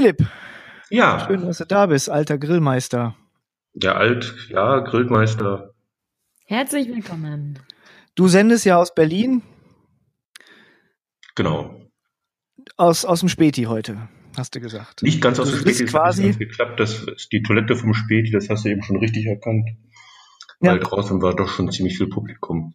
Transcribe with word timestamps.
Philipp, 0.00 0.26
Ja, 0.88 1.26
schön, 1.26 1.42
dass 1.44 1.58
du 1.58 1.66
da 1.66 1.84
bist, 1.84 2.08
alter 2.08 2.38
Grillmeister. 2.38 3.14
der 3.74 3.96
Alt, 3.96 4.34
ja, 4.48 4.78
Grillmeister. 4.78 5.74
Herzlich 6.46 6.88
willkommen. 6.88 7.58
Du 8.14 8.26
sendest 8.26 8.64
ja 8.64 8.78
aus 8.78 8.94
Berlin, 8.94 9.42
Genau. 11.34 11.82
aus, 12.78 13.04
aus 13.04 13.20
dem 13.20 13.28
Späti 13.28 13.64
heute, 13.64 14.08
hast 14.38 14.54
du 14.54 14.60
gesagt. 14.60 15.02
Nicht 15.02 15.20
ganz 15.20 15.38
aus 15.38 15.50
dem 15.50 15.58
Späti, 15.60 15.84
quasi- 15.84 16.28
nicht 16.28 16.38
ganz 16.38 16.48
geklappt. 16.48 16.80
Das 16.80 17.02
ist 17.02 17.30
die 17.30 17.42
Toilette 17.42 17.76
vom 17.76 17.92
Späti, 17.92 18.30
das 18.30 18.48
hast 18.48 18.64
du 18.64 18.70
eben 18.70 18.82
schon 18.82 18.96
richtig 18.96 19.26
erkannt. 19.26 19.68
Ja. 20.62 20.72
Weil 20.72 20.78
draußen 20.78 21.20
war 21.20 21.36
doch 21.36 21.48
schon 21.50 21.70
ziemlich 21.70 21.98
viel 21.98 22.08
Publikum. 22.08 22.72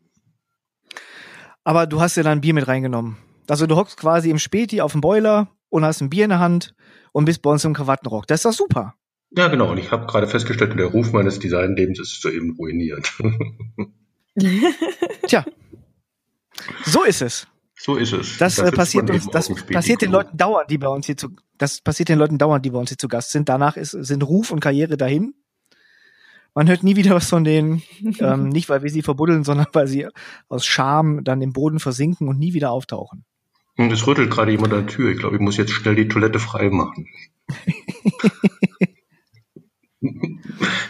Aber 1.63 1.87
du 1.87 2.01
hast 2.01 2.17
ja 2.17 2.21
dann 2.23 2.41
Bier 2.41 2.53
mit 2.53 2.67
reingenommen. 2.67 3.17
Also 3.49 3.65
du 3.65 3.75
hockst 3.77 3.97
quasi 3.97 4.29
im 4.29 4.37
Späti 4.37 4.79
auf 4.81 4.91
dem 4.91 5.01
Boiler 5.01 5.47
und 5.69 5.83
hast 5.83 6.01
ein 6.01 6.11
Bier 6.11 6.25
in 6.25 6.29
der 6.29 6.39
Hand 6.39 6.75
und 7.15 7.23
bist 7.23 7.41
bei 7.41 7.49
uns 7.49 7.63
im 7.63 7.73
Krawattenrock. 7.73 8.27
Das 8.27 8.39
ist 8.39 8.45
doch 8.45 8.51
super. 8.51 8.93
Ja, 9.31 9.47
genau. 9.47 9.71
Und 9.71 9.77
ich 9.77 9.89
habe 9.89 10.05
gerade 10.05 10.27
festgestellt, 10.27 10.77
der 10.77 10.87
Ruf 10.87 11.13
meines 11.13 11.39
Designlebens 11.39 11.97
ist 11.97 12.21
soeben 12.21 12.57
ruiniert. 12.57 13.09
Tja, 15.25 15.45
so 16.83 17.03
ist 17.05 17.21
es. 17.21 17.47
so 17.79 17.95
ist 17.95 18.11
es. 18.11 18.37
Das 18.37 18.55
Da 18.55 18.67
äh, 18.67 18.71
passiert 18.73 19.09
uns, 19.09 19.29
das 19.29 19.49
passiert 19.65 20.01
den. 20.01 20.11
Leuten 20.11 20.35
dauernd, 20.35 20.69
die 20.69 20.77
bei 20.77 20.89
uns 20.89 21.05
hier 21.05 21.15
zu, 21.15 21.29
das 21.57 21.79
passiert 21.79 22.09
den 22.09 22.19
Leuten 22.19 22.37
dauernd, 22.37 22.65
die 22.65 22.71
bei 22.71 22.79
uns 22.79 22.89
hier 22.89 22.97
zu 22.97 23.07
Gast 23.07 23.31
sind. 23.31 23.47
Danach 23.47 23.77
ist, 23.77 23.91
sind 23.91 24.21
Ruf 24.21 24.51
und 24.51 24.59
Karriere 24.59 24.97
dahin. 24.97 25.35
Man 26.53 26.67
hört 26.67 26.83
nie 26.83 26.97
wieder 26.97 27.15
was 27.15 27.29
von 27.29 27.45
denen, 27.45 27.81
ähm, 28.19 28.49
nicht 28.49 28.67
weil 28.67 28.83
wir 28.83 28.89
sie 28.89 29.03
verbuddeln, 29.03 29.45
sondern 29.45 29.67
weil 29.71 29.87
sie 29.87 30.09
aus 30.49 30.65
Scham 30.65 31.23
dann 31.23 31.41
im 31.41 31.53
Boden 31.53 31.79
versinken 31.79 32.27
und 32.27 32.39
nie 32.39 32.53
wieder 32.53 32.71
auftauchen. 32.71 33.23
Hm, 33.77 33.91
Es 33.91 34.07
rüttelt 34.07 34.31
gerade 34.31 34.51
jemand 34.51 34.73
an 34.73 34.85
der 34.85 34.95
Tür. 34.95 35.11
Ich 35.11 35.19
glaube, 35.19 35.35
ich 35.35 35.41
muss 35.41 35.57
jetzt 35.57 35.71
schnell 35.71 35.95
die 35.95 36.07
Toilette 36.07 36.39
frei 36.39 36.69
machen. 36.69 37.07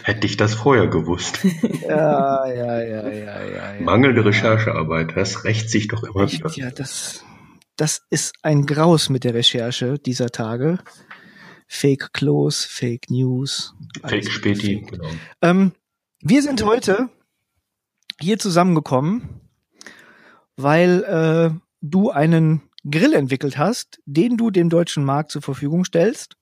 Hätte 0.02 0.26
ich 0.26 0.36
das 0.36 0.54
vorher 0.54 0.86
gewusst. 0.88 1.40
Ja, 1.82 2.46
ja, 2.46 2.82
ja, 2.82 3.08
ja, 3.08 3.42
ja. 3.42 3.74
ja. 3.74 3.80
Mangelnde 3.80 4.24
Recherchearbeit, 4.24 5.16
das 5.16 5.44
rächt 5.44 5.70
sich 5.70 5.88
doch 5.88 6.02
immer 6.04 6.30
wieder. 6.30 6.50
Ja, 6.54 6.70
das, 6.70 7.24
das 7.76 8.02
ist 8.10 8.34
ein 8.42 8.66
Graus 8.66 9.08
mit 9.08 9.24
der 9.24 9.34
Recherche 9.34 9.98
dieser 9.98 10.30
Tage. 10.30 10.78
Fake 11.66 12.12
Close, 12.12 12.68
Fake 12.68 13.10
News. 13.10 13.74
Fake 14.04 14.30
Späti, 14.30 14.86
genau. 14.88 15.08
Ähm, 15.42 15.72
wir 16.20 16.42
sind 16.42 16.64
heute 16.64 17.08
hier 18.20 18.38
zusammengekommen, 18.38 19.40
weil 20.56 21.02
äh, 21.04 21.50
du 21.80 22.10
einen 22.10 22.62
Grill 22.90 23.14
entwickelt 23.14 23.58
hast, 23.58 24.00
den 24.06 24.36
du 24.36 24.50
dem 24.50 24.68
deutschen 24.68 25.04
Markt 25.04 25.30
zur 25.30 25.42
Verfügung 25.42 25.84
stellst. 25.84 26.36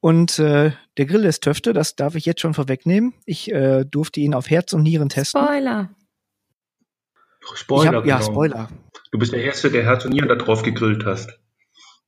Und 0.00 0.38
äh, 0.40 0.72
der 0.96 1.06
Grill 1.06 1.24
ist 1.24 1.44
Töfte, 1.44 1.72
das 1.72 1.94
darf 1.94 2.16
ich 2.16 2.26
jetzt 2.26 2.40
schon 2.40 2.54
vorwegnehmen. 2.54 3.14
Ich 3.24 3.50
äh, 3.52 3.84
durfte 3.84 4.20
ihn 4.20 4.34
auf 4.34 4.50
Herz 4.50 4.72
und 4.72 4.82
Nieren 4.82 5.08
testen. 5.08 5.40
Spoiler. 5.40 5.90
Spoiler, 7.54 7.98
hab, 7.98 8.06
ja, 8.06 8.18
genau. 8.18 8.30
Spoiler. 8.30 8.68
Du 9.12 9.18
bist 9.18 9.32
der 9.32 9.42
Erste, 9.42 9.70
der 9.70 9.84
Herz 9.84 10.04
und 10.04 10.12
Nieren 10.12 10.28
da 10.28 10.34
drauf 10.34 10.62
gegrillt 10.62 11.04
hast. 11.04 11.38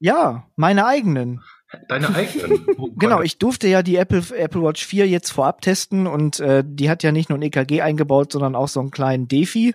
Ja, 0.00 0.48
meine 0.56 0.86
eigenen. 0.86 1.40
Deine 1.88 2.08
eigenen. 2.14 2.66
Oh. 2.78 2.90
Genau, 2.96 3.22
ich 3.22 3.38
durfte 3.38 3.68
ja 3.68 3.82
die 3.82 3.96
Apple, 3.96 4.22
Apple 4.36 4.62
Watch 4.62 4.84
4 4.84 5.06
jetzt 5.08 5.30
vorab 5.30 5.60
testen 5.60 6.06
und 6.06 6.40
äh, 6.40 6.64
die 6.66 6.90
hat 6.90 7.02
ja 7.02 7.12
nicht 7.12 7.28
nur 7.28 7.38
ein 7.38 7.42
EKG 7.42 7.80
eingebaut, 7.80 8.32
sondern 8.32 8.54
auch 8.54 8.68
so 8.68 8.80
einen 8.80 8.90
kleinen 8.90 9.28
Defi. 9.28 9.74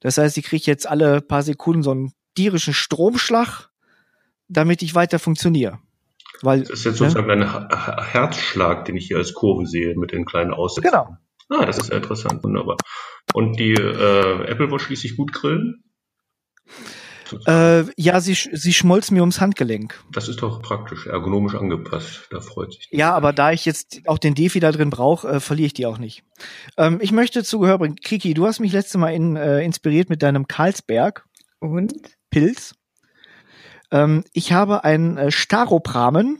Das 0.00 0.18
heißt, 0.18 0.38
ich 0.38 0.44
kriege 0.44 0.64
jetzt 0.66 0.88
alle 0.88 1.20
paar 1.20 1.42
Sekunden 1.42 1.82
so 1.82 1.90
einen 1.90 2.12
tierischen 2.38 2.72
Stromschlag, 2.74 3.68
damit 4.48 4.82
ich 4.82 4.94
weiter 4.94 5.18
funktioniere. 5.18 5.78
Weil, 6.40 6.60
Das 6.60 6.70
ist 6.70 6.84
jetzt 6.84 7.00
ne? 7.00 7.10
sozusagen 7.10 7.30
ein 7.32 7.52
Ha- 7.52 8.04
Herzschlag, 8.04 8.84
den 8.84 8.96
ich 8.96 9.06
hier 9.08 9.16
als 9.16 9.34
Kurve 9.34 9.66
sehe, 9.66 9.96
mit 9.96 10.12
den 10.12 10.24
kleinen 10.24 10.52
Aussätzen. 10.54 10.90
Genau. 10.90 11.16
Ah, 11.50 11.66
das 11.66 11.78
ist 11.78 11.90
interessant, 11.90 12.44
wunderbar. 12.44 12.76
Und 13.34 13.58
die 13.58 13.72
äh, 13.72 14.44
Apple 14.46 14.70
Watch 14.70 14.88
ließ 14.88 15.00
sich 15.00 15.16
gut 15.16 15.32
grillen? 15.32 15.82
Äh, 17.46 17.84
ja, 18.00 18.20
sie, 18.20 18.34
sie 18.34 18.72
schmolz 18.72 19.10
mir 19.10 19.20
ums 19.20 19.40
Handgelenk. 19.40 19.98
Das 20.12 20.28
ist 20.28 20.40
doch 20.40 20.62
praktisch, 20.62 21.06
ergonomisch 21.06 21.54
angepasst. 21.56 22.28
Da 22.30 22.40
freut 22.40 22.72
sich. 22.72 22.88
Ja, 22.90 23.14
aber 23.14 23.32
da 23.34 23.52
ich 23.52 23.64
jetzt 23.66 24.00
auch 24.06 24.18
den 24.18 24.34
Defi 24.34 24.60
da 24.60 24.72
drin 24.72 24.88
brauche, 24.90 25.28
äh, 25.28 25.40
verliere 25.40 25.66
ich 25.66 25.74
die 25.74 25.84
auch 25.86 25.98
nicht. 25.98 26.22
Ähm, 26.78 26.98
ich 27.02 27.12
möchte 27.12 27.44
zu 27.44 27.58
Gehör 27.58 27.78
bringen. 27.78 27.96
Kiki, 27.96 28.32
du 28.32 28.46
hast 28.46 28.60
mich 28.60 28.72
letzte 28.72 28.96
Mal 28.96 29.10
in, 29.10 29.36
äh, 29.36 29.60
inspiriert 29.62 30.08
mit 30.08 30.22
deinem 30.22 30.46
Karlsberg. 30.46 31.26
Und? 31.58 31.92
Pilz. 32.30 32.74
Ähm, 33.90 34.24
ich 34.32 34.52
habe 34.52 34.84
ein 34.84 35.16
äh, 35.16 35.30
Staropramen. 35.30 36.38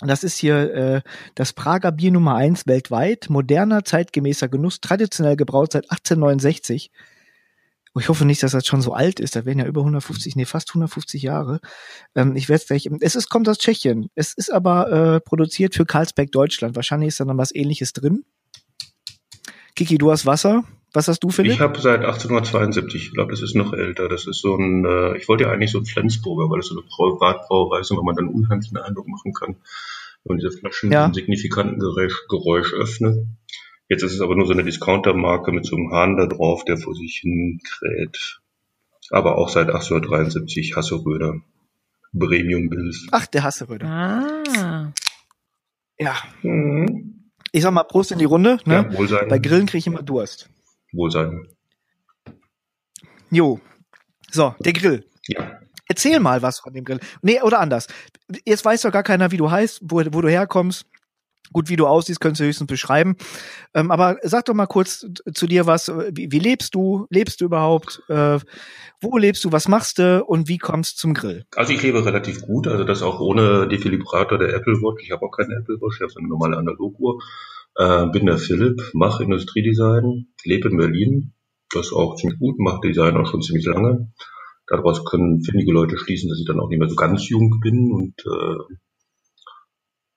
Das 0.00 0.22
ist 0.22 0.38
hier 0.38 0.74
äh, 0.74 1.00
das 1.34 1.52
Prager 1.52 1.90
Bier 1.90 2.12
Nummer 2.12 2.36
eins 2.36 2.66
weltweit. 2.66 3.30
Moderner, 3.30 3.84
zeitgemäßer 3.84 4.48
Genuss, 4.48 4.80
traditionell 4.80 5.36
gebraut 5.36 5.72
seit 5.72 5.90
1869. 5.90 6.92
Oh, 7.94 8.00
Ich 8.00 8.08
hoffe 8.08 8.24
nicht, 8.24 8.42
dass 8.44 8.52
das 8.52 8.66
schon 8.66 8.80
so 8.80 8.92
alt 8.92 9.18
ist. 9.18 9.34
Da 9.34 9.44
werden 9.44 9.58
ja 9.58 9.66
über 9.66 9.80
150, 9.80 10.36
nee, 10.36 10.44
fast 10.44 10.70
150 10.70 11.22
Jahre. 11.22 11.60
Ähm, 12.14 12.36
ich 12.36 12.48
werde 12.48 12.62
es 12.62 12.68
gleich. 12.68 12.88
Es 13.00 13.16
ist, 13.16 13.28
kommt 13.28 13.48
aus 13.48 13.58
Tschechien. 13.58 14.08
Es 14.14 14.34
ist 14.34 14.52
aber 14.52 14.92
äh, 15.16 15.20
produziert 15.20 15.74
für 15.74 15.84
Karlsberg 15.84 16.30
Deutschland. 16.30 16.76
Wahrscheinlich 16.76 17.08
ist 17.08 17.20
da 17.20 17.24
noch 17.24 17.36
was 17.36 17.54
ähnliches 17.54 17.92
drin. 17.92 18.24
Kiki, 19.78 19.96
du 19.96 20.10
hast 20.10 20.26
Wasser. 20.26 20.64
Was 20.92 21.06
hast 21.06 21.20
du, 21.22 21.30
Philipp? 21.30 21.52
Ich 21.52 21.60
habe 21.60 21.78
seit 21.80 22.00
1872, 22.00 22.94
ich 23.06 23.12
glaube, 23.12 23.30
das 23.30 23.42
ist 23.42 23.54
noch 23.54 23.72
älter. 23.72 24.08
Das 24.08 24.26
ist 24.26 24.40
so 24.40 24.56
ein, 24.56 24.84
äh, 24.84 25.16
ich 25.16 25.28
wollte 25.28 25.44
ja 25.44 25.50
eigentlich 25.52 25.70
so 25.70 25.78
ein 25.78 25.86
Flensburger, 25.86 26.50
weil 26.50 26.58
das 26.58 26.66
so 26.66 26.74
eine 26.74 26.82
Privatbrauerei 26.88 27.78
ist 27.78 27.92
und 27.92 27.98
weil 27.98 28.04
man 28.04 28.16
dann 28.16 28.26
unheimlichen 28.26 28.76
Eindruck 28.76 29.06
machen 29.06 29.32
kann, 29.34 29.50
wenn 30.24 30.36
man 30.36 30.38
diese 30.38 30.50
Flaschen 30.50 30.90
Ja. 30.90 31.02
mit 31.06 31.06
einem 31.06 31.14
signifikanten 31.14 31.78
Geräusch, 31.78 32.26
Geräusch 32.28 32.72
öffnet. 32.74 33.24
Jetzt 33.88 34.02
ist 34.02 34.14
es 34.14 34.20
aber 34.20 34.34
nur 34.34 34.46
so 34.46 34.52
eine 34.52 34.64
Discounter-Marke 34.64 35.52
mit 35.52 35.64
so 35.64 35.76
einem 35.76 35.92
Hahn 35.92 36.16
da 36.16 36.26
drauf, 36.26 36.64
der 36.64 36.76
vor 36.76 36.96
sich 36.96 37.18
hin 37.22 37.60
kräht. 37.62 38.40
Aber 39.10 39.38
auch 39.38 39.48
seit 39.48 39.68
1873 39.68 40.74
Hasseröder. 40.74 41.40
Premium 42.18 42.68
Bills. 42.68 43.06
Ach, 43.12 43.26
der 43.26 43.44
Hasseröder. 43.44 43.86
Ah. 43.86 44.92
Ja. 46.00 46.16
Mhm. 46.42 47.17
Ich 47.52 47.62
sag 47.62 47.72
mal 47.72 47.84
Prost 47.84 48.12
in 48.12 48.18
die 48.18 48.24
Runde. 48.24 48.58
Ne? 48.64 48.88
Ja, 48.90 48.98
Wohlsein. 48.98 49.28
Bei 49.28 49.38
Grillen 49.38 49.66
kriege 49.66 49.78
ich 49.78 49.86
immer 49.86 50.02
Durst. 50.02 50.48
Wohlsein. 50.92 51.46
Jo. 53.30 53.60
So, 54.30 54.54
der 54.60 54.72
Grill. 54.72 55.04
Ja. 55.26 55.58
Erzähl 55.88 56.20
mal 56.20 56.42
was 56.42 56.60
von 56.60 56.72
dem 56.72 56.84
Grill. 56.84 57.00
Nee, 57.22 57.40
oder 57.40 57.60
anders. 57.60 57.86
Jetzt 58.44 58.64
weiß 58.64 58.82
doch 58.82 58.92
gar 58.92 59.02
keiner, 59.02 59.30
wie 59.30 59.38
du 59.38 59.50
heißt, 59.50 59.80
wo, 59.82 60.02
wo 60.12 60.20
du 60.20 60.28
herkommst. 60.28 60.86
Gut, 61.52 61.68
wie 61.68 61.76
du 61.76 61.86
aussiehst, 61.86 62.20
könntest 62.20 62.40
du 62.40 62.44
höchstens 62.44 62.66
beschreiben. 62.66 63.16
Ähm, 63.74 63.90
aber 63.90 64.16
sag 64.22 64.44
doch 64.44 64.54
mal 64.54 64.66
kurz 64.66 65.06
zu 65.34 65.46
dir 65.46 65.66
was. 65.66 65.88
Wie, 66.12 66.30
wie 66.30 66.38
lebst 66.38 66.74
du? 66.74 67.06
Lebst 67.10 67.40
du 67.40 67.46
überhaupt? 67.46 68.02
Äh, 68.08 68.38
wo 69.00 69.16
lebst 69.16 69.44
du? 69.44 69.52
Was 69.52 69.68
machst 69.68 69.98
du? 69.98 70.24
Und 70.24 70.48
wie 70.48 70.58
kommst 70.58 70.96
du 70.96 71.00
zum 71.00 71.14
Grill? 71.14 71.44
Also 71.56 71.72
ich 71.72 71.82
lebe 71.82 72.04
relativ 72.04 72.42
gut, 72.42 72.66
also 72.66 72.84
das 72.84 73.02
auch 73.02 73.20
ohne 73.20 73.68
Defibrillator 73.68 74.38
der 74.38 74.54
Apple 74.54 74.74
Watch. 74.74 75.04
Ich 75.04 75.10
habe 75.12 75.24
auch 75.24 75.30
keine 75.30 75.54
Apple 75.54 75.76
Watch, 75.80 75.96
ich 75.96 76.02
habe 76.02 76.12
so 76.12 76.18
eine 76.18 76.28
normale 76.28 76.56
Analoguhr. 76.56 77.20
Äh, 77.76 78.06
bin 78.06 78.26
der 78.26 78.38
Philipp, 78.38 78.82
mache 78.92 79.22
Industriedesign, 79.22 80.26
lebe 80.44 80.68
in 80.68 80.76
Berlin. 80.76 81.32
Das 81.70 81.86
ist 81.86 81.92
auch 81.92 82.16
ziemlich 82.16 82.38
gut, 82.38 82.58
mache 82.58 82.80
Design 82.80 83.16
auch 83.16 83.26
schon 83.26 83.42
ziemlich 83.42 83.66
lange. 83.66 84.12
Daraus 84.66 85.04
können 85.04 85.42
findige 85.42 85.72
Leute 85.72 85.96
schließen, 85.96 86.28
dass 86.28 86.38
ich 86.38 86.46
dann 86.46 86.60
auch 86.60 86.68
nicht 86.68 86.78
mehr 86.78 86.88
so 86.88 86.96
ganz 86.96 87.28
jung 87.28 87.60
bin 87.60 87.92
und 87.92 88.14
äh, 88.26 88.74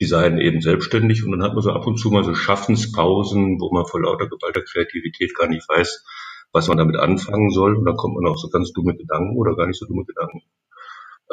Design 0.01 0.39
eben 0.39 0.62
selbstständig. 0.62 1.24
Und 1.24 1.31
dann 1.31 1.44
hat 1.44 1.53
man 1.53 1.62
so 1.63 1.71
ab 1.71 1.88
und 1.88 1.98
zu 1.98 2.09
mal 2.12 2.24
so 2.24 2.33
Schaffenspausen, 2.36 3.59
wo 3.62 3.71
man 3.71 3.86
vor 3.86 4.01
lauter 4.01 4.27
geballter 4.27 4.62
Kreativität 4.63 5.36
gar 5.36 5.48
nicht 5.48 5.68
weiß, 5.69 6.03
was 6.51 6.68
man 6.68 6.77
damit 6.77 6.98
anfangen 6.98 7.51
soll. 7.51 7.77
Und 7.77 7.86
dann 7.86 7.95
kommt 7.95 8.15
man 8.15 8.27
auf 8.30 8.39
so 8.39 8.50
ganz 8.50 8.74
dumme 8.74 8.95
Gedanken 8.98 9.38
oder 9.38 9.56
gar 9.56 9.68
nicht 9.68 9.80
so 9.80 9.86
dumme 9.86 10.06
Gedanken 10.06 10.42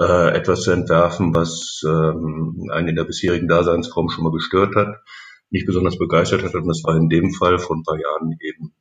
äh, 0.00 0.36
etwas 0.36 0.62
zu 0.62 0.70
entwerfen, 0.70 1.34
was 1.34 1.82
ähm, 1.84 2.68
einen 2.72 2.88
in 2.88 2.96
der 2.96 3.04
bisherigen 3.04 3.48
Daseinsform 3.48 4.08
schon 4.10 4.24
mal 4.24 4.32
gestört 4.32 4.74
hat, 4.76 4.96
nicht 5.50 5.66
besonders 5.66 5.98
begeistert 5.98 6.44
hat. 6.44 6.54
Und 6.54 6.68
das 6.68 6.82
war 6.84 6.96
in 6.96 7.08
dem 7.08 7.32
Fall 7.32 7.58
vor 7.58 7.76
ein 7.76 7.82
paar 7.82 7.98
Jahren 7.98 8.36
eben 8.40 8.74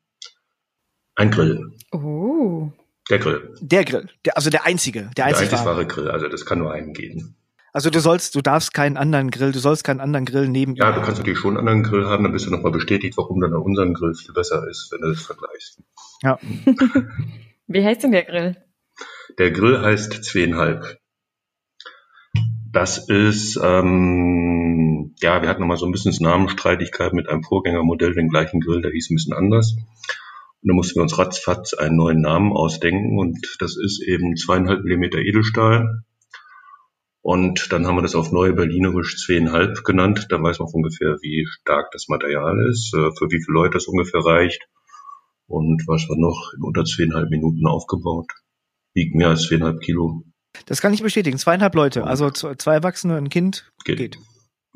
ein 1.16 1.32
Grill. 1.32 1.72
Oh. 1.92 2.72
Der 3.10 3.20
Grill. 3.20 3.56
Der 3.62 3.86
Grill. 3.86 4.10
Der, 4.26 4.36
also 4.36 4.50
der 4.50 4.66
einzige. 4.66 5.04
Der 5.04 5.10
Der 5.16 5.26
einzige. 5.28 5.52
einzig 5.52 5.66
wahre 5.66 5.88
Grill. 5.88 6.10
Also 6.10 6.28
das 6.28 6.46
kann 6.46 6.60
nur 6.60 6.72
einen 6.72 6.94
geben. 6.94 7.37
Also 7.78 7.92
du 7.92 8.00
sollst, 8.00 8.34
du 8.34 8.42
darfst 8.42 8.74
keinen 8.74 8.98
anderen 8.98 9.30
Grill, 9.30 9.52
du 9.52 9.60
sollst 9.60 9.84
keinen 9.84 10.00
anderen 10.00 10.26
Grill 10.26 10.50
neben 10.50 10.74
Ja, 10.74 10.92
du 10.94 11.00
kannst 11.04 11.20
natürlich 11.20 11.38
schon 11.38 11.56
einen 11.56 11.68
anderen 11.68 11.84
Grill 11.84 12.08
haben, 12.08 12.24
dann 12.24 12.34
bist 12.34 12.48
du 12.48 12.50
nochmal 12.50 12.72
bestätigt, 12.72 13.16
warum 13.18 13.40
dann 13.40 13.54
unseren 13.54 13.94
Grill 13.94 14.16
viel 14.16 14.34
besser 14.34 14.68
ist, 14.68 14.92
wenn 14.92 15.02
du 15.02 15.10
das 15.10 15.22
vergleichst. 15.22 15.84
Ja. 16.24 16.40
Wie 17.68 17.86
heißt 17.86 18.02
denn 18.02 18.14
der 18.14 18.24
Grill? 18.24 18.58
Der 19.38 19.52
Grill 19.52 19.80
heißt 19.80 20.24
zweieinhalb. 20.24 20.98
Das 22.72 23.10
ist, 23.10 23.60
ähm, 23.64 25.14
ja, 25.22 25.44
wir 25.44 25.48
hatten 25.48 25.62
noch 25.62 25.68
mal 25.68 25.78
so 25.78 25.86
ein 25.86 25.92
bisschen 25.92 26.16
Namenstreitigkeit 26.20 27.14
mit 27.14 27.30
einem 27.30 27.44
Vorgängermodell, 27.44 28.16
den 28.16 28.30
gleichen 28.30 28.60
Grill, 28.60 28.82
der 28.82 28.90
hieß 28.90 29.12
ein 29.12 29.18
bisschen 29.18 29.34
anders. 29.34 29.76
Und 30.64 30.68
da 30.70 30.74
mussten 30.74 30.96
wir 30.96 31.04
uns 31.04 31.20
ratzfatz 31.20 31.76
einen 31.76 31.98
neuen 31.98 32.22
Namen 32.22 32.54
ausdenken 32.54 33.20
und 33.20 33.38
das 33.60 33.78
ist 33.78 34.02
eben 34.02 34.36
zweieinhalb 34.36 34.84
Millimeter 34.84 35.20
Edelstahl 35.20 36.02
Und 37.28 37.74
dann 37.74 37.86
haben 37.86 37.98
wir 37.98 38.04
das 38.04 38.16
auf 38.16 38.32
Neue 38.32 38.54
Berlinerisch 38.54 39.18
zweieinhalb 39.18 39.84
genannt. 39.84 40.28
Da 40.30 40.42
weiß 40.42 40.60
man 40.60 40.70
ungefähr, 40.72 41.18
wie 41.22 41.46
stark 41.46 41.92
das 41.92 42.08
Material 42.08 42.58
ist, 42.70 42.94
äh, 42.94 43.12
für 43.18 43.26
wie 43.26 43.44
viele 43.44 43.54
Leute 43.54 43.74
das 43.74 43.88
ungefähr 43.88 44.22
reicht. 44.22 44.66
Und 45.46 45.84
was 45.88 46.08
war 46.08 46.16
noch 46.18 46.54
in 46.56 46.64
unter 46.64 46.86
zweieinhalb 46.86 47.30
Minuten 47.30 47.68
aufgebaut. 47.68 48.32
Wiegt 48.94 49.14
mehr 49.14 49.28
als 49.28 49.42
zweieinhalb 49.42 49.82
Kilo. 49.82 50.24
Das 50.68 50.80
kann 50.80 50.94
ich 50.94 51.04
bestätigen. 51.04 51.38
Zweieinhalb 51.38 51.76
Leute, 51.76 52.06
also 52.06 52.32
zwei 52.32 52.76
Erwachsene, 52.76 53.18
ein 53.18 53.28
Kind 53.28 53.74
geht. 53.84 53.98
geht. 53.98 54.20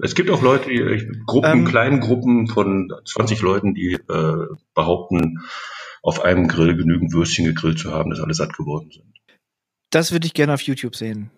Es 0.04 0.14
gibt 0.14 0.30
auch 0.30 0.42
Leute, 0.42 0.68
die, 0.70 1.10
Gruppen, 1.28 1.60
ähm, 1.60 1.66
kleinen 1.66 2.02
Gruppen 2.02 2.48
von 2.48 2.92
20 3.06 3.42
Leuten, 3.42 3.76
die 3.76 3.94
äh, 3.94 4.46
behaupten, 4.76 5.40
auf 6.04 6.20
einem 6.20 6.50
Grill 6.50 6.76
genügend 6.76 7.14
Würstchen 7.14 7.46
gegrillt 7.46 7.80
zu 7.80 7.94
haben, 7.94 8.10
dass 8.10 8.20
alle 8.20 8.34
satt 8.34 8.58
geworden 8.58 8.92
sind. 8.92 9.06
Das 9.90 10.12
würde 10.12 10.28
ich 10.28 10.34
gerne 10.34 10.54
auf 10.54 10.62
YouTube 10.64 10.98
sehen. 10.98 11.32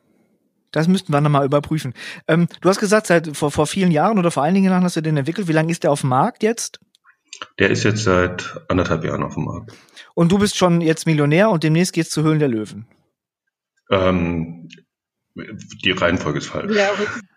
Das 0.73 0.89
müssten 0.89 1.13
wir 1.13 1.21
nochmal 1.21 1.45
überprüfen. 1.45 1.93
Ähm, 2.27 2.47
du 2.59 2.67
hast 2.67 2.79
gesagt, 2.79 3.07
seit 3.07 3.37
vor, 3.37 3.51
vor 3.51 3.67
vielen 3.67 3.91
Jahren 3.91 4.19
oder 4.19 4.31
vor 4.31 4.43
einigen 4.43 4.65
Jahren 4.65 4.83
hast 4.83 4.97
du 4.97 5.01
den 5.01 5.15
entwickelt. 5.15 5.47
Wie 5.47 5.53
lange 5.53 5.71
ist 5.71 5.83
der 5.83 5.91
auf 5.91 6.01
dem 6.01 6.09
Markt 6.09 6.43
jetzt? 6.43 6.79
Der 7.59 7.69
ist 7.69 7.83
jetzt 7.83 8.03
seit 8.03 8.59
anderthalb 8.67 9.05
Jahren 9.05 9.23
auf 9.23 9.35
dem 9.35 9.45
Markt. 9.45 9.71
Und 10.15 10.31
du 10.31 10.39
bist 10.39 10.57
schon 10.57 10.81
jetzt 10.81 11.05
Millionär 11.05 11.49
und 11.49 11.63
demnächst 11.63 11.93
geht's 11.93 12.09
zu 12.09 12.23
Höhlen 12.23 12.39
der 12.39 12.47
Löwen. 12.47 12.87
Ähm, 13.89 14.67
die 15.35 15.91
Reihenfolge 15.91 16.39
ist 16.39 16.47
falsch. 16.47 16.75
Ja, 16.75 16.91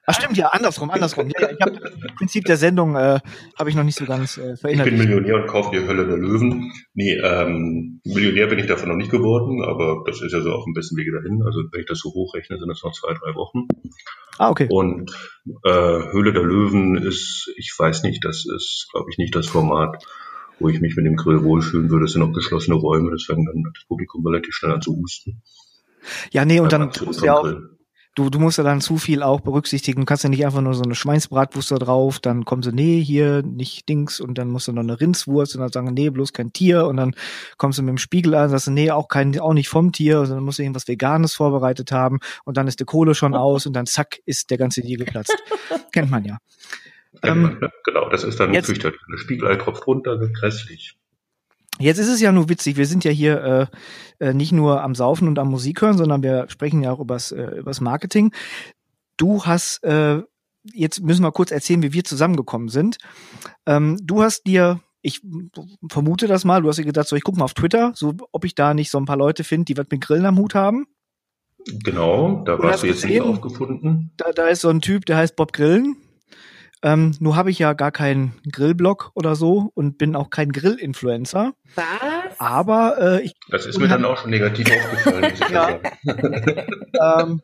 Ach 0.08 0.14
stimmt, 0.14 0.36
ja, 0.36 0.48
andersrum, 0.48 0.90
andersrum. 0.90 1.28
Ja, 1.30 1.50
ich 1.50 1.60
habe 1.60 1.72
das 1.80 2.14
Prinzip 2.16 2.44
der 2.44 2.56
Sendung 2.56 2.94
äh, 2.94 3.18
habe 3.58 3.70
ich 3.70 3.74
noch 3.74 3.82
nicht 3.82 3.98
so 3.98 4.04
ganz 4.04 4.36
äh, 4.36 4.56
verinnert. 4.56 4.86
Ich 4.86 4.92
bin 4.92 5.02
Millionär 5.02 5.36
und 5.36 5.46
kaufe 5.48 5.70
die 5.74 5.84
Hölle 5.84 6.06
der 6.06 6.16
Löwen. 6.16 6.72
Nee, 6.94 7.14
ähm, 7.14 8.00
Millionär 8.04 8.46
bin 8.46 8.58
ich 8.58 8.66
davon 8.66 8.90
noch 8.90 8.96
nicht 8.96 9.10
geworden, 9.10 9.64
aber 9.64 10.04
das 10.06 10.22
ist 10.22 10.32
ja 10.32 10.42
so 10.42 10.52
auf 10.52 10.64
dem 10.64 10.74
besten 10.74 10.96
Wege 10.96 11.10
dahin. 11.10 11.42
Also 11.42 11.60
wenn 11.72 11.80
ich 11.80 11.86
das 11.86 11.98
so 11.98 12.10
hochrechne, 12.10 12.58
sind 12.58 12.68
das 12.68 12.82
noch 12.84 12.92
zwei, 12.92 13.14
drei 13.14 13.34
Wochen. 13.34 13.66
Ah, 14.38 14.50
okay. 14.50 14.68
Und 14.70 15.10
äh, 15.64 15.70
Höhle 15.70 16.32
der 16.32 16.44
Löwen 16.44 16.96
ist, 16.98 17.50
ich 17.56 17.74
weiß 17.76 18.02
nicht, 18.04 18.24
das 18.24 18.44
ist, 18.46 18.88
glaube 18.92 19.08
ich, 19.10 19.18
nicht 19.18 19.34
das 19.34 19.46
Format, 19.46 20.04
wo 20.60 20.68
ich 20.68 20.80
mich 20.80 20.94
mit 20.96 21.06
dem 21.06 21.16
Grill 21.16 21.42
wohlfühlen 21.42 21.90
würde. 21.90 22.04
Es 22.04 22.12
sind 22.12 22.22
auch 22.22 22.32
geschlossene 22.32 22.76
Räume, 22.76 23.10
das 23.10 23.24
fängt 23.24 23.48
dann 23.48 23.64
das 23.74 23.84
Publikum 23.88 24.24
relativ 24.26 24.54
schnell 24.54 24.72
an 24.72 24.82
zu 24.82 24.94
husten. 24.94 25.42
Ja, 26.30 26.44
nee, 26.44 26.60
und 26.60 26.72
dann 26.72 26.92
tust 26.92 27.22
du 27.22 27.24
ja 27.24 27.34
auch, 27.34 27.52
du, 28.16 28.30
du 28.30 28.40
musst 28.40 28.58
ja 28.58 28.64
dann 28.64 28.80
zu 28.80 28.96
viel 28.96 29.22
auch 29.22 29.40
berücksichtigen. 29.40 30.00
Du 30.00 30.06
kannst 30.06 30.24
ja 30.24 30.30
nicht 30.30 30.44
einfach 30.44 30.62
nur 30.62 30.74
so 30.74 30.82
eine 30.82 30.94
Schweinsbratwurst 30.94 31.70
da 31.70 31.76
drauf, 31.76 32.18
dann 32.18 32.44
kommen 32.44 32.62
sie, 32.62 32.72
nee, 32.72 33.00
hier 33.00 33.42
nicht 33.42 33.88
Dings 33.88 34.20
und 34.20 34.38
dann 34.38 34.48
musst 34.48 34.66
du 34.66 34.72
noch 34.72 34.82
eine 34.82 34.98
Rindswurst 34.98 35.54
und 35.54 35.60
dann 35.60 35.70
sagen, 35.70 35.94
nee, 35.94 36.10
bloß 36.10 36.32
kein 36.32 36.52
Tier 36.52 36.86
und 36.86 36.96
dann 36.96 37.14
kommst 37.58 37.78
du 37.78 37.82
mit 37.82 37.90
dem 37.90 37.98
Spiegel 37.98 38.34
an, 38.34 38.48
sagst 38.48 38.66
du, 38.66 38.72
nee, 38.72 38.90
auch 38.90 39.08
kein, 39.08 39.38
auch 39.38 39.52
nicht 39.52 39.68
vom 39.68 39.92
Tier, 39.92 40.20
und 40.20 40.30
dann 40.30 40.42
musst 40.42 40.58
du 40.58 40.62
irgendwas 40.62 40.88
Veganes 40.88 41.34
vorbereitet 41.34 41.92
haben 41.92 42.18
und 42.44 42.56
dann 42.56 42.66
ist 42.66 42.80
die 42.80 42.84
Kohle 42.84 43.14
schon 43.14 43.34
aus 43.34 43.66
und 43.66 43.74
dann 43.74 43.86
zack, 43.86 44.18
ist 44.24 44.50
der 44.50 44.58
ganze 44.58 44.80
Deal 44.80 44.98
geplatzt. 44.98 45.36
Kennt 45.92 46.10
man 46.10 46.24
ja. 46.24 46.38
Ähm, 47.22 47.60
genau, 47.84 48.08
das 48.08 48.24
ist 48.24 48.40
dann 48.40 48.52
jetzt, 48.52 48.66
fürchterlich. 48.66 49.00
Der 49.10 49.18
Spiegelei 49.18 49.56
tropft 49.56 49.86
runter, 49.86 50.18
grässlich. 50.18 50.96
Jetzt 51.78 51.98
ist 51.98 52.08
es 52.08 52.20
ja 52.20 52.32
nur 52.32 52.48
witzig, 52.48 52.76
wir 52.76 52.86
sind 52.86 53.04
ja 53.04 53.10
hier 53.10 53.70
äh, 54.20 54.28
äh, 54.28 54.34
nicht 54.34 54.52
nur 54.52 54.82
am 54.82 54.94
Saufen 54.94 55.28
und 55.28 55.38
am 55.38 55.50
Musik 55.50 55.82
hören, 55.82 55.98
sondern 55.98 56.22
wir 56.22 56.46
sprechen 56.48 56.82
ja 56.82 56.92
auch 56.92 57.00
übers, 57.00 57.32
äh, 57.32 57.58
übers 57.58 57.80
Marketing. 57.80 58.32
Du 59.16 59.44
hast, 59.44 59.84
äh, 59.84 60.22
jetzt 60.72 61.02
müssen 61.02 61.22
wir 61.22 61.32
kurz 61.32 61.50
erzählen, 61.50 61.82
wie 61.82 61.92
wir 61.92 62.04
zusammengekommen 62.04 62.68
sind. 62.68 62.96
Ähm, 63.66 63.98
du 64.02 64.22
hast 64.22 64.46
dir, 64.46 64.80
ich 65.02 65.20
vermute 65.90 66.26
das 66.26 66.44
mal, 66.44 66.62
du 66.62 66.68
hast 66.68 66.76
dir 66.76 66.84
gedacht, 66.84 67.08
so 67.08 67.16
ich 67.16 67.24
gucke 67.24 67.38
mal 67.38 67.44
auf 67.44 67.54
Twitter, 67.54 67.92
so 67.94 68.14
ob 68.32 68.44
ich 68.44 68.54
da 68.54 68.72
nicht 68.72 68.90
so 68.90 68.98
ein 68.98 69.04
paar 69.04 69.18
Leute 69.18 69.44
finde, 69.44 69.66
die 69.66 69.76
was 69.76 69.86
mit 69.90 70.00
Grillen 70.00 70.26
am 70.26 70.38
Hut 70.38 70.54
haben. 70.54 70.86
Genau, 71.84 72.42
da 72.44 72.58
warst 72.58 72.84
du 72.84 72.86
jetzt 72.86 73.02
gesehen, 73.02 73.22
nicht 73.22 73.22
aufgefunden. 73.22 74.12
Da, 74.16 74.30
da 74.32 74.46
ist 74.46 74.60
so 74.60 74.68
ein 74.68 74.80
Typ, 74.80 75.04
der 75.04 75.16
heißt 75.16 75.36
Bob 75.36 75.52
Grillen. 75.52 75.96
Ähm, 76.82 77.14
nur 77.20 77.36
habe 77.36 77.50
ich 77.50 77.58
ja 77.58 77.72
gar 77.72 77.90
keinen 77.90 78.34
Grillblog 78.50 79.10
oder 79.14 79.34
so 79.34 79.70
und 79.74 79.98
bin 79.98 80.14
auch 80.14 80.30
kein 80.30 80.52
Grill-Influencer. 80.52 81.54
Was? 81.74 82.38
Aber 82.38 82.96
äh, 83.00 83.22
ich. 83.22 83.32
Das 83.48 83.66
ist 83.66 83.78
mir 83.78 83.88
dann 83.88 84.04
auch 84.04 84.18
schon 84.18 84.30
negativ 84.30 84.68
aufgefallen. 84.70 85.32
ja. 85.50 85.78
ähm, 87.24 87.40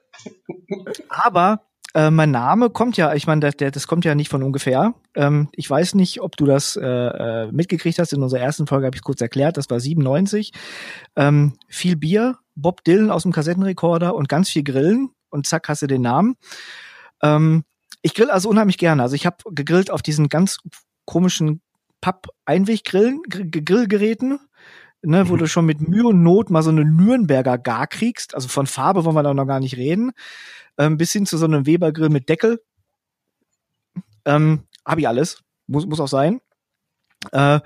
aber 1.09 1.63
äh, 1.95 2.11
mein 2.11 2.31
Name 2.31 2.71
kommt 2.71 2.97
ja, 2.97 3.15
ich 3.15 3.27
meine, 3.27 3.41
das, 3.41 3.57
das 3.57 3.87
kommt 3.87 4.05
ja 4.05 4.15
nicht 4.15 4.31
von 4.31 4.43
ungefähr. 4.43 4.95
Ähm, 5.15 5.49
ich 5.53 5.69
weiß 5.69 5.95
nicht, 5.95 6.21
ob 6.21 6.37
du 6.37 6.47
das 6.47 6.77
äh, 6.77 6.87
äh 6.87 7.53
mitgekriegt 7.53 7.99
hast. 7.99 8.13
In 8.13 8.23
unserer 8.23 8.41
ersten 8.41 8.67
Folge 8.67 8.87
habe 8.87 8.97
ich 8.97 9.03
kurz 9.03 9.21
erklärt. 9.21 9.57
Das 9.57 9.69
war 9.69 9.79
97. 9.79 10.53
Ähm, 11.17 11.55
viel 11.69 11.97
Bier, 11.97 12.39
Bob 12.55 12.85
Dylan 12.85 13.11
aus 13.11 13.23
dem 13.23 13.33
Kassettenrekorder 13.33 14.15
und 14.15 14.29
ganz 14.29 14.49
viel 14.49 14.63
Grillen. 14.63 15.11
Und 15.31 15.47
zack, 15.47 15.69
hast 15.69 15.83
du 15.83 15.87
den 15.87 16.03
Namen. 16.03 16.37
Ähm, 17.23 17.65
ich 18.03 18.15
grill 18.15 18.31
also 18.31 18.49
unheimlich 18.49 18.79
gerne. 18.79 19.03
Also 19.03 19.15
ich 19.15 19.27
habe 19.27 19.37
gegrillt 19.51 19.91
auf 19.91 20.03
diesen 20.03 20.29
ganz 20.29 20.59
komischen 21.05 21.63
Papp-Einweggrillen, 22.01 23.23
Grillgeräten, 23.29 24.41
ne, 25.03 25.29
wo 25.29 25.35
mhm. 25.35 25.39
du 25.39 25.47
schon 25.47 25.67
mit 25.67 25.81
Mühe 25.81 26.07
und 26.07 26.23
Not 26.23 26.51
mal 26.51 26.63
so 26.63 26.71
eine 26.71 26.85
Nürnberger 26.85 27.59
Gar 27.59 27.87
kriegst. 27.87 28.35
Also 28.35 28.49
von 28.49 28.67
Farbe 28.67 29.05
wollen 29.05 29.17
wir 29.17 29.23
da 29.23 29.33
noch 29.33 29.47
gar 29.47 29.61
nicht 29.61 29.77
reden. 29.77 30.13
Ähm, 30.79 30.97
bis 30.97 31.13
hin 31.13 31.27
zu 31.27 31.39
so 31.39 31.45
einem 31.45 31.67
Weber-Grill 31.67 32.09
mit 32.09 32.29
Deckel. 32.29 32.61
Ähm, 34.25 34.65
habe 34.85 35.01
ich 35.01 35.09
alles. 35.09 35.43
Muss, 35.67 35.87
muss 35.87 36.01
auch 36.01 36.09
sein. 36.09 36.41
Äh, 37.31 37.61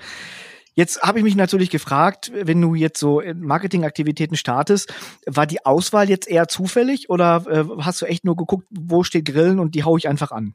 Jetzt 0.77 1.01
habe 1.01 1.19
ich 1.19 1.25
mich 1.25 1.37
natürlich 1.37 1.71
gefragt, 1.71 2.31
wenn 2.35 2.61
du 2.61 2.75
jetzt 2.75 3.01
so 3.01 3.23
Marketingaktivitäten 3.35 4.37
startest, 4.37 4.93
war 5.25 5.47
die 5.47 5.65
Auswahl 5.65 6.11
jetzt 6.11 6.29
eher 6.29 6.49
zufällig 6.49 7.09
oder 7.09 7.45
äh, 7.49 7.65
hast 7.83 8.03
du 8.03 8.07
echt 8.07 8.27
nur 8.27 8.37
geguckt, 8.37 8.67
wo 8.71 9.03
steht 9.03 9.25
Grillen 9.25 9.59
und 9.59 9.75
die 9.75 9.85
hau 9.85 9.97
ich 9.97 10.07
einfach 10.07 10.33
an? 10.33 10.55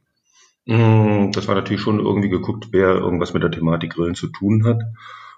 Mm, 0.65 1.31
das 1.31 1.47
war 1.47 1.55
natürlich 1.55 1.81
schon 1.81 1.99
irgendwie 1.99 2.29
geguckt, 2.29 2.67
wer 2.71 2.89
irgendwas 2.89 3.33
mit 3.33 3.41
der 3.41 3.49
Thematik 3.49 3.95
Grillen 3.95 4.13
zu 4.13 4.27
tun 4.27 4.63
hat. 4.63 4.79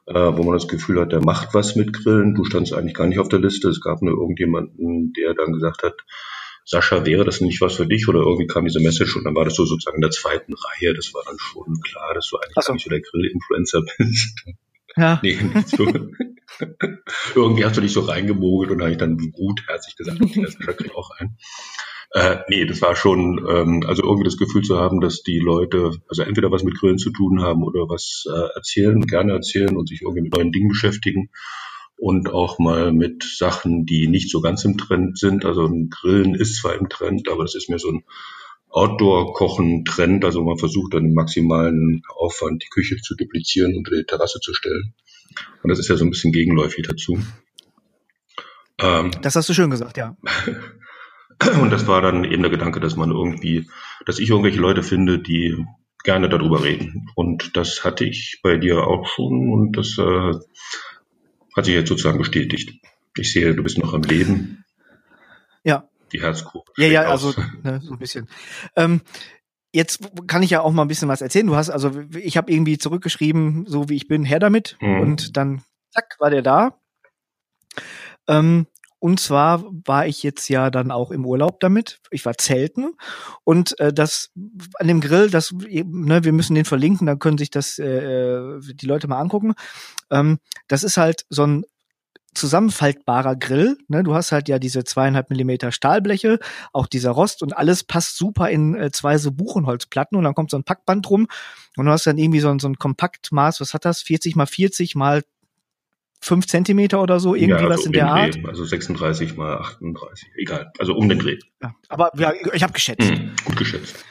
Äh, 0.06 0.36
wo 0.38 0.44
man 0.44 0.56
das 0.56 0.68
Gefühl 0.68 1.00
hat, 1.00 1.14
der 1.14 1.24
macht 1.24 1.54
was 1.54 1.78
mit 1.78 1.94
Grillen. 1.94 2.36
Du 2.36 2.44
standst 2.44 2.74
eigentlich 2.74 2.94
gar 2.94 3.08
nicht 3.08 3.20
auf 3.20 3.30
der 3.30 3.40
Liste. 3.40 3.70
Es 3.70 3.80
gab 3.80 4.02
nur 4.02 4.12
irgendjemanden, 4.20 5.14
der 5.14 5.34
dann 5.34 5.54
gesagt 5.54 5.82
hat, 5.84 5.96
Sascha, 6.66 7.06
wäre 7.06 7.24
das 7.24 7.40
nicht 7.40 7.62
was 7.62 7.76
für 7.76 7.88
dich? 7.88 8.10
Oder 8.10 8.20
irgendwie 8.20 8.48
kam 8.48 8.66
diese 8.66 8.82
Message 8.82 9.16
und 9.16 9.24
dann 9.24 9.34
war 9.34 9.46
das 9.46 9.56
so 9.56 9.64
sozusagen 9.64 9.98
in 9.98 10.02
der 10.02 10.12
zweiten 10.12 10.54
Reihe. 10.54 10.94
Das 10.94 11.14
war 11.14 11.24
dann 11.26 11.38
schon 11.40 11.80
klar, 11.80 12.14
dass 12.14 12.30
du 12.30 12.38
eigentlich 12.38 12.56
so. 12.56 12.68
gar 12.68 12.74
nicht 12.74 12.84
so 12.84 12.90
der 12.90 13.00
Grill-Influencer 13.00 13.82
bist. 13.98 14.44
Ja. 14.96 15.20
Nee, 15.24 15.38
nicht 15.42 15.70
so. 15.70 15.86
Irgendwie 17.36 17.66
hast 17.66 17.78
du 17.78 17.82
dich 17.82 17.94
so 17.94 18.02
reingemogelt 18.02 18.72
und 18.72 18.82
habe 18.82 18.92
ich 18.92 18.98
dann 18.98 19.18
gutherzig 19.18 19.96
gesagt, 19.96 20.22
okay, 20.22 20.44
das 20.44 20.58
kriegt 20.58 20.96
auch 20.96 21.10
ein. 21.18 21.38
Äh, 22.12 22.38
nee, 22.48 22.66
das 22.66 22.82
war 22.82 22.96
schon, 22.96 23.44
ähm, 23.50 23.84
also 23.88 24.04
irgendwie 24.04 24.26
das 24.26 24.38
Gefühl 24.38 24.62
zu 24.62 24.78
haben, 24.78 25.02
dass 25.02 25.24
die 25.24 25.40
Leute, 25.40 25.92
also 26.08 26.22
entweder 26.22 26.52
was 26.52 26.64
mit 26.64 26.78
Grillen 26.78 27.00
zu 27.00 27.10
tun 27.10 27.42
haben 27.42 27.64
oder 27.64 27.90
was 27.90 28.26
äh, 28.32 28.56
erzählen, 28.56 29.02
gerne 29.02 29.34
erzählen 29.34 29.76
und 29.76 29.90
sich 29.90 30.04
irgendwie 30.04 30.22
mit 30.22 30.36
neuen 30.36 30.52
Dingen 30.52 30.70
beschäftigen 30.70 31.32
und 31.96 32.30
auch 32.30 32.60
mal 32.60 32.92
mit 32.92 33.24
Sachen, 33.24 33.88
die 33.88 34.08
nicht 34.08 34.30
so 34.30 34.42
ganz 34.42 34.64
im 34.64 34.78
Trend 34.78 35.18
sind. 35.18 35.44
Also 35.44 35.68
Grillen 35.90 36.36
ist 36.36 36.58
zwar 36.58 36.76
im 36.76 36.88
Trend, 36.88 37.30
aber 37.30 37.44
das 37.44 37.56
ist 37.56 37.70
mir 37.70 37.80
so 37.80 37.90
ein 37.90 38.04
Outdoor-Kochen-Trend. 38.74 40.26
Also 40.26 40.44
man 40.44 40.58
versucht 40.58 40.94
dann 40.94 41.06
im 41.06 41.14
maximalen 41.14 42.02
Aufwand 42.16 42.64
die 42.64 42.70
Küche 42.70 42.98
zu 42.98 43.16
duplizieren 43.16 43.76
und 43.76 43.90
die 43.90 44.04
Terrasse 44.04 44.40
zu 44.40 44.54
stellen. 44.54 44.94
Und 45.62 45.70
das 45.70 45.80
ist 45.80 45.88
ja 45.88 45.96
so 45.96 46.04
ein 46.04 46.10
bisschen 46.10 46.34
gegenläufig 46.34 46.86
dazu. 46.88 47.18
Ähm, 48.80 49.12
das 49.22 49.36
hast 49.36 49.48
du 49.50 49.54
schön 49.54 49.70
gesagt, 49.70 49.98
ja. 49.98 50.18
Und 51.62 51.72
das 51.72 51.88
war 51.88 52.02
dann 52.02 52.24
eben 52.24 52.42
der 52.42 52.52
Gedanke, 52.52 52.80
dass 52.80 52.96
man 52.96 53.12
irgendwie, 53.12 53.68
dass 54.06 54.20
ich 54.20 54.30
irgendwelche 54.30 54.62
Leute 54.62 54.82
finde, 54.82 55.20
die 55.20 55.66
gerne 56.04 56.30
darüber 56.30 56.64
reden. 56.64 57.10
Und 57.16 57.58
das 57.58 57.84
hatte 57.84 58.06
ich 58.06 58.40
bei 58.44 58.58
dir 58.58 58.88
auch 58.88 59.08
schon 59.08 59.52
und 59.52 59.78
das 59.78 59.98
äh, 59.98 60.34
hat 61.56 61.66
sich 61.66 61.74
jetzt 61.74 61.90
sozusagen 61.90 62.20
bestätigt. 62.20 62.80
Ich 63.18 63.32
sehe, 63.32 63.56
du 63.56 63.64
bist 63.64 63.78
noch 63.78 63.94
am 63.94 64.04
Leben. 64.04 64.63
Die 66.14 66.22
Herzkurve. 66.22 66.72
Ja, 66.78 66.88
ja, 66.88 67.02
also 67.04 67.34
ne, 67.64 67.82
so 67.82 67.94
ein 67.94 68.00
bisschen. 68.00 68.30
Ähm, 68.76 69.02
jetzt 69.74 70.00
kann 70.28 70.44
ich 70.44 70.52
ja 70.52 70.62
auch 70.62 70.72
mal 70.72 70.84
ein 70.84 70.88
bisschen 70.88 71.10
was 71.10 71.22
erzählen. 71.22 71.48
Du 71.48 71.56
hast 71.56 71.70
also, 71.70 71.92
ich 72.16 72.38
habe 72.38 72.52
irgendwie 72.52 72.78
zurückgeschrieben, 72.78 73.66
so 73.68 73.90
wie 73.90 73.96
ich 73.96 74.08
bin, 74.08 74.24
her 74.24 74.40
damit. 74.40 74.78
Mhm. 74.80 75.00
Und 75.02 75.38
dann, 75.38 75.64
zack, 75.92 76.16
war 76.20 76.30
der 76.30 76.44
da. 76.44 76.80
Ähm, 78.28 78.68
und 79.00 79.20
zwar 79.20 79.66
war 79.86 80.08
ich 80.08 80.24
jetzt 80.24 80.48
ja 80.48 80.70
dann 80.70 80.90
auch 80.90 81.12
im 81.12 81.26
Urlaub 81.26 81.60
damit. 81.60 82.00
Ich 82.10 82.26
war 82.26 82.38
zelten 82.38 82.94
und 83.44 83.78
äh, 83.82 83.92
das 83.92 84.32
an 84.76 84.88
dem 84.88 85.02
Grill, 85.02 85.30
das 85.30 85.52
ne, 85.52 86.24
wir 86.24 86.32
müssen 86.32 86.56
den 86.56 86.64
verlinken, 86.64 87.06
dann 87.08 87.20
können 87.20 87.38
sich 87.38 87.50
das 87.50 87.80
äh, 87.80 87.86
äh 87.86 88.62
die 88.62 88.86
Leute 88.86 89.10
mal 89.10 89.20
angucken. 89.20 89.56
Ähm, 90.10 90.40
das 90.70 90.86
ist 90.86 90.96
halt 90.96 91.26
so 91.28 91.46
ein 91.46 91.66
zusammenfaltbarer 92.34 93.36
Grill. 93.36 93.78
Ne? 93.88 94.04
Du 94.04 94.14
hast 94.14 94.32
halt 94.32 94.50
ja 94.50 94.60
diese 94.60 94.84
zweieinhalb 94.84 95.30
Millimeter 95.30 95.72
Stahlbleche, 95.72 96.40
auch 96.72 96.88
dieser 96.88 97.12
Rost 97.12 97.42
und 97.42 97.58
alles 97.58 97.84
passt 97.84 98.18
super 98.18 98.50
in 98.50 98.76
äh, 98.76 98.92
zwei 98.92 99.18
so 99.18 99.32
Buchenholzplatten 99.32 100.18
und 100.18 100.24
dann 100.24 100.36
kommt 100.36 100.52
so 100.52 100.58
ein 100.58 100.64
Packband 100.64 101.08
drum 101.08 101.28
und 101.78 101.86
du 101.86 101.92
hast 101.92 102.06
dann 102.08 102.18
irgendwie 102.18 102.40
so 102.40 102.50
ein, 102.50 102.60
so 102.60 102.68
ein 102.68 102.78
Kompaktmaß, 102.78 103.62
was 103.62 103.74
hat 103.74 103.86
das? 103.86 104.02
40 104.02 104.36
mal 104.36 104.46
40 104.46 104.96
mal 104.96 105.24
fünf 106.24 106.48
Zentimeter 106.48 107.02
oder 107.02 107.20
so, 107.20 107.36
irgendwie 107.36 107.64
ja, 107.64 107.70
also 107.70 107.70
was 107.70 107.82
in 107.82 107.88
um 107.88 107.94
der 107.94 108.06
den 108.06 108.10
Art. 108.10 108.36
Dreh, 108.36 108.48
also 108.48 108.66
36 108.66 109.36
mal 109.36 109.58
38, 109.58 110.30
egal. 110.36 110.72
Also 110.80 110.96
um 110.96 111.10
den 111.10 111.20
Dreh. 111.20 111.38
Ja, 111.62 111.76
aber 111.90 112.12
ja, 112.18 112.34
ich 112.54 112.64
habe 112.64 112.74
geschätzt. 112.74 113.10
Hm, 113.10 113.32
gut 113.44 113.58
geschätzt. 113.58 114.04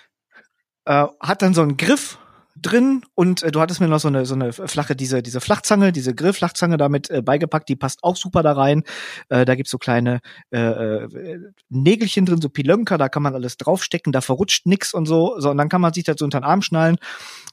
Äh, 0.85 1.07
hat 1.21 1.43
dann 1.43 1.55
so 1.55 1.63
einen 1.63 1.77
Griff 1.77 2.19
drin 2.57 3.05
und 3.15 3.43
äh, 3.43 3.51
du 3.51 3.61
hattest 3.61 3.81
mir 3.81 3.89
noch 3.89 4.01
so 4.01 4.09
eine 4.09 4.27
so 4.27 4.35
eine 4.35 4.53
flache 4.53 4.95
diese 4.95 5.23
diese 5.23 5.41
Flachzange 5.41 5.93
diese 5.93 6.15
Grillflachzange 6.15 6.77
damit 6.77 7.11
äh, 7.11 7.23
beigepackt 7.23 7.69
die 7.69 7.77
passt 7.77 8.05
auch 8.05 8.17
super 8.17 8.43
da 8.43 8.53
rein 8.53 8.83
äh, 9.31 9.45
da 9.45 9.55
gibt's 9.55 9.71
so 9.71 9.79
kleine 9.79 10.21
äh, 10.51 10.59
äh, 10.59 11.39
Nägelchen 11.71 12.27
drin 12.27 12.41
so 12.41 12.49
Pilönker 12.49 12.99
da 12.99 13.09
kann 13.09 13.23
man 13.23 13.35
alles 13.35 13.57
draufstecken 13.57 14.13
da 14.13 14.21
verrutscht 14.21 14.67
nix 14.67 14.93
und 14.93 15.07
so 15.07 15.39
so 15.39 15.51
und 15.51 15.59
dann 15.59 15.69
kann 15.69 15.81
man 15.81 15.93
sich 15.93 16.05
das 16.05 16.17
so 16.19 16.25
unter 16.25 16.41
den 16.41 16.45
Arm 16.45 16.63
schnallen 16.63 16.97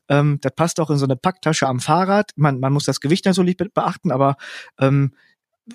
ähm, 0.09 0.39
das 0.41 0.53
passt 0.55 0.79
auch 0.79 0.89
in 0.89 0.97
so 0.97 1.05
eine 1.05 1.15
Packtasche 1.15 1.67
am 1.67 1.79
Fahrrad 1.79 2.31
man 2.35 2.59
man 2.59 2.73
muss 2.73 2.85
das 2.85 2.99
Gewicht 2.99 3.25
natürlich 3.25 3.57
be 3.57 3.69
beachten 3.73 4.11
aber 4.11 4.35
ähm, 4.79 5.13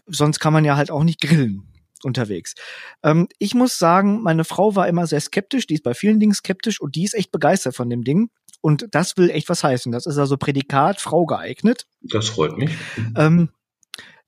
sonst 0.07 0.39
kann 0.39 0.53
man 0.53 0.65
ja 0.65 0.77
halt 0.77 0.91
auch 0.91 1.05
nicht 1.05 1.21
grillen 1.21 1.75
unterwegs. 2.05 2.55
Ähm, 3.03 3.29
ich 3.39 3.55
muss 3.55 3.79
sagen, 3.79 4.23
meine 4.23 4.45
Frau 4.45 4.77
war 4.77 4.89
immer 4.89 5.07
sehr 5.07 5.21
skeptisch, 5.21 5.67
die 5.67 5.75
ist 5.75 5.83
bei 5.83 5.95
vielen 5.95 6.21
Dingen 6.21 6.35
skeptisch 6.35 6.81
und 6.81 6.95
die 6.95 7.05
ist 7.05 7.15
echt 7.15 7.33
begeistert 7.33 7.75
von 7.75 7.91
dem 7.91 8.05
Ding. 8.05 8.29
Und 8.65 8.87
das 8.93 9.19
will 9.19 9.29
echt 9.29 9.51
was 9.51 9.63
heißen. 9.63 9.93
Das 9.93 10.07
ist 10.07 10.17
also 10.17 10.39
Prädikat 10.39 10.99
Frau 10.99 11.27
geeignet. 11.27 11.87
Das 12.01 12.31
freut 12.31 12.57
mich. 12.57 12.71
Ähm, 13.15 13.51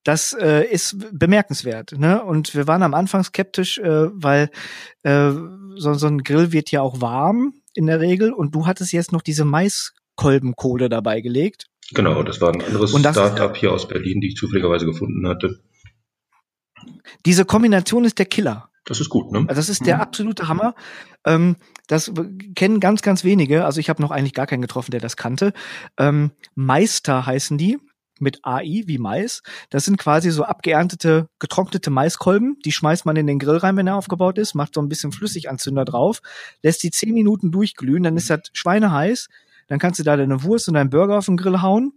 das 0.05 0.35
äh, 0.35 0.66
ist 0.71 0.99
bemerkenswert. 1.11 1.93
Ne? 1.93 2.23
Und 2.23 2.55
wir 2.55 2.66
waren 2.66 2.83
am 2.83 2.93
Anfang 2.93 3.25
skeptisch, 3.25 3.78
äh, 3.78 4.09
weil 4.12 4.50
äh, 5.05 5.33
so, 5.76 5.95
so 5.95 6.07
ein 6.07 6.23
Grill 6.23 6.52
wird 6.52 6.71
ja 6.71 6.83
auch 6.83 7.00
warm 7.00 7.55
in 7.73 7.87
der 7.87 7.99
Regel. 8.00 8.31
Und 8.31 8.55
du 8.55 8.66
hattest 8.66 8.93
jetzt 8.93 9.11
noch 9.11 9.23
diese 9.23 9.47
Maiskolbenkohle 9.47 10.90
dabei 10.90 11.23
gelegt. 11.23 11.69
Genau, 11.95 12.23
das 12.23 12.38
war 12.43 12.52
ein 12.52 12.62
anderes 12.62 12.90
Startup 12.90 13.57
hier 13.57 13.73
aus 13.73 13.88
Berlin, 13.88 14.21
die 14.21 14.28
ich 14.28 14.37
zufälligerweise 14.37 14.85
gefunden 14.85 15.26
hatte. 15.26 15.62
Diese 17.25 17.47
Kombination 17.47 18.05
ist 18.05 18.19
der 18.19 18.26
Killer. 18.26 18.69
Das 18.87 19.00
ist 19.00 19.09
gut, 19.09 19.33
ne? 19.33 19.40
Also 19.40 19.55
das 19.55 19.69
ist 19.69 19.85
der 19.85 20.00
absolute 20.00 20.49
Hammer. 20.49 20.75
Ähm, 21.25 21.57
das 21.88 22.12
kennen 22.55 22.78
ganz, 22.81 23.02
ganz 23.02 23.25
wenige. 23.25 23.64
Also 23.64 23.81
ich 23.81 23.90
habe 23.90 24.00
noch 24.00 24.12
eigentlich 24.12 24.33
gar 24.33 24.47
keinen 24.47 24.62
getroffen, 24.62 24.93
der 24.93 25.00
das 25.00 25.16
kannte. 25.16 25.52
Ähm, 25.99 26.31
Meister 26.55 27.26
heißen 27.26 27.59
die 27.59 27.78
mit 28.21 28.40
AI 28.45 28.85
wie 28.87 28.99
Mais. 28.99 29.43
Das 29.71 29.85
sind 29.85 29.99
quasi 29.99 30.31
so 30.31 30.45
abgeerntete, 30.45 31.28
getrocknete 31.40 31.90
Maiskolben. 31.90 32.59
Die 32.64 32.71
schmeißt 32.73 33.07
man 33.07 33.16
in 33.16 33.26
den 33.26 33.40
Grill 33.40 33.57
rein, 33.57 33.76
wenn 33.76 33.88
er 33.88 33.97
aufgebaut 33.97 34.38
ist, 34.38 34.55
macht 34.55 34.75
so 34.75 34.81
ein 34.81 34.88
bisschen 34.88 35.11
Flüssiganzünder 35.11 35.85
drauf, 35.85 36.23
lässt 36.62 36.83
die 36.85 36.93
zehn 36.93 37.12
Minuten 37.12 37.50
durchglühen, 37.50 38.05
dann 38.05 38.16
ist 38.16 38.31
das 38.31 38.43
schweineheiß. 38.52 39.28
Dann 39.66 39.81
kannst 39.81 39.99
du 39.99 40.05
da 40.05 40.16
deine 40.16 40.45
Wurst 40.45 40.69
und 40.69 40.75
deinen 40.75 40.90
Burger 40.90 41.19
auf 41.19 41.26
den 41.26 41.37
Grill 41.37 41.61
hauen. 41.61 41.93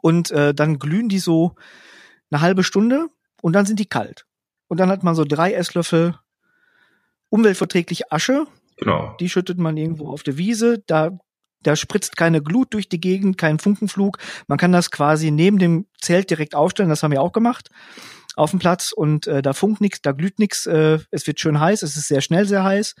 Und 0.00 0.30
äh, 0.30 0.54
dann 0.54 0.78
glühen 0.78 1.08
die 1.08 1.18
so 1.18 1.56
eine 2.30 2.40
halbe 2.40 2.62
Stunde 2.62 3.08
und 3.42 3.52
dann 3.52 3.66
sind 3.66 3.80
die 3.80 3.88
kalt. 3.88 4.27
Und 4.68 4.78
dann 4.78 4.90
hat 4.90 5.02
man 5.02 5.14
so 5.14 5.24
drei 5.24 5.52
Esslöffel 5.52 6.14
umweltverträgliche 7.30 8.10
Asche, 8.10 8.46
Genau. 8.76 9.16
die 9.18 9.28
schüttet 9.28 9.58
man 9.58 9.76
irgendwo 9.76 10.08
auf 10.08 10.22
der 10.22 10.38
Wiese, 10.38 10.82
da 10.86 11.10
da 11.60 11.74
spritzt 11.74 12.16
keine 12.16 12.40
Glut 12.40 12.72
durch 12.72 12.88
die 12.88 13.00
Gegend, 13.00 13.36
kein 13.36 13.58
Funkenflug. 13.58 14.18
Man 14.46 14.58
kann 14.58 14.70
das 14.70 14.92
quasi 14.92 15.32
neben 15.32 15.58
dem 15.58 15.86
Zelt 16.00 16.30
direkt 16.30 16.54
aufstellen, 16.54 16.88
das 16.88 17.02
haben 17.02 17.10
wir 17.10 17.20
auch 17.20 17.32
gemacht 17.32 17.70
auf 18.38 18.50
dem 18.50 18.58
Platz 18.58 18.92
und 18.92 19.26
äh, 19.26 19.42
da 19.42 19.52
funkt 19.52 19.80
nichts, 19.80 20.00
da 20.02 20.12
glüht 20.12 20.38
nichts, 20.38 20.66
äh, 20.66 20.98
es 21.10 21.26
wird 21.26 21.40
schön 21.40 21.60
heiß, 21.60 21.82
es 21.82 21.96
ist 21.96 22.08
sehr 22.08 22.20
schnell 22.20 22.46
sehr 22.46 22.64
heiß. 22.64 22.94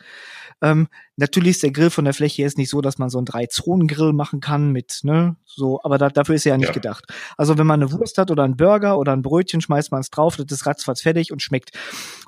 Ähm, 0.60 0.88
natürlich 1.16 1.50
ist 1.50 1.62
der 1.62 1.70
Grill 1.70 1.90
von 1.90 2.04
der 2.04 2.14
Fläche 2.14 2.42
jetzt 2.42 2.58
nicht 2.58 2.68
so, 2.70 2.80
dass 2.80 2.98
man 2.98 3.10
so 3.10 3.18
einen 3.18 3.26
Drei-Zonen-Grill 3.26 4.12
machen 4.12 4.40
kann 4.40 4.72
mit, 4.72 5.00
ne, 5.04 5.36
so, 5.44 5.80
aber 5.84 5.98
da, 5.98 6.08
dafür 6.08 6.34
ist 6.34 6.46
er 6.46 6.50
ja 6.50 6.56
nicht 6.58 6.68
Ja. 6.68 6.72
gedacht. 6.72 7.04
Also 7.36 7.58
wenn 7.58 7.66
man 7.66 7.80
eine 7.80 7.92
Wurst 7.92 8.18
hat 8.18 8.30
oder 8.30 8.42
einen 8.42 8.56
Burger 8.56 8.98
oder 8.98 9.12
ein 9.12 9.22
Brötchen, 9.22 9.60
schmeißt 9.60 9.92
man 9.92 10.00
es 10.00 10.10
drauf, 10.10 10.36
das 10.36 10.46
ist 10.50 10.66
ratzfatz 10.66 11.02
fertig 11.02 11.32
und 11.32 11.42
schmeckt. 11.42 11.70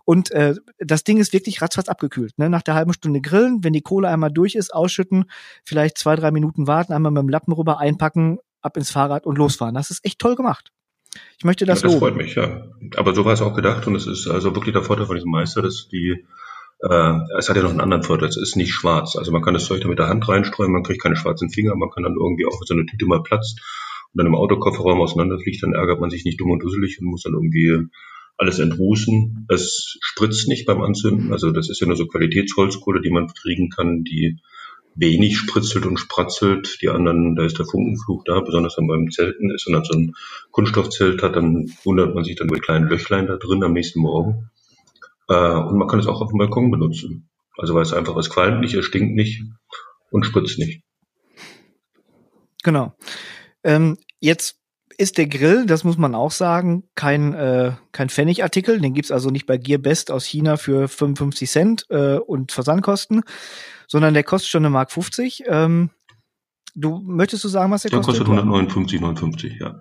Und 0.05 0.31
äh, 0.31 0.55
das 0.79 1.05
Ding 1.05 1.19
ist 1.19 1.33
wirklich 1.33 1.61
ratzfatz 1.61 1.89
abgekühlt. 1.89 2.39
Ne? 2.39 2.49
Nach 2.49 2.63
der 2.63 2.75
halben 2.75 2.93
Stunde 2.93 3.21
grillen, 3.21 3.63
wenn 3.65 3.73
die 3.73 3.83
Kohle 3.83 4.09
einmal 4.09 4.31
durch 4.31 4.55
ist, 4.55 4.73
ausschütten, 4.73 5.25
vielleicht 5.65 5.99
zwei, 5.99 6.15
drei 6.17 6.31
Minuten 6.31 6.67
warten, 6.67 6.93
einmal 6.93 7.13
mit 7.13 7.23
dem 7.23 7.29
Lappen 7.29 7.53
rüber 7.53 7.79
einpacken, 7.79 8.39
ab 8.63 8.77
ins 8.77 8.91
Fahrrad 8.91 9.27
und 9.27 9.39
losfahren. 9.39 9.75
Das 9.75 9.91
ist 9.91 10.05
echt 10.05 10.19
toll 10.19 10.37
gemacht. 10.37 10.71
Ich 11.39 11.45
möchte 11.45 11.65
das, 11.65 11.83
ja, 11.83 11.89
das 11.89 11.93
loben. 11.95 12.07
freut 12.07 12.17
mich, 12.17 12.35
ja. 12.35 12.67
Aber 12.97 13.15
so 13.15 13.25
war 13.25 13.33
es 13.33 13.43
auch 13.43 13.55
gedacht 13.55 13.87
und 13.87 13.95
es 13.95 14.07
ist 14.07 14.29
also 14.29 14.55
wirklich 14.55 14.73
der 14.73 14.83
Vorteil 14.83 15.07
von 15.07 15.17
diesem 15.17 15.31
Meister, 15.31 15.63
dass 15.63 15.89
die, 15.89 16.25
äh, 16.81 17.15
es 17.39 17.49
hat 17.49 17.57
ja 17.57 17.63
noch 17.63 17.71
einen 17.71 17.81
anderen 17.81 18.03
Vorteil, 18.03 18.29
es 18.29 18.37
ist 18.37 18.57
nicht 18.57 18.73
schwarz. 18.73 19.17
Also 19.17 19.33
man 19.33 19.43
kann 19.43 19.55
das 19.55 19.67
Zeug 19.67 19.81
da 19.81 19.89
mit 19.89 19.99
der 19.99 20.09
Hand 20.09 20.29
reinstreuen, 20.29 20.73
man 20.73 20.83
kriegt 20.83 21.03
keine 21.03 21.17
schwarzen 21.17 21.51
Finger, 21.51 21.75
man 21.77 21.91
kann 21.91 22.05
dann 22.05 22.15
irgendwie 22.15 22.47
auch, 22.47 22.61
wenn 22.61 22.67
so 22.67 22.75
eine 22.75 22.87
Tüte 22.87 23.07
mal 23.07 23.23
platzt 23.23 23.61
und 24.13 24.19
dann 24.19 24.27
im 24.27 24.35
Autokofferraum 24.35 25.01
auseinanderfliegt, 25.01 25.63
dann 25.63 25.73
ärgert 25.73 26.01
man 26.01 26.11
sich 26.11 26.25
nicht 26.25 26.41
dumm 26.41 26.51
und 26.51 26.63
dusselig 26.63 26.99
und 27.01 27.07
muss 27.07 27.23
dann 27.23 27.35
irgendwie 27.35 27.89
alles 28.37 28.59
entrußen. 28.59 29.47
Es 29.49 29.99
spritzt 30.01 30.49
nicht 30.49 30.67
beim 30.67 30.81
Anzünden, 30.81 31.33
also 31.33 31.51
das 31.51 31.71
ist 31.71 31.81
ja 31.81 31.87
nur 31.87 31.97
so 31.97 32.07
Qualitätsholzkohle, 32.07 33.01
die 33.01 33.11
man 33.11 33.29
kriegen 33.29 33.69
kann, 33.71 34.03
die 34.05 34.39
wenig 34.95 35.39
spritzelt 35.39 35.87
und 35.87 35.99
spratzelt. 35.99 36.79
Die 36.83 36.89
anderen, 36.89 37.37
da 37.37 37.45
ist 37.45 37.59
der 37.59 37.67
Funkenflug 37.67 38.25
da, 38.25 38.41
besonders 38.41 38.77
wenn 38.77 38.87
man 38.87 39.05
beim 39.05 39.11
Zelten 39.11 39.51
ist 39.51 39.67
und 39.67 39.75
dann 39.75 39.85
so 39.85 39.95
ein 39.95 40.15
Kunststoffzelt 40.51 41.23
hat, 41.23 41.37
dann 41.37 41.73
wundert 41.85 42.15
man 42.15 42.25
sich 42.25 42.37
dann 42.37 42.49
über 42.49 42.57
die 42.57 42.63
kleinen 42.63 42.89
Löchlein 42.89 43.27
da 43.27 43.37
drin 43.37 43.63
am 43.65 43.73
nächsten 43.73 44.01
Morgen. 44.01 44.51
Äh, 45.29 45.35
und 45.35 45.79
man 45.79 45.89
kann 45.89 46.01
es 46.01 46.07
auch 46.07 46.21
auf 46.21 46.31
dem 46.31 46.39
Balkon 46.39 46.71
benutzen. 46.71 47.29
Also 47.57 47.75
weil 47.75 47.83
es 47.83 47.93
einfach, 47.93 48.17
es 48.17 48.31
qualmt 48.31 48.61
nicht, 48.61 48.75
es 48.75 48.85
stinkt 48.85 49.15
nicht 49.15 49.43
und 50.11 50.25
spritzt 50.25 50.59
nicht. 50.59 50.83
Genau. 52.63 52.95
Ähm, 53.65 53.97
jetzt 54.21 54.57
ist 55.01 55.17
der 55.17 55.27
Grill, 55.27 55.65
das 55.65 55.83
muss 55.83 55.97
man 55.97 56.15
auch 56.15 56.31
sagen, 56.31 56.85
kein, 56.95 57.33
äh, 57.33 57.73
kein 57.93 58.11
Pfennigartikel. 58.11 58.81
Den 58.81 58.93
gibt's 58.93 59.11
also 59.11 59.31
nicht 59.31 59.47
bei 59.47 59.57
Gearbest 59.57 60.11
aus 60.11 60.27
China 60.27 60.59
für 60.59 60.89
55 60.89 61.51
Cent 61.51 61.87
äh, 61.89 62.17
und 62.17 62.53
Versandkosten, 62.53 63.23
sondern 63.91 64.15
der 64.15 64.23
kostet 64.23 64.51
schon 64.51 64.65
eine 64.65 64.71
Mark 64.71 64.93
50. 64.93 65.45
Ähm, 65.47 65.91
du 66.77 67.01
möchtest 67.01 67.43
du 67.43 67.49
sagen, 67.49 67.73
was 67.73 67.83
der, 67.83 67.91
Der 67.91 68.01
kostet? 68.01 68.25
kostet 68.25 68.47
159,59, 68.47 69.61
ja. 69.61 69.79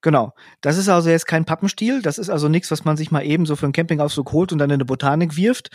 Genau. 0.00 0.32
Das 0.60 0.78
ist 0.78 0.88
also 0.88 1.10
jetzt 1.10 1.26
kein 1.26 1.44
Pappenstiel. 1.44 2.00
Das 2.00 2.18
ist 2.18 2.30
also 2.30 2.48
nichts, 2.48 2.70
was 2.70 2.84
man 2.84 2.96
sich 2.96 3.10
mal 3.10 3.26
eben 3.26 3.44
so 3.44 3.56
für 3.56 3.66
einen 3.66 3.72
Campingausflug 3.72 4.30
holt 4.30 4.52
und 4.52 4.58
dann 4.58 4.70
in 4.70 4.74
eine 4.74 4.84
Botanik 4.84 5.36
wirft. 5.36 5.70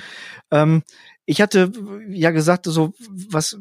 Ähm, 0.50 0.84
ich 1.26 1.42
hatte 1.42 1.74
ja 2.08 2.32
gesagt, 2.32 2.66
so 2.66 2.94
was 3.10 3.60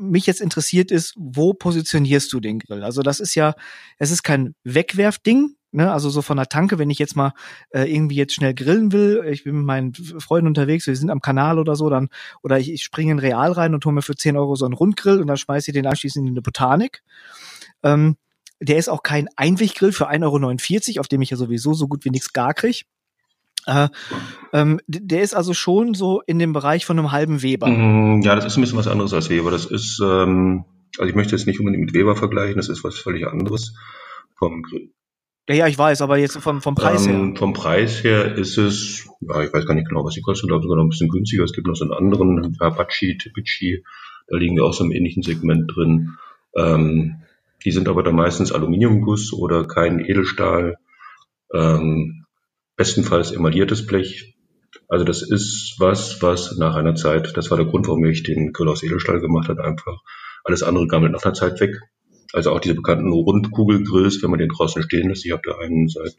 mich 0.00 0.26
jetzt 0.26 0.40
interessiert 0.40 0.90
ist, 0.90 1.14
wo 1.16 1.52
positionierst 1.54 2.32
du 2.32 2.40
den 2.40 2.58
Grill? 2.58 2.82
Also 2.82 3.02
das 3.02 3.20
ist 3.20 3.34
ja, 3.34 3.54
es 3.98 4.10
ist 4.10 4.22
kein 4.22 4.54
Wegwerfding. 4.64 5.56
Ne, 5.72 5.92
also 5.92 6.10
so 6.10 6.20
von 6.20 6.36
der 6.36 6.48
Tanke, 6.48 6.80
wenn 6.80 6.90
ich 6.90 6.98
jetzt 6.98 7.14
mal 7.14 7.32
äh, 7.70 7.84
irgendwie 7.84 8.16
jetzt 8.16 8.34
schnell 8.34 8.54
grillen 8.54 8.90
will, 8.90 9.22
ich 9.30 9.44
bin 9.44 9.54
mit 9.54 9.66
meinen 9.66 9.94
Freunden 9.94 10.48
unterwegs, 10.48 10.88
wir 10.88 10.96
sind 10.96 11.10
am 11.10 11.20
Kanal 11.20 11.60
oder 11.60 11.76
so, 11.76 11.88
dann 11.88 12.08
oder 12.42 12.58
ich, 12.58 12.72
ich 12.72 12.82
springe 12.82 13.12
in 13.12 13.20
Real 13.20 13.52
rein 13.52 13.72
und 13.72 13.84
hole 13.84 13.94
mir 13.94 14.02
für 14.02 14.16
10 14.16 14.36
Euro 14.36 14.56
so 14.56 14.64
einen 14.64 14.74
Rundgrill 14.74 15.20
und 15.20 15.28
dann 15.28 15.36
schmeiße 15.36 15.70
ich 15.70 15.74
den 15.74 15.86
anschließend 15.86 16.26
in 16.26 16.32
eine 16.32 16.42
Botanik. 16.42 17.04
Ähm, 17.84 18.16
der 18.60 18.78
ist 18.78 18.88
auch 18.88 19.04
kein 19.04 19.28
Einweggrill 19.36 19.92
für 19.92 20.10
1,49 20.10 20.88
Euro, 20.88 21.00
auf 21.00 21.08
dem 21.08 21.22
ich 21.22 21.30
ja 21.30 21.36
sowieso 21.36 21.72
so 21.72 21.86
gut 21.86 22.04
wie 22.04 22.10
nichts 22.10 22.32
gar 22.32 22.52
krieg. 22.52 22.84
Äh, 23.66 23.88
ähm, 24.52 24.80
der 24.86 25.22
ist 25.22 25.34
also 25.34 25.54
schon 25.54 25.94
so 25.94 26.22
in 26.26 26.38
dem 26.38 26.52
Bereich 26.52 26.86
von 26.86 26.98
einem 26.98 27.12
halben 27.12 27.42
Weber. 27.42 27.68
Mm, 27.68 28.22
Ja, 28.22 28.34
das 28.34 28.46
ist 28.46 28.56
ein 28.56 28.62
bisschen 28.62 28.78
was 28.78 28.88
anderes 28.88 29.12
als 29.12 29.30
Weber. 29.30 29.50
Das 29.50 29.66
ist, 29.66 30.00
ähm, 30.02 30.64
also 30.98 31.08
ich 31.08 31.14
möchte 31.14 31.36
jetzt 31.36 31.46
nicht 31.46 31.60
unbedingt 31.60 31.84
mit 31.84 31.94
Weber 31.94 32.16
vergleichen, 32.16 32.56
das 32.56 32.68
ist 32.68 32.84
was 32.84 32.98
völlig 32.98 33.26
anderes 33.26 33.74
vom. 34.38 34.64
Ja, 35.48 35.54
ja, 35.54 35.66
ich 35.66 35.78
weiß, 35.78 36.02
aber 36.02 36.16
jetzt 36.18 36.38
vom, 36.38 36.60
vom 36.60 36.74
Preis 36.74 37.06
ähm, 37.06 37.26
her. 37.28 37.36
Vom 37.36 37.52
Preis 37.52 38.04
her 38.04 38.36
ist 38.36 38.56
es, 38.56 39.08
ja, 39.20 39.42
ich 39.42 39.52
weiß 39.52 39.66
gar 39.66 39.74
nicht 39.74 39.88
genau, 39.88 40.04
was 40.04 40.14
die 40.14 40.20
kosten, 40.20 40.46
ich 40.46 40.50
glaube 40.50 40.62
sogar 40.62 40.76
noch 40.76 40.84
ein 40.84 40.90
bisschen 40.90 41.08
günstiger. 41.08 41.44
Es 41.44 41.52
gibt 41.52 41.66
noch 41.66 41.74
so 41.74 41.84
einen 41.84 41.92
anderen, 41.92 42.56
Apache, 42.60 43.16
Tipici, 43.18 43.84
da 44.28 44.36
liegen 44.36 44.56
wir 44.56 44.64
auch 44.64 44.72
so 44.72 44.84
im 44.84 44.92
ähnlichen 44.92 45.22
Segment 45.22 45.70
drin. 45.74 46.16
Ähm, 46.56 47.22
die 47.64 47.72
sind 47.72 47.88
aber 47.88 48.02
dann 48.02 48.14
meistens 48.14 48.52
Aluminiumguss 48.52 49.32
oder 49.32 49.66
kein 49.66 50.00
Edelstahl. 50.00 50.76
Ähm, 51.52 52.19
bestenfalls 52.80 53.30
emailliertes 53.30 53.86
Blech. 53.86 54.32
Also 54.88 55.04
das 55.04 55.20
ist 55.20 55.74
was, 55.78 56.22
was 56.22 56.56
nach 56.56 56.76
einer 56.76 56.94
Zeit, 56.94 57.36
das 57.36 57.50
war 57.50 57.58
der 57.58 57.66
Grund, 57.66 57.86
warum 57.86 58.02
ich 58.06 58.22
den 58.22 58.54
Grill 58.54 58.70
aus 58.70 58.82
Edelstahl 58.82 59.20
gemacht 59.20 59.50
habe, 59.50 59.62
einfach. 59.62 59.98
Alles 60.44 60.62
andere 60.62 60.86
gammelt 60.86 61.12
nach 61.12 61.22
einer 61.22 61.34
Zeit 61.34 61.60
weg. 61.60 61.78
Also 62.32 62.52
auch 62.52 62.60
diese 62.60 62.74
bekannten 62.74 63.12
Rundkugelgrills, 63.12 64.22
wenn 64.22 64.30
man 64.30 64.38
den 64.38 64.48
draußen 64.48 64.82
stehen 64.82 65.10
lässt. 65.10 65.26
Ich 65.26 65.32
habe 65.32 65.42
da 65.44 65.58
einen 65.58 65.88
seit 65.88 66.14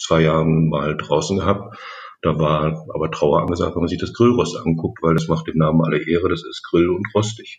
zwei 0.00 0.22
Jahren 0.22 0.70
mal 0.70 0.96
draußen 0.96 1.40
gehabt. 1.40 1.76
Da 2.22 2.38
war 2.38 2.86
aber 2.94 3.10
Trauer 3.10 3.42
angesagt, 3.42 3.74
wenn 3.74 3.82
man 3.82 3.88
sich 3.88 4.00
das 4.00 4.14
Grillrost 4.14 4.56
anguckt, 4.56 5.02
weil 5.02 5.12
das 5.12 5.28
macht 5.28 5.46
dem 5.46 5.58
Namen 5.58 5.82
alle 5.84 5.98
Ehre. 6.08 6.30
Das 6.30 6.42
ist 6.42 6.62
Grill 6.70 6.88
und 6.88 7.06
rostig. 7.14 7.58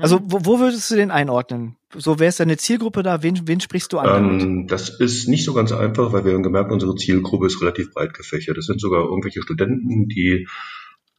Also 0.00 0.20
wo, 0.24 0.44
wo 0.44 0.60
würdest 0.60 0.90
du 0.90 0.96
den 0.96 1.10
einordnen? 1.10 1.76
So, 1.96 2.18
wer 2.18 2.28
ist 2.28 2.40
deine 2.40 2.56
Zielgruppe 2.56 3.02
da? 3.02 3.22
Wen, 3.22 3.46
wen 3.46 3.60
sprichst 3.60 3.92
du 3.92 3.98
an? 3.98 4.40
Ähm, 4.40 4.66
das 4.66 4.88
ist 4.88 5.28
nicht 5.28 5.44
so 5.44 5.54
ganz 5.54 5.72
einfach, 5.72 6.12
weil 6.12 6.24
wir 6.24 6.34
haben 6.34 6.42
gemerkt, 6.42 6.72
unsere 6.72 6.94
Zielgruppe 6.94 7.46
ist 7.46 7.60
relativ 7.60 7.92
breit 7.92 8.14
gefächert. 8.14 8.56
Das 8.56 8.66
sind 8.66 8.80
sogar 8.80 9.04
irgendwelche 9.04 9.42
Studenten, 9.42 10.08
die 10.08 10.48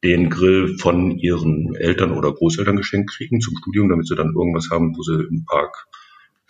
den 0.04 0.30
Grill 0.30 0.78
von 0.78 1.18
ihren 1.18 1.76
Eltern 1.76 2.12
oder 2.12 2.32
Großeltern 2.32 2.78
geschenkt 2.78 3.12
kriegen 3.12 3.42
zum 3.42 3.58
Studium, 3.58 3.90
damit 3.90 4.08
sie 4.08 4.16
dann 4.16 4.34
irgendwas 4.36 4.70
haben, 4.70 4.96
wo 4.96 5.02
sie 5.02 5.24
im 5.30 5.46
Park 5.46 5.88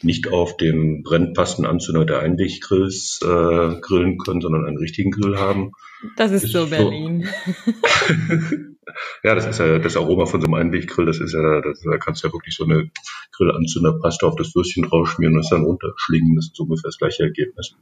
nicht 0.01 0.31
auf 0.31 0.57
dem 0.57 1.03
Brennpastenanzünder 1.03 2.05
der 2.05 2.19
Einweggrills 2.19 3.19
äh, 3.23 3.79
grillen 3.79 4.17
können, 4.17 4.41
sondern 4.41 4.65
einen 4.65 4.77
richtigen 4.77 5.11
Grill 5.11 5.39
haben. 5.39 5.71
Das 6.17 6.31
ist, 6.31 6.43
ist 6.43 6.51
so 6.51 6.67
Berlin. 6.67 7.27
ja, 9.23 9.35
das 9.35 9.45
ist 9.45 9.59
ja 9.59 9.79
das 9.79 9.97
Aroma 9.97 10.25
von 10.25 10.41
so 10.41 10.45
einem 10.47 10.55
Einweggrill, 10.55 11.05
das 11.05 11.19
ist 11.19 11.33
ja, 11.33 11.61
das, 11.61 11.81
da 11.81 11.97
kannst 11.97 12.23
du 12.23 12.27
ja 12.27 12.33
wirklich 12.33 12.55
so 12.55 12.65
eine 12.65 12.91
Grillanzünderpaste 13.35 14.27
auf 14.27 14.35
das 14.35 14.55
Würstchen 14.55 14.83
draufschmieren 14.83 15.35
und 15.35 15.41
es 15.41 15.49
dann 15.49 15.63
runterschlingen. 15.63 16.35
Das 16.35 16.45
ist 16.47 16.59
ungefähr 16.59 16.89
das 16.89 16.97
gleiche 16.97 17.23
Ergebnis, 17.23 17.75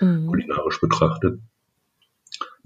mhm. 0.00 0.26
kulinarisch 0.26 0.80
betrachtet. 0.80 1.40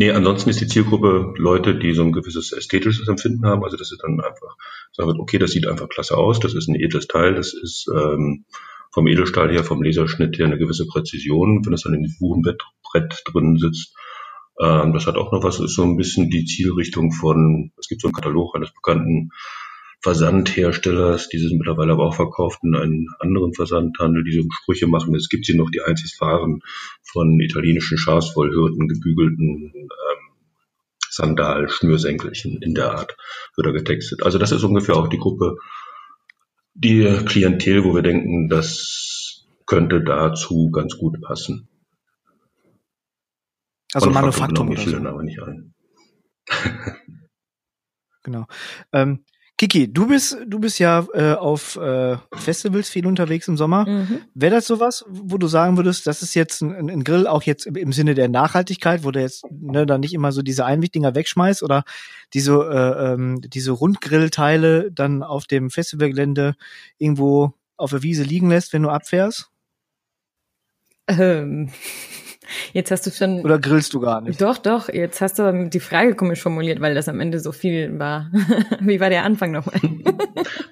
Nee, 0.01 0.13
ansonsten 0.13 0.51
ist 0.51 0.61
die 0.61 0.69
Zielgruppe 0.69 1.35
Leute, 1.39 1.75
die 1.75 1.93
so 1.93 2.03
ein 2.03 2.13
gewisses 2.13 2.53
ästhetisches 2.53 3.09
Empfinden 3.09 3.45
haben. 3.47 3.65
Also 3.65 3.77
das 3.77 3.91
ist 3.91 4.01
dann 4.03 4.21
einfach, 4.21 4.57
sagen 4.93 5.19
okay, 5.19 5.39
das 5.39 5.51
sieht 5.51 5.67
einfach 5.67 5.89
klasse 5.89 6.17
aus, 6.17 6.39
das 6.39 6.55
ist 6.55 6.69
ein 6.69 6.77
edles 6.77 7.09
Teil, 7.09 7.35
das 7.35 7.53
ist 7.53 7.91
ähm, 7.93 8.45
vom 8.93 9.09
Edelstahl 9.09 9.51
her, 9.51 9.65
vom 9.65 9.83
Laserschnitt 9.83 10.39
her 10.39 10.47
eine 10.47 10.59
gewisse 10.59 10.87
Präzision, 10.87 11.67
wenn 11.67 11.73
es 11.73 11.83
dann 11.83 11.95
in 11.95 12.05
dem 12.05 12.15
Buchenbrett 12.21 13.23
drin 13.27 13.59
sitzt. 13.59 13.95
Ähm, 14.61 14.93
das 14.93 15.07
hat 15.07 15.17
auch 15.17 15.33
noch 15.33 15.43
was, 15.43 15.61
ist 15.61 15.75
so 15.75 15.85
ein 15.85 15.97
bisschen 15.97 16.31
die 16.31 16.45
Zielrichtung 16.45 17.13
von, 17.13 17.73
es 17.79 17.89
gibt 17.89 18.01
so 18.01 18.09
einen 18.09 18.15
Katalog 18.15 18.57
eines 18.57 18.73
bekannten 18.73 19.31
Versandherstellers, 20.01 21.29
die 21.29 21.39
sind 21.39 21.59
mittlerweile 21.59 21.93
aber 21.93 22.07
auch 22.07 22.15
verkauft 22.15 22.61
in 22.63 22.77
einen 22.77 23.09
anderen 23.19 23.53
Versandhandel, 23.53 24.23
die 24.23 24.33
so 24.33 24.43
Sprüche 24.51 24.87
machen. 24.87 25.15
Es 25.17 25.29
gibt 25.29 25.45
sie 25.45 25.57
noch, 25.57 25.71
die 25.71 25.83
einzig 25.83 26.17
waren 26.21 26.63
von 27.03 27.41
italienischen 27.41 27.99
Schafswollhürden 27.99 28.87
gebügelten 28.87 29.73
ähm, 29.75 29.91
Sandal, 31.11 31.69
Schnürsenkelchen 31.69 32.63
in 32.63 32.75
der 32.75 32.93
Art 32.93 33.17
wird 33.57 33.67
er 33.67 33.73
getextet. 33.73 34.23
Also 34.23 34.39
das 34.39 34.53
ist 34.53 34.63
ungefähr 34.63 34.97
auch 34.97 35.09
die 35.09 35.19
Gruppe, 35.19 35.57
die 36.75 37.03
Klientel, 37.27 37.83
wo 37.85 37.95
wir 37.95 38.03
denken, 38.03 38.49
das 38.49 39.47
könnte 39.67 40.03
dazu 40.03 40.71
ganz 40.71 40.97
gut 40.97 41.21
passen. 41.21 41.69
Also 43.93 44.11
Manufaktum. 44.11 44.71
Genau, 44.75 45.01
mir 45.01 45.09
aber 45.09 45.23
nicht 45.23 45.41
ein. 45.41 45.75
genau. 48.23 48.47
Ähm, 48.93 49.25
Kiki, 49.59 49.93
du 49.93 50.07
bist, 50.07 50.39
du 50.47 50.61
bist 50.61 50.79
ja 50.79 51.05
äh, 51.15 51.33
auf 51.33 51.75
äh, 51.75 52.17
Festivals 52.33 52.89
viel 52.89 53.07
unterwegs 53.07 53.49
im 53.49 53.57
Sommer. 53.57 53.89
Mhm. 53.89 54.21
Wäre 54.33 54.55
das 54.55 54.69
sowas, 54.69 55.05
wo 55.09 55.37
du 55.37 55.49
sagen 55.49 55.77
würdest, 55.77 56.07
das 56.07 56.23
ist 56.23 56.35
jetzt 56.35 56.63
ein, 56.63 56.89
ein 56.89 57.03
Grill, 57.03 57.27
auch 57.27 57.43
jetzt 57.43 57.67
im 57.67 57.93
Sinne 57.93 58.15
der 58.15 58.29
Nachhaltigkeit, 58.29 59.03
wo 59.03 59.11
du 59.11 59.21
jetzt 59.21 59.45
ne, 59.51 59.85
dann 59.85 60.01
nicht 60.01 60.15
immer 60.15 60.31
so 60.31 60.43
diese 60.43 60.65
Einwichtinger 60.65 61.17
wegschmeißt 61.17 61.65
oder 61.65 61.83
diese, 62.35 62.53
äh, 62.53 63.15
ähm, 63.15 63.41
diese 63.41 63.73
Rundgrillteile 63.73 64.93
dann 64.93 65.25
auf 65.25 65.47
dem 65.49 65.71
Festivalgelände 65.71 66.55
irgendwo 66.99 67.53
auf 67.77 67.91
der 67.91 68.05
Wiese 68.05 68.23
liegen 68.23 68.51
lässt, 68.51 68.73
wenn 68.73 68.83
du 68.85 68.91
abfährst? 68.91 69.51
Ähm. 71.09 71.71
Jetzt 72.73 72.91
hast 72.91 73.07
du 73.07 73.11
schon. 73.11 73.41
Oder 73.45 73.59
grillst 73.59 73.95
du 73.95 74.01
gar 74.01 74.21
nicht? 74.21 74.41
Doch, 74.41 74.59
doch. 74.59 74.89
Jetzt 74.89 75.21
hast 75.21 75.39
du 75.39 75.69
die 75.69 75.81
Frage 75.81 76.15
komisch 76.15 76.41
formuliert, 76.41 76.81
weil 76.81 76.95
das 76.95 77.09
am 77.09 77.21
Ende 77.21 77.41
so 77.41 77.53
viel 77.53 77.99
war. 77.99 78.31
Wie 78.81 79.01
war 79.01 79.11
der 79.11 79.25
Anfang 79.25 79.53
nochmal? 79.53 79.81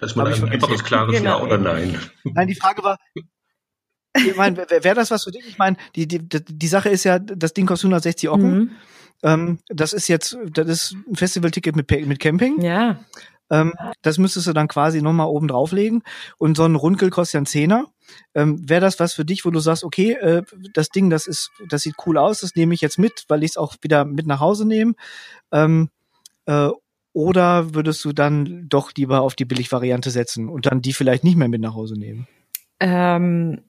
Das 0.01 0.17
war 0.17 0.27
ein 0.27 0.49
einfaches, 0.49 0.85
klares 0.85 1.17
genau. 1.17 1.39
Ja 1.39 1.43
oder 1.43 1.59
Nein. 1.59 1.99
Nein, 2.23 2.47
die 2.47 2.55
Frage 2.55 2.85
war, 2.85 2.99
ich 4.15 4.37
meine, 4.37 4.57
wäre 4.57 4.85
wär 4.85 4.95
das 4.95 5.11
was 5.11 5.25
für 5.25 5.31
dich? 5.31 5.47
Ich 5.47 5.59
meine, 5.59 5.77
die, 5.95 6.07
die, 6.07 6.21
die 6.21 6.67
Sache 6.69 6.89
ist 6.89 7.05
ja, 7.05 7.19
das 7.19 7.55
Ding 7.55 7.67
kostet 7.67 7.87
160 7.87 8.29
Euro. 8.29 8.39
Mhm. 8.39 8.71
Ähm, 9.23 9.59
das 9.69 9.93
ist 9.93 10.09
jetzt, 10.09 10.37
das 10.53 10.69
ist 10.69 10.97
ein 11.09 11.17
Festivalticket 11.17 11.77
mit, 11.77 11.91
mit 12.07 12.21
Camping. 12.21 12.61
Ja. 12.61 13.01
Ähm, 13.51 13.75
das 14.03 14.19
müsstest 14.19 14.47
du 14.47 14.53
dann 14.53 14.69
quasi 14.69 15.03
nochmal 15.03 15.29
oben 15.29 15.49
drauflegen. 15.49 16.03
Und 16.39 16.57
so 16.57 16.65
ein 16.65 16.75
Rundgrill 16.75 17.11
kostet 17.11 17.35
ja 17.35 17.39
einen 17.39 17.47
Zehner. 17.47 17.87
Ähm, 18.35 18.69
Wäre 18.69 18.81
das 18.81 19.01
was 19.01 19.15
für 19.15 19.25
dich, 19.25 19.45
wo 19.45 19.51
du 19.51 19.61
sagst, 19.61 19.85
okay, 19.85 20.13
äh, 20.13 20.43
das 20.73 20.91
Ding, 20.91 21.11
das 21.11 21.27
ist, 21.27 21.51
das 21.69 21.83
sieht 21.83 21.95
cool 22.07 22.19
aus, 22.19 22.41
das 22.41 22.55
nehme 22.55 22.75
ich 22.75 22.81
jetzt 22.81 22.99
mit, 22.99 23.25
weil 23.29 23.43
ich 23.43 23.53
es 23.53 23.57
auch 23.57 23.77
wieder 23.83 24.05
mit 24.05 24.27
nach 24.27 24.41
Hause 24.41 24.67
nehme? 24.67 24.95
Ähm, 25.53 25.91
äh, 26.47 26.71
oder 27.13 27.75
würdest 27.75 28.05
du 28.05 28.13
dann 28.13 28.69
doch 28.69 28.93
lieber 28.95 29.23
auf 29.23 29.35
die 29.35 29.47
Billigvariante 29.47 30.11
setzen 30.11 30.49
und 30.49 30.67
dann 30.67 30.83
die 30.83 30.93
vielleicht 30.93 31.25
nicht 31.25 31.37
mehr 31.37 31.49
mit 31.49 31.63
nach 31.63 31.75
Hause 31.75 31.99
nehmen? 31.99 32.29
Ähm, 32.79 33.63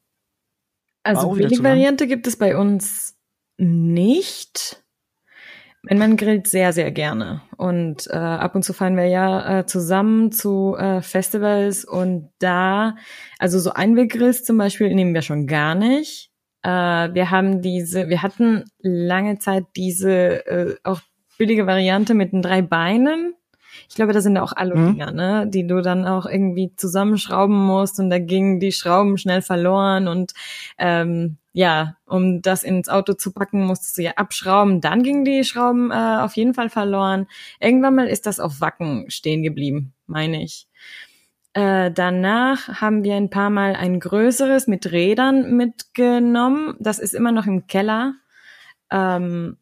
also 1.03 1.31
Billigvariante 1.31 2.07
gibt 2.07 2.27
es 2.27 2.35
bei 2.35 2.57
uns 2.57 3.15
nicht. 3.57 4.83
Mein 5.89 5.99
Mann 5.99 6.17
grillt 6.17 6.47
sehr, 6.47 6.73
sehr 6.73 6.91
gerne. 6.91 7.41
Und 7.55 8.07
äh, 8.07 8.17
ab 8.17 8.55
und 8.55 8.63
zu 8.63 8.73
fahren 8.73 8.97
wir 8.97 9.07
ja 9.07 9.59
äh, 9.59 9.65
zusammen 9.65 10.31
zu 10.31 10.75
äh, 10.77 11.01
Festivals 11.01 11.85
und 11.85 12.29
da, 12.39 12.95
also 13.39 13.59
so 13.59 13.71
Einweggrills 13.71 14.43
zum 14.43 14.57
Beispiel 14.57 14.93
nehmen 14.93 15.13
wir 15.13 15.21
schon 15.21 15.47
gar 15.47 15.75
nicht. 15.75 16.29
Äh, 16.63 16.69
wir 16.69 17.31
haben 17.31 17.61
diese, 17.61 18.09
wir 18.09 18.21
hatten 18.21 18.65
lange 18.79 19.39
Zeit 19.39 19.63
diese 19.75 20.45
äh, 20.45 20.75
auch 20.83 20.99
billige 21.37 21.67
Variante 21.67 22.13
mit 22.13 22.33
den 22.33 22.41
drei 22.41 22.61
Beinen. 22.61 23.33
Ich 23.87 23.95
glaube, 23.95 24.11
da 24.11 24.19
sind 24.21 24.37
auch 24.37 24.53
Alu-Dinger, 24.53 25.11
mhm. 25.11 25.17
ne, 25.17 25.47
die 25.47 25.65
du 25.67 25.81
dann 25.81 26.05
auch 26.05 26.25
irgendwie 26.25 26.73
zusammenschrauben 26.75 27.55
musst 27.55 27.99
und 27.99 28.09
da 28.09 28.19
gingen 28.19 28.59
die 28.59 28.71
Schrauben 28.71 29.17
schnell 29.17 29.41
verloren 29.41 30.07
und 30.07 30.33
ähm, 30.77 31.37
ja, 31.57 31.97
um 32.05 32.43
das 32.43 32.61
ins 32.61 32.87
Auto 32.87 33.13
zu 33.13 33.31
packen, 33.31 33.65
musstest 33.65 33.97
du 33.97 34.03
ja 34.03 34.11
abschrauben. 34.11 34.79
Dann 34.79 35.01
gingen 35.01 35.25
die 35.25 35.43
Schrauben 35.43 35.89
äh, 35.89 36.19
auf 36.21 36.35
jeden 36.35 36.53
Fall 36.53 36.69
verloren. 36.69 37.25
Irgendwann 37.59 37.95
mal 37.95 38.07
ist 38.07 38.27
das 38.27 38.39
auf 38.39 38.61
Wacken 38.61 39.09
stehen 39.09 39.41
geblieben, 39.41 39.91
meine 40.05 40.43
ich. 40.43 40.67
Äh, 41.53 41.89
danach 41.89 42.79
haben 42.79 43.03
wir 43.03 43.15
ein 43.15 43.31
paar 43.31 43.49
Mal 43.49 43.75
ein 43.75 43.99
größeres 43.99 44.67
mit 44.67 44.91
Rädern 44.91 45.57
mitgenommen. 45.57 46.75
Das 46.79 46.99
ist 46.99 47.15
immer 47.15 47.31
noch 47.31 47.47
im 47.47 47.65
Keller. 47.65 48.13
Ähm, 48.91 49.57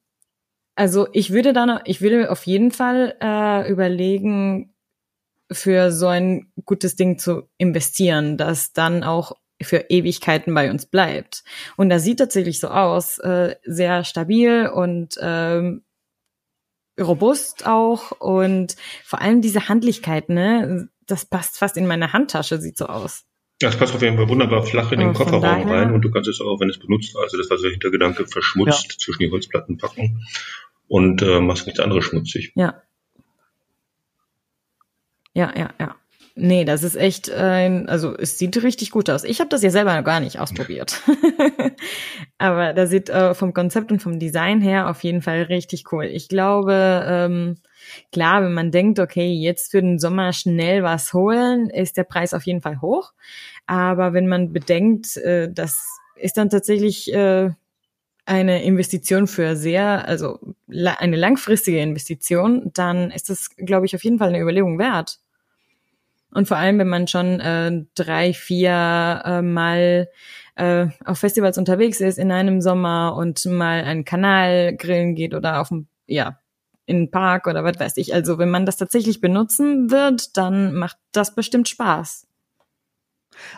also 0.75 1.08
ich 1.13 1.31
würde 1.31 1.53
dann, 1.53 1.79
ich 1.86 2.01
würde 2.01 2.29
auf 2.29 2.45
jeden 2.45 2.71
Fall 2.71 3.15
äh, 3.21 3.71
überlegen, 3.71 4.73
für 5.49 5.91
so 5.91 6.08
ein 6.08 6.51
gutes 6.65 6.97
Ding 6.97 7.19
zu 7.19 7.43
investieren, 7.58 8.36
das 8.36 8.73
dann 8.73 9.05
auch 9.05 9.38
für 9.61 9.85
Ewigkeiten 9.89 10.53
bei 10.53 10.69
uns 10.69 10.85
bleibt. 10.85 11.43
Und 11.77 11.89
das 11.89 12.03
sieht 12.03 12.19
tatsächlich 12.19 12.59
so 12.59 12.67
aus, 12.67 13.17
äh, 13.19 13.55
sehr 13.63 14.03
stabil 14.03 14.67
und 14.67 15.15
ähm, 15.21 15.83
robust 16.99 17.65
auch 17.65 18.11
und 18.19 18.75
vor 19.03 19.21
allem 19.21 19.41
diese 19.41 19.67
Handlichkeit, 19.67 20.29
ne, 20.29 20.89
das 21.07 21.25
passt 21.25 21.57
fast 21.57 21.77
in 21.77 21.87
meine 21.87 22.13
Handtasche, 22.13 22.59
sieht 22.59 22.77
so 22.77 22.87
aus. 22.87 23.25
Ja, 23.61 23.69
es 23.69 23.77
passt 23.77 23.95
auf 23.95 24.01
jeden 24.01 24.17
Fall 24.17 24.27
wunderbar 24.27 24.63
flach 24.63 24.91
in 24.91 24.99
den 24.99 25.09
Aber 25.09 25.19
Kofferraum 25.19 25.69
rein 25.69 25.93
und 25.93 26.01
du 26.01 26.11
kannst 26.11 26.29
es 26.29 26.41
auch, 26.41 26.59
wenn 26.59 26.69
es 26.69 26.77
benutzt 26.77 27.15
also 27.15 27.37
das 27.37 27.49
war 27.49 27.57
so 27.57 27.63
der 27.63 27.71
Hintergedanke, 27.71 28.27
verschmutzt 28.27 28.91
ja. 28.91 28.97
zwischen 28.97 29.19
die 29.19 29.31
Holzplatten 29.31 29.77
packen 29.77 30.25
und 30.87 31.21
äh, 31.21 31.39
machst 31.39 31.65
nichts 31.65 31.79
anderes 31.79 32.05
schmutzig. 32.05 32.51
Ja. 32.55 32.81
Ja, 35.33 35.53
ja, 35.55 35.69
ja. 35.79 35.95
Nee, 36.38 36.65
das 36.65 36.84
ist 36.84 36.98
echt, 36.98 37.30
äh, 37.30 37.84
also 37.88 38.13
es 38.17 38.38
sieht 38.38 38.62
richtig 38.62 38.91
gut 38.91 39.10
aus. 39.10 39.24
Ich 39.24 39.39
habe 39.39 39.50
das 39.50 39.62
ja 39.62 39.69
selber 39.69 39.95
noch 39.95 40.04
gar 40.04 40.19
nicht 40.19 40.38
ausprobiert. 40.38 41.02
Aber 42.38 42.74
das 42.74 42.89
sieht 42.89 43.10
äh, 43.10 43.34
vom 43.34 43.54
Konzept 43.54 43.89
und 43.89 44.02
vom 44.02 44.19
Design 44.19 44.60
her 44.60 44.89
auf 44.89 45.02
jeden 45.06 45.21
Fall 45.21 45.43
richtig 45.43 45.86
cool. 45.93 46.04
Ich 46.04 46.28
glaube, 46.28 47.06
ähm, 47.08 47.56
klar, 48.12 48.43
wenn 48.43 48.54
man 48.54 48.71
denkt, 48.71 49.00
okay, 49.00 49.32
jetzt 49.32 49.71
für 49.71 49.82
den 49.82 49.98
Sommer 49.98 50.34
schnell 50.34 50.84
was 50.84 51.13
holen, 51.13 51.69
ist 51.69 51.95
der 51.95 52.04
Preis 52.04 52.34
auf 52.34 52.43
jeden 52.43 52.62
Fall 52.62 52.82
hoch. 52.82 53.13
Aber 53.65 54.12
wenn 54.12 54.28
man 54.28 54.52
bedenkt, 54.52 55.15
äh, 55.15 55.50
das 55.50 55.88
ist 56.17 56.36
dann 56.36 56.50
tatsächlich 56.50 57.13
äh, 57.13 57.52
eine 58.26 58.63
Investition 58.63 59.28
für 59.28 59.56
sehr, 59.56 60.06
also 60.08 60.39
eine 60.67 61.15
langfristige 61.15 61.80
Investition, 61.80 62.71
dann 62.74 63.12
ist 63.12 63.30
das, 63.30 63.52
glaube 63.56 63.86
ich, 63.86 63.95
auf 63.95 64.04
jeden 64.04 64.17
Fall 64.19 64.30
eine 64.30 64.41
Überlegung 64.41 64.80
wert. 64.80 65.19
Und 66.36 66.50
vor 66.50 66.58
allem, 66.58 66.80
wenn 66.80 66.89
man 66.89 67.08
schon 67.08 67.39
äh, 67.39 67.71
drei, 67.95 68.34
vier 68.34 69.21
äh, 69.24 69.41
Mal 69.41 70.10
äh, 70.56 70.88
auf 71.06 71.19
Festivals 71.19 71.58
unterwegs 71.58 72.02
ist 72.02 72.19
in 72.19 72.30
einem 72.30 72.60
Sommer 72.60 73.15
und 73.15 73.45
mal 73.45 73.86
einen 73.86 74.04
Kanal 74.04 74.76
grillen 74.76 75.15
geht 75.15 75.34
oder 75.34 75.62
auf 75.62 75.69
dem, 75.69 75.88
ja, 76.08 76.38
in 76.86 76.98
den 76.98 77.10
Park 77.12 77.48
oder 77.48 77.63
was 77.63 77.80
weiß 77.80 77.95
ich. 77.95 78.13
Also 78.13 78.38
wenn 78.38 78.50
man 78.50 78.65
das 78.65 78.76
tatsächlich 78.76 79.21
benutzen 79.21 79.89
wird, 79.91 80.36
dann 80.36 80.76
macht 80.76 80.98
das 81.13 81.36
bestimmt 81.36 81.69
Spaß. 81.69 82.28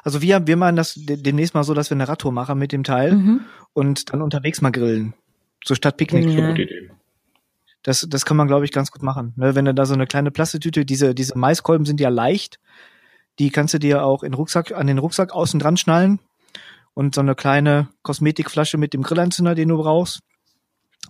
Also 0.03 0.21
wir, 0.21 0.45
wir 0.45 0.55
machen 0.55 0.75
das 0.75 0.93
demnächst 0.97 1.55
mal 1.55 1.63
so, 1.63 1.73
dass 1.73 1.89
wir 1.89 1.95
eine 1.95 2.07
Radtour 2.07 2.31
machen 2.31 2.59
mit 2.59 2.71
dem 2.71 2.83
Teil 2.83 3.13
mhm. 3.13 3.41
und 3.73 4.13
dann 4.13 4.21
unterwegs 4.21 4.61
mal 4.61 4.71
grillen. 4.71 5.15
So 5.65 5.73
statt 5.73 5.97
Picknick. 5.97 6.29
Ja. 6.29 6.55
Das, 7.87 8.05
das 8.09 8.25
kann 8.25 8.35
man, 8.35 8.49
glaube 8.49 8.65
ich, 8.65 8.73
ganz 8.73 8.91
gut 8.91 9.01
machen. 9.01 9.31
Ne? 9.37 9.55
Wenn 9.55 9.63
du 9.63 9.73
da 9.73 9.85
so 9.85 9.93
eine 9.93 10.07
kleine 10.07 10.29
Plastetüte, 10.29 10.83
diese, 10.83 11.15
diese 11.15 11.37
Maiskolben 11.37 11.85
sind 11.85 12.01
ja 12.01 12.09
leicht. 12.09 12.59
Die 13.39 13.49
kannst 13.49 13.73
du 13.73 13.79
dir 13.79 14.03
auch 14.03 14.23
in 14.23 14.33
Rucksack, 14.33 14.73
an 14.73 14.87
den 14.87 14.97
Rucksack 14.97 15.31
außen 15.31 15.57
dran 15.57 15.77
schnallen. 15.77 16.19
Und 16.93 17.15
so 17.15 17.21
eine 17.21 17.33
kleine 17.33 17.87
Kosmetikflasche 18.01 18.77
mit 18.77 18.93
dem 18.93 19.03
Grillanzünder, 19.03 19.55
den 19.55 19.69
du 19.69 19.77
brauchst. 19.77 20.19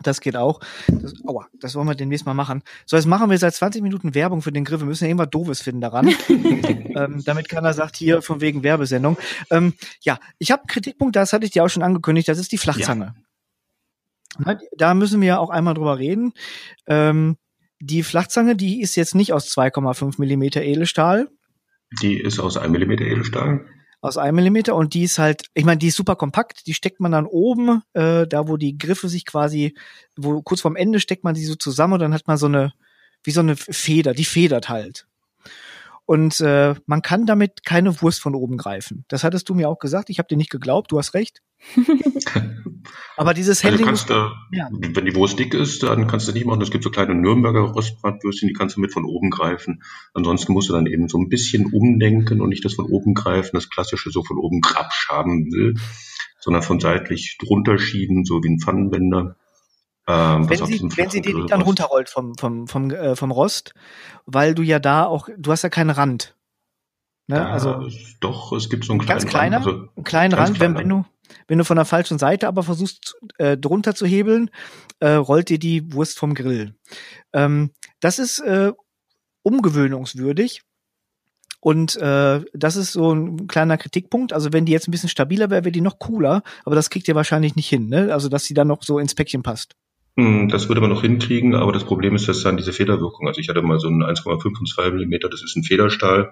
Das 0.04 0.22
geht 0.22 0.38
auch. 0.38 0.60
Das, 0.88 1.16
aua, 1.26 1.48
das 1.60 1.74
wollen 1.74 1.88
wir 1.88 1.96
demnächst 1.96 2.28
mal 2.28 2.36
machen. 2.36 2.62
So, 2.86 2.96
jetzt 2.96 3.08
machen 3.08 3.32
wir 3.32 3.40
seit 3.40 3.56
20 3.56 3.82
Minuten 3.82 4.13
Werbung 4.13 4.44
für 4.44 4.52
den 4.52 4.63
Griff. 4.63 4.80
Wir 4.80 4.86
müssen 4.86 5.06
ja 5.06 5.08
irgendwas 5.08 5.32
Doofes 5.32 5.63
finden 5.63 5.82
daran. 5.82 6.13
ähm, 6.30 7.24
damit 7.26 7.50
keiner 7.50 7.74
sagt, 7.74 7.96
hier 7.96 8.22
von 8.22 8.40
wegen 8.40 8.62
Werbesendung. 8.62 9.18
Ähm, 9.50 9.74
ja, 10.02 10.20
ich 10.38 10.52
habe 10.52 10.62
einen 10.62 10.68
Kritikpunkt, 10.68 11.16
das 11.16 11.34
hatte 11.34 11.46
ich 11.46 11.52
dir 11.54 11.63
auch 11.63 11.70
schon 11.70 11.82
angekündigt, 11.82 12.28
das 12.28 12.38
ist 12.38 12.52
die 12.52 12.60
Flachzange. 12.60 13.16
Ja. 13.18 13.27
Da 14.78 14.94
müssen 14.94 15.22
wir 15.22 15.40
auch 15.40 15.50
einmal 15.50 15.74
drüber 15.74 15.98
reden. 15.98 16.34
Ähm, 16.86 17.38
die 17.80 18.04
Flachzange, 18.04 18.56
die 18.56 18.82
ist 18.82 18.96
jetzt 18.96 19.16
nicht 19.16 19.34
aus 19.34 19.50
2,5 19.56 20.16
Millimeter 20.18 20.62
Edelstahl. 20.62 21.30
Die 22.02 22.20
ist 22.20 22.40
aus 22.40 22.58
1 22.58 22.72
Millimeter 22.72 23.06
Edelstahl 23.06 23.66
aus 24.02 24.18
einem 24.18 24.36
Millimeter 24.36 24.76
und 24.76 24.94
die 24.94 25.04
ist 25.04 25.20
halt, 25.20 25.44
ich 25.54 25.66
meine, 25.66 25.80
die 25.80 25.88
ist 25.88 25.96
super 25.96 26.16
kompakt, 26.16 26.68
die 26.68 26.74
steckt 26.74 27.00
man 27.00 27.12
dann 27.12 27.26
oben, 27.26 27.82
äh, 27.94 28.28
da 28.28 28.48
wo 28.48 28.58
die 28.58 28.78
Griffe 28.78 29.10
sich 29.10 29.26
quasi, 29.26 29.76
wo 30.16 30.42
kurz 30.42 30.62
vorm 30.62 30.76
Ende 30.76 31.00
steckt 31.00 31.24
man 31.24 31.34
die 31.34 31.46
so 31.46 31.56
zusammen 31.56 31.94
und 31.94 32.00
dann 32.00 32.13
hat 32.13 32.28
man 32.28 32.38
so 32.38 32.46
eine, 32.46 32.74
wie 33.24 33.32
so 33.32 33.40
eine 33.42 33.56
Feder, 33.56 34.13
die 34.13 34.26
federt 34.26 34.70
halt. 34.70 35.08
Und 36.08 36.39
äh, 36.39 36.74
man 36.86 37.02
kann 37.02 37.26
damit 37.26 37.65
keine 37.65 38.02
Wurst 38.02 38.22
von 38.22 38.34
oben 38.34 38.56
greifen. 38.56 39.04
Das 39.10 39.26
hattest 39.26 39.50
du 39.50 39.54
mir 39.54 39.67
auch 39.67 39.78
gesagt. 39.78 40.10
Ich 40.10 40.20
habe 40.20 40.30
dir 40.30 40.38
nicht 40.38 40.50
geglaubt. 40.50 40.89
Du 40.89 40.98
hast 40.98 41.13
recht. 41.13 41.41
Aber 43.17 43.34
dieses 43.34 43.62
also 43.65 43.78
Handling. 43.78 44.34
Ja. 44.54 44.70
Wenn 44.72 45.04
die 45.04 45.15
Wurst 45.15 45.38
dick 45.38 45.54
ist, 45.54 45.84
dann 45.84 46.08
kannst 46.08 46.30
du 46.30 46.32
nicht 46.32 46.46
machen. 46.46 46.62
Es 46.62 46.72
gibt 46.72 46.86
so 46.86 46.91
kleine 46.91 47.13
Nürnberger 47.13 47.60
Rostbratwürstchen, 47.60 48.48
die 48.48 48.54
kannst 48.54 48.78
du 48.78 48.80
mit 48.80 48.93
von 48.93 49.04
oben 49.04 49.30
greifen. 49.30 49.84
Ansonsten 50.13 50.54
musst 50.54 50.70
du 50.70 50.74
dann 50.74 50.86
eben 50.86 51.10
so 51.10 51.17
ein 51.17 51.28
bisschen 51.28 51.74
umdenken 51.74 52.39
und 52.39 52.48
nicht 52.48 52.63
das 52.63 52.76
von 52.76 52.86
oben 52.86 53.13
greifen, 53.13 53.52
das 53.56 53.70
klassische 53.70 54.10
so 54.10 54.24
von 54.24 54.38
oben 54.38 54.62
Krabsch 54.62 55.10
haben 55.10 55.52
will, 55.52 55.74
sondern 56.39 56.63
von 56.63 56.80
seitlich 56.80 57.38
drunter 57.38 57.78
schieben, 57.80 58.24
so 58.24 58.41
wie 58.43 58.48
ein 58.48 58.60
Pfannenwender. 58.60 59.36
Ähm, 60.08 60.50
wenn 60.50 60.65
sie, 60.65 60.82
wenn 60.96 61.10
sie 61.10 61.22
den 61.22 61.48
dann 61.48 61.62
runterrollt 61.62 62.10
vom, 62.10 62.36
vom, 62.36 62.67
vom, 62.67 62.91
äh, 62.91 63.15
vom 63.15 63.32
Rost, 63.32 63.74
weil 64.26 64.56
du 64.56 64.62
ja 64.62 64.80
da 64.80 65.06
auch, 65.06 65.28
du 65.38 65.52
hast 65.52 65.63
ja 65.63 65.70
keinen 65.70 65.89
Rand. 65.89 66.36
Ne? 67.28 67.36
Ja, 67.36 67.50
also 67.50 67.89
doch, 68.22 68.54
es 68.54 68.70
gibt 68.70 68.86
so 68.86 68.93
einen 68.93 69.02
kleinen 69.02 69.20
ganz 69.20 69.30
kleiner, 69.30 69.58
Rand. 69.58 69.67
Also, 69.67 69.89
einen 69.96 70.04
kleinen 70.06 70.34
Rand, 70.34 70.60
wenn, 70.62 70.78
wenn 70.78 70.89
du 70.89 71.06
wenn 71.48 71.58
du 71.58 71.65
von 71.65 71.76
der 71.76 71.86
falschen 71.86 72.20
Seite 72.20 72.48
aber 72.48 72.63
versuchst, 72.63 73.15
äh, 73.38 73.58
drunter 73.58 73.96
zu 73.96 74.06
hebeln, 74.06 74.50
äh, 75.00 75.12
rollt 75.12 75.50
dir 75.50 75.60
die 75.60 75.93
Wurst 75.93 76.17
vom 76.17 76.34
Grill. 76.34 76.76
Ähm, 77.34 77.72
das 78.00 78.20
ist 78.20 78.39
äh, 78.39 78.72
umgewöhnungswürdig. 79.43 80.62
Und 81.60 81.96
äh, 81.98 82.46
das 82.54 82.76
ist 82.76 82.93
so 82.93 83.13
ein 83.13 83.48
kleiner 83.48 83.78
Kritikpunkt. 83.78 84.32
Also 84.32 84.54
wenn 84.54 84.65
die 84.65 84.72
jetzt 84.72 84.88
ein 84.88 84.91
bisschen 84.91 85.10
stabiler 85.10 85.50
wäre, 85.50 85.65
wäre 85.65 85.72
die 85.72 85.82
noch 85.82 86.00
cooler. 86.00 86.43
Aber 86.65 86.76
das 86.76 86.89
kriegt 86.89 87.08
ihr 87.08 87.15
wahrscheinlich 87.15 87.56
nicht 87.56 87.67
hin, 87.67 87.89
ne? 87.89 88.13
Also 88.13 88.30
dass 88.30 88.46
sie 88.46 88.54
dann 88.54 88.67
noch 88.67 88.84
so 88.84 89.00
ins 89.00 89.15
Päckchen 89.15 89.43
passt. 89.43 89.76
Hm, 90.18 90.50
das 90.50 90.68
würde 90.68 90.82
man 90.82 90.90
noch 90.90 91.04
hinkriegen, 91.04 91.54
aber 91.54 91.72
das 91.72 91.84
Problem 91.84 92.16
ist, 92.16 92.28
dass 92.28 92.42
dann 92.42 92.58
diese 92.58 92.74
Federwirkung, 92.74 93.28
also 93.28 93.40
ich 93.40 93.50
hatte 93.50 93.62
mal 93.62 93.80
so 93.80 93.88
einen 93.88 94.02
1,5 94.02 94.60
und 94.60 94.68
2 94.68 94.90
Millimeter, 94.90 95.30
das 95.30 95.44
ist 95.44 95.56
ein 95.56 95.64
Federstahl. 95.64 96.32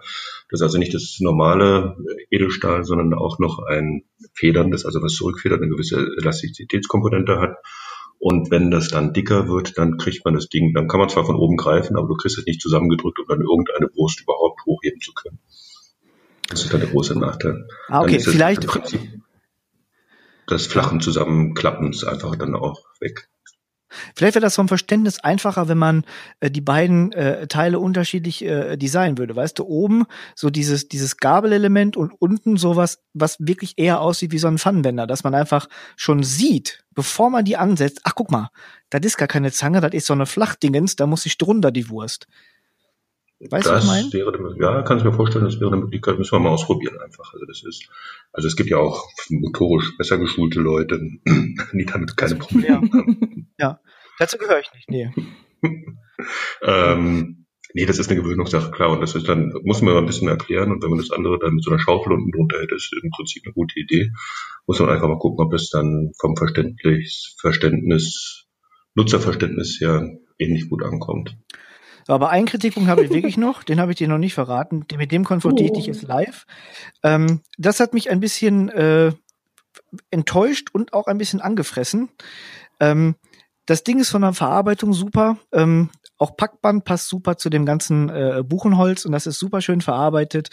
Das 0.49 0.59
ist 0.59 0.63
also 0.63 0.79
nicht 0.79 0.95
das 0.95 1.17
normale 1.19 1.95
Edelstahl, 2.31 2.83
sondern 2.83 3.13
auch 3.13 3.37
noch 3.37 3.59
ein 3.59 4.03
Federndes, 4.33 4.87
also 4.87 5.03
was 5.03 5.13
zurückfedert, 5.13 5.61
eine 5.61 5.69
gewisse 5.69 5.97
Elastizitätskomponente 6.19 7.39
hat. 7.39 7.57
Und 8.17 8.49
wenn 8.49 8.71
das 8.71 8.87
dann 8.87 9.13
dicker 9.13 9.47
wird, 9.47 9.77
dann 9.77 9.97
kriegt 9.97 10.25
man 10.25 10.33
das 10.33 10.49
Ding, 10.49 10.73
dann 10.73 10.87
kann 10.87 10.99
man 10.99 11.09
zwar 11.09 11.25
von 11.25 11.35
oben 11.35 11.55
greifen, 11.55 11.95
aber 11.95 12.07
du 12.07 12.15
kriegst 12.15 12.39
es 12.39 12.45
nicht 12.47 12.61
zusammengedrückt, 12.61 13.19
um 13.19 13.27
dann 13.27 13.41
irgendeine 13.41 13.87
Brust 13.87 14.19
überhaupt 14.19 14.65
hochheben 14.65 14.99
zu 14.99 15.13
können. 15.13 15.37
Das 16.47 16.63
ist 16.63 16.73
dann 16.73 16.81
der 16.81 16.89
große 16.89 17.19
Nachteil. 17.19 17.67
Ah, 17.87 18.01
okay, 18.01 18.19
vielleicht. 18.19 18.67
Das 20.47 20.65
flachen 20.65 21.01
Zusammenklappens 21.01 22.03
einfach 22.03 22.35
dann 22.35 22.55
auch 22.55 22.81
weg. 22.99 23.29
Vielleicht 24.15 24.35
wäre 24.35 24.43
das 24.43 24.55
vom 24.55 24.67
Verständnis 24.67 25.19
einfacher, 25.19 25.67
wenn 25.67 25.77
man 25.77 26.05
äh, 26.39 26.51
die 26.51 26.61
beiden 26.61 27.11
äh, 27.11 27.47
Teile 27.47 27.79
unterschiedlich 27.79 28.43
äh, 28.43 28.77
designen 28.77 29.17
würde. 29.17 29.35
Weißt 29.35 29.59
du, 29.59 29.65
oben 29.65 30.05
so 30.35 30.49
dieses, 30.49 30.87
dieses 30.87 31.17
Gabelelement 31.17 31.97
und 31.97 32.13
unten 32.19 32.57
sowas, 32.57 32.99
was 33.13 33.37
wirklich 33.39 33.73
eher 33.77 34.01
aussieht 34.01 34.31
wie 34.31 34.39
so 34.39 34.47
ein 34.47 34.57
Pfannenwender, 34.57 35.07
dass 35.07 35.23
man 35.23 35.35
einfach 35.35 35.67
schon 35.95 36.23
sieht, 36.23 36.83
bevor 36.93 37.29
man 37.29 37.45
die 37.45 37.57
ansetzt, 37.57 38.01
ach 38.03 38.15
guck 38.15 38.31
mal, 38.31 38.49
das 38.89 39.01
ist 39.03 39.17
gar 39.17 39.27
keine 39.27 39.51
Zange, 39.51 39.81
das 39.81 39.93
ist 39.93 40.07
so 40.07 40.13
eine 40.13 40.25
Flachdingens, 40.25 40.95
da 40.95 41.07
muss 41.07 41.25
ich 41.25 41.37
drunter 41.37 41.71
die 41.71 41.89
Wurst. 41.89 42.27
Weißt 43.39 43.67
das 43.67 43.83
du, 43.83 43.89
was 43.89 44.05
ich 44.05 44.13
wäre, 44.13 44.55
ja, 44.59 44.81
kann 44.83 44.97
ich 44.97 45.03
mir 45.03 45.11
vorstellen, 45.11 45.43
das 45.43 45.59
wäre 45.59 45.71
eine 45.71 45.81
Möglichkeit, 45.81 46.17
müssen 46.17 46.31
wir 46.31 46.39
mal 46.39 46.51
ausprobieren 46.51 46.97
einfach. 47.01 47.33
Also 47.33 47.45
das 47.45 47.63
ist, 47.63 47.89
also 48.31 48.47
es 48.47 48.55
gibt 48.55 48.69
ja 48.69 48.77
auch 48.77 49.09
motorisch 49.29 49.97
besser 49.97 50.17
geschulte 50.17 50.61
Leute, 50.61 50.99
die 51.73 51.85
damit 51.85 52.15
keine 52.15 52.35
Probleme 52.35 52.75
haben. 52.75 53.24
Dazu 54.19 54.37
gehöre 54.37 54.59
ich 54.59 54.71
nicht, 54.73 54.89
nee. 54.89 55.09
ähm, 56.63 57.45
nee, 57.73 57.85
das 57.85 57.99
ist 57.99 58.09
eine 58.09 58.21
Gewöhnungssache, 58.21 58.71
klar. 58.71 58.91
Und 58.91 59.01
das 59.01 59.15
ist 59.15 59.27
dann, 59.27 59.53
muss 59.63 59.81
man 59.81 59.97
ein 59.97 60.05
bisschen 60.05 60.27
erklären. 60.27 60.71
Und 60.71 60.83
wenn 60.83 60.89
man 60.89 60.99
das 60.99 61.11
andere 61.11 61.39
dann 61.39 61.55
mit 61.55 61.63
so 61.63 61.71
einer 61.71 61.79
Schaufel 61.79 62.13
unten 62.13 62.31
drunter 62.31 62.61
hätte, 62.61 62.75
ist 62.75 62.93
im 63.01 63.09
Prinzip 63.11 63.43
eine 63.45 63.53
gute 63.53 63.79
Idee. 63.79 64.11
Muss 64.67 64.79
man 64.79 64.89
einfach 64.89 65.07
mal 65.07 65.19
gucken, 65.19 65.45
ob 65.45 65.51
das 65.51 65.69
dann 65.69 66.11
vom 66.19 66.35
Verständnis, 66.35 67.35
Verständnis, 67.39 68.45
Nutzerverständnis 68.95 69.79
her 69.81 70.17
ähnlich 70.39 70.69
gut 70.69 70.83
ankommt. 70.83 71.35
Aber 72.07 72.29
einen 72.29 72.45
Kritikpunkt 72.45 72.87
habe 72.87 73.03
ich 73.03 73.09
wirklich 73.09 73.37
noch, 73.37 73.63
den 73.63 73.79
habe 73.79 73.91
ich 73.91 73.97
dir 73.97 74.07
noch 74.07 74.19
nicht 74.19 74.35
verraten. 74.35 74.85
Mit 74.95 75.11
dem 75.11 75.23
konfrontiere 75.23 75.67
ich 75.67 75.73
dich 75.73 75.87
jetzt 75.87 76.03
live. 76.03 76.45
Ähm, 77.03 77.41
das 77.57 77.79
hat 77.79 77.93
mich 77.93 78.11
ein 78.11 78.19
bisschen 78.19 78.69
äh, 78.69 79.11
enttäuscht 80.11 80.69
und 80.71 80.93
auch 80.93 81.07
ein 81.07 81.17
bisschen 81.17 81.41
angefressen. 81.41 82.09
Ähm, 82.79 83.15
das 83.65 83.83
Ding 83.83 83.99
ist 83.99 84.09
von 84.09 84.21
der 84.21 84.33
Verarbeitung 84.33 84.93
super. 84.93 85.37
Ähm, 85.51 85.89
auch 86.17 86.37
Packband 86.37 86.85
passt 86.85 87.09
super 87.09 87.37
zu 87.37 87.49
dem 87.49 87.65
ganzen 87.65 88.09
äh, 88.09 88.43
Buchenholz 88.45 89.05
und 89.05 89.11
das 89.11 89.27
ist 89.27 89.39
super 89.39 89.61
schön 89.61 89.81
verarbeitet. 89.81 90.49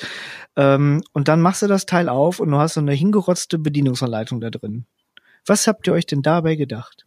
Ähm, 0.56 1.02
und 1.12 1.28
dann 1.28 1.40
machst 1.40 1.62
du 1.62 1.66
das 1.66 1.86
Teil 1.86 2.08
auf 2.08 2.40
und 2.40 2.50
du 2.50 2.58
hast 2.58 2.74
so 2.74 2.80
eine 2.80 2.92
hingerotzte 2.92 3.58
Bedienungsanleitung 3.58 4.40
da 4.40 4.50
drin. 4.50 4.86
Was 5.46 5.66
habt 5.66 5.86
ihr 5.86 5.92
euch 5.92 6.06
denn 6.06 6.22
dabei 6.22 6.56
gedacht? 6.56 7.06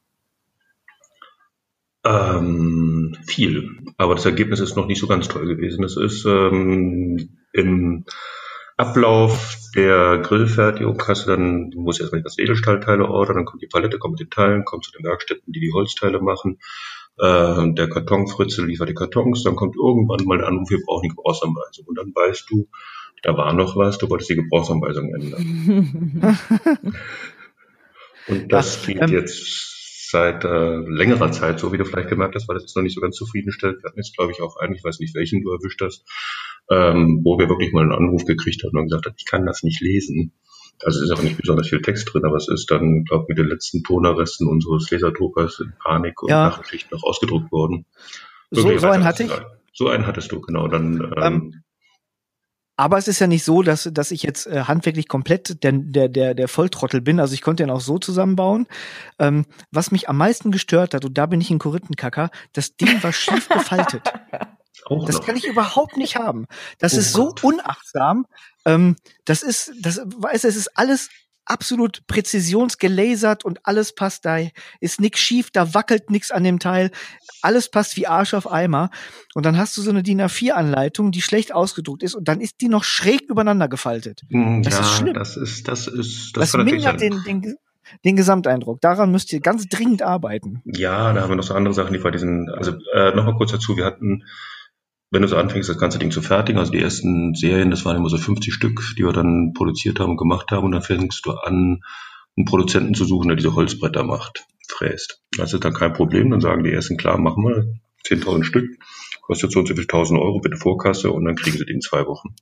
Ähm, 2.06 3.18
viel. 3.26 3.70
Aber 3.98 4.16
das 4.16 4.26
Ergebnis 4.26 4.60
ist 4.60 4.76
noch 4.76 4.86
nicht 4.86 5.00
so 5.00 5.08
ganz 5.08 5.28
toll 5.28 5.48
gewesen. 5.48 5.84
Es 5.84 5.98
ist 5.98 6.26
ähm, 6.26 7.30
im 7.52 8.06
Ablauf 8.78 9.56
der 9.74 10.18
Grillfertigung 10.20 11.02
hast 11.08 11.26
du 11.26 11.32
dann, 11.32 11.72
du 11.72 11.80
musst 11.80 12.02
erstmal 12.02 12.22
das 12.24 12.38
Edelstahlteile 12.38 13.08
ordern, 13.08 13.38
dann 13.38 13.46
kommt 13.46 13.62
die 13.62 13.68
Palette, 13.68 14.00
kommt 14.00 14.20
mit 14.20 14.22
den 14.22 14.30
Teilen, 14.30 14.66
kommt 14.66 14.84
zu 14.84 14.92
den 14.92 15.06
Werkstätten, 15.06 15.54
die 15.54 15.62
die 15.62 15.72
Holzteile 15.74 16.22
machen. 16.22 16.60
Äh, 17.18 17.74
der 17.74 17.90
Kartonfritze 17.90 18.66
liefert 18.66 18.90
die 18.90 18.94
Kartons, 18.94 19.44
dann 19.44 19.56
kommt 19.56 19.76
irgendwann 19.78 20.26
mal 20.26 20.38
der 20.38 20.48
Anruf, 20.48 20.70
wir 20.70 20.82
brauchen 20.86 21.04
die 21.04 21.16
Gebrauchsanweisung. 21.16 21.86
Und 21.86 21.98
dann 21.98 22.14
weißt 22.14 22.50
du, 22.50 22.68
da 23.24 23.38
war 23.38 23.54
noch 23.54 23.78
was, 23.78 23.98
du 23.98 24.10
wolltest 24.10 24.30
die 24.30 24.36
Gebrauchsanweisung 24.36 25.14
ändern. 25.14 26.42
Und 28.28 28.52
das 28.52 28.86
geht 28.86 29.02
ähm, 29.02 29.12
jetzt 29.12 29.75
seit 30.10 30.44
äh, 30.44 30.78
längerer 30.78 31.32
Zeit, 31.32 31.60
so 31.60 31.72
wie 31.72 31.78
du 31.78 31.86
vielleicht 31.86 32.10
gemerkt 32.10 32.36
hast, 32.36 32.48
weil 32.48 32.56
das 32.56 32.66
ist 32.66 32.76
noch 32.76 32.84
nicht 32.84 32.96
so 32.96 33.02
ganz 33.02 33.16
zufriedenstellend. 33.16 33.84
Wir 33.84 33.90
hatten 33.90 34.00
jetzt, 34.00 34.16
glaube 34.16 34.32
ich, 34.32 34.42
auch 34.42 34.58
einen, 34.58 34.76
ich 34.76 34.84
weiß 34.84 35.00
nicht, 35.00 35.16
welchen 35.16 35.44
du 35.44 35.52
erwischt 35.52 35.82
hast, 35.82 36.06
ähm, 36.70 37.22
wo 37.24 37.38
wir 37.38 37.50
wirklich 37.50 37.74
mal 37.74 37.84
einen 37.84 37.94
Anruf 37.94 38.26
gekriegt 38.26 38.64
haben 38.64 38.78
und 38.78 38.86
gesagt 38.90 39.06
haben, 39.06 39.16
ich 39.18 39.26
kann 39.26 39.46
das 39.46 39.64
nicht 39.64 39.82
lesen. 39.82 40.34
Also 40.84 41.00
es 41.00 41.06
ist 41.06 41.18
auch 41.18 41.24
nicht 41.24 41.38
besonders 41.38 41.70
viel 41.70 41.82
Text 41.82 42.14
drin, 42.14 42.26
aber 42.26 42.36
es 42.36 42.50
ist 42.50 42.70
dann, 42.70 43.06
glaube 43.06 43.24
ich, 43.24 43.30
mit 43.30 43.38
den 43.38 43.48
letzten 43.48 43.84
Tonerresten 43.84 44.48
unseres 44.48 44.92
Laserdruckers 44.92 45.60
in 45.62 45.74
Panik 45.82 46.22
und 46.22 46.30
ja. 46.30 46.50
Nachrichten 46.50 46.94
noch 46.94 47.04
ausgedruckt 47.04 47.52
worden. 47.52 47.86
So, 48.52 48.78
so 48.78 48.88
einen 48.88 49.04
hatte 49.06 49.24
ich. 49.24 49.32
So 49.74 49.90
einen 49.90 50.08
hattest 50.08 50.32
du, 50.32 50.42
genau. 50.42 50.68
Dann 50.68 51.14
ähm, 51.18 51.22
ähm, 51.22 51.64
aber 52.78 52.98
es 52.98 53.08
ist 53.08 53.20
ja 53.20 53.28
nicht 53.28 53.44
so, 53.44 53.62
dass, 53.62 53.90
dass 53.92 54.12
ich 54.12 54.24
jetzt 54.24 54.48
äh, 54.48 54.64
handwerklich 54.64 55.08
komplett 55.08 55.64
der, 55.64 55.72
der, 55.74 56.10
der, 56.10 56.34
der 56.34 56.48
Volltrottel 56.48 57.02
bin. 57.02 57.20
Also 57.20 57.34
ich 57.34 57.42
konnte 57.42 57.64
den 57.64 57.70
auch 57.70 57.82
so 57.82 58.00
zusammenbauen. 58.00 58.68
Ähm, 59.18 59.46
was 59.72 59.92
mich 59.92 60.10
am 60.10 60.18
meisten 60.18 60.52
gestört 60.52 60.94
hat, 60.94 61.06
und 61.06 61.18
da 61.18 61.26
bin 61.26 61.40
ich 61.40 61.50
ein 61.50 61.60
Korinthenkacker, 61.60 62.30
das 62.54 62.76
Ding 62.76 63.02
war 63.02 63.14
schief 63.14 63.50
gefaltet. 63.50 64.12
Auch 64.88 65.06
das 65.06 65.16
noch. 65.16 65.26
kann 65.26 65.36
ich 65.36 65.48
überhaupt 65.48 65.98
nicht 65.98 66.16
haben. 66.16 66.46
Das 66.78 66.94
oh 66.94 66.98
ist 66.98 67.14
so 67.14 67.34
unachtsam. 67.42 68.28
Ähm, 68.66 68.98
das 69.24 69.42
ist, 69.42 69.72
das, 69.82 69.98
weißt 69.98 70.44
du, 70.44 70.48
es 70.48 70.56
ist 70.56 70.78
alles 70.78 71.10
absolut 71.46 72.06
präzisionsgelasert 72.08 73.46
und 73.46 73.60
alles 73.64 73.94
passt 73.94 74.26
da, 74.26 74.38
ist 74.80 75.00
nix 75.00 75.20
schief, 75.20 75.52
da 75.52 75.74
wackelt 75.74 76.10
nix 76.10 76.32
an 76.32 76.44
dem 76.44 76.60
Teil, 76.60 76.92
alles 77.42 77.70
passt 77.70 77.96
wie 77.98 78.08
Arsch 78.08 78.34
auf 78.34 78.52
Eimer. 78.52 78.90
Und 79.34 79.46
dann 79.46 79.58
hast 79.58 79.78
du 79.78 79.82
so 79.82 79.90
eine 79.90 80.04
DIN 80.04 80.22
A4-Anleitung, 80.22 81.12
die 81.12 81.22
schlecht 81.22 81.54
ausgedruckt 81.54 82.04
ist 82.04 82.16
und 82.16 82.28
dann 82.28 82.42
ist 82.42 82.62
die 82.62 82.70
noch 82.70 82.84
schräg 82.84 83.22
übereinander 83.30 83.68
gefaltet. 83.68 84.22
Mm, 84.30 84.62
das 84.62 84.74
ja, 84.74 84.80
ist 84.82 84.92
schlimm. 84.98 85.14
Das 85.14 85.38
ist, 85.38 85.68
das 85.68 85.88
ist, 85.88 86.36
das, 86.36 86.52
das 86.52 86.64
mindert 86.64 87.02
den, 87.02 87.24
den, 87.24 87.56
den 88.04 88.16
Gesamteindruck. 88.16 88.82
Daran 88.82 89.12
müsst 89.12 89.32
ihr 89.34 89.40
ganz 89.40 89.68
dringend 89.68 90.02
arbeiten. 90.02 90.62
Ja, 90.66 91.14
da 91.14 91.22
haben 91.22 91.30
wir 91.30 91.36
noch 91.36 91.44
so 91.44 91.54
andere 91.54 91.74
Sachen, 91.74 91.94
die 91.94 92.00
vor 92.00 92.12
diesen, 92.12 92.50
also 92.50 92.74
äh, 92.94 93.14
nochmal 93.16 93.36
kurz 93.36 93.52
dazu, 93.52 93.78
wir 93.78 93.86
hatten 93.86 94.24
wenn 95.12 95.22
du 95.22 95.28
so 95.28 95.38
anfängst, 95.38 95.70
das 95.70 95.78
ganze 95.78 96.00
Ding 96.00 96.12
zu 96.12 96.22
fertigen, 96.22 96.60
also 96.60 96.72
die 96.72 96.82
ersten 96.82 97.36
Serien, 97.36 97.72
das 97.72 97.86
waren 97.86 97.98
immer 97.98 98.10
so 98.10 98.18
50 98.18 98.54
Stück, 98.54 98.82
die 98.98 99.06
wir 99.06 99.14
dann 99.14 99.54
produziert 99.54 100.00
haben 100.00 100.12
und 100.12 100.18
gemacht 100.18 100.52
haben, 100.52 100.66
und 100.66 100.72
dann 100.72 100.82
fängst 100.82 101.26
du 101.26 101.32
an, 101.32 101.82
einen 102.38 102.46
Produzenten 102.46 102.94
zu 102.94 103.06
suchen, 103.06 103.28
der 103.28 103.38
diese 103.38 103.56
Holzbretter 103.56 104.04
macht. 104.04 104.46
fräst. 104.68 105.22
Das 105.38 105.54
ist 105.54 105.64
dann 105.64 105.74
kein 105.74 105.94
Problem, 105.94 106.32
dann 106.32 106.42
sagen 106.42 106.64
die 106.64 106.72
ersten, 106.72 106.98
klar, 106.98 107.20
machen 107.20 107.44
wir 107.44 107.80
10.000 108.08 108.44
Stück, 108.44 108.66
kostet 109.22 109.52
so 109.52 109.60
und 109.60 109.68
so 109.68 109.76
viel 109.76 109.86
1.000 109.86 110.20
Euro, 110.20 110.40
bitte 110.40 110.58
Vorkasse 110.58 111.12
und 111.12 111.26
dann 111.26 111.36
kriegen 111.36 111.58
sie 111.58 111.66
die 111.66 111.74
in 111.74 111.82
zwei 111.82 112.06
Wochen. 112.08 112.36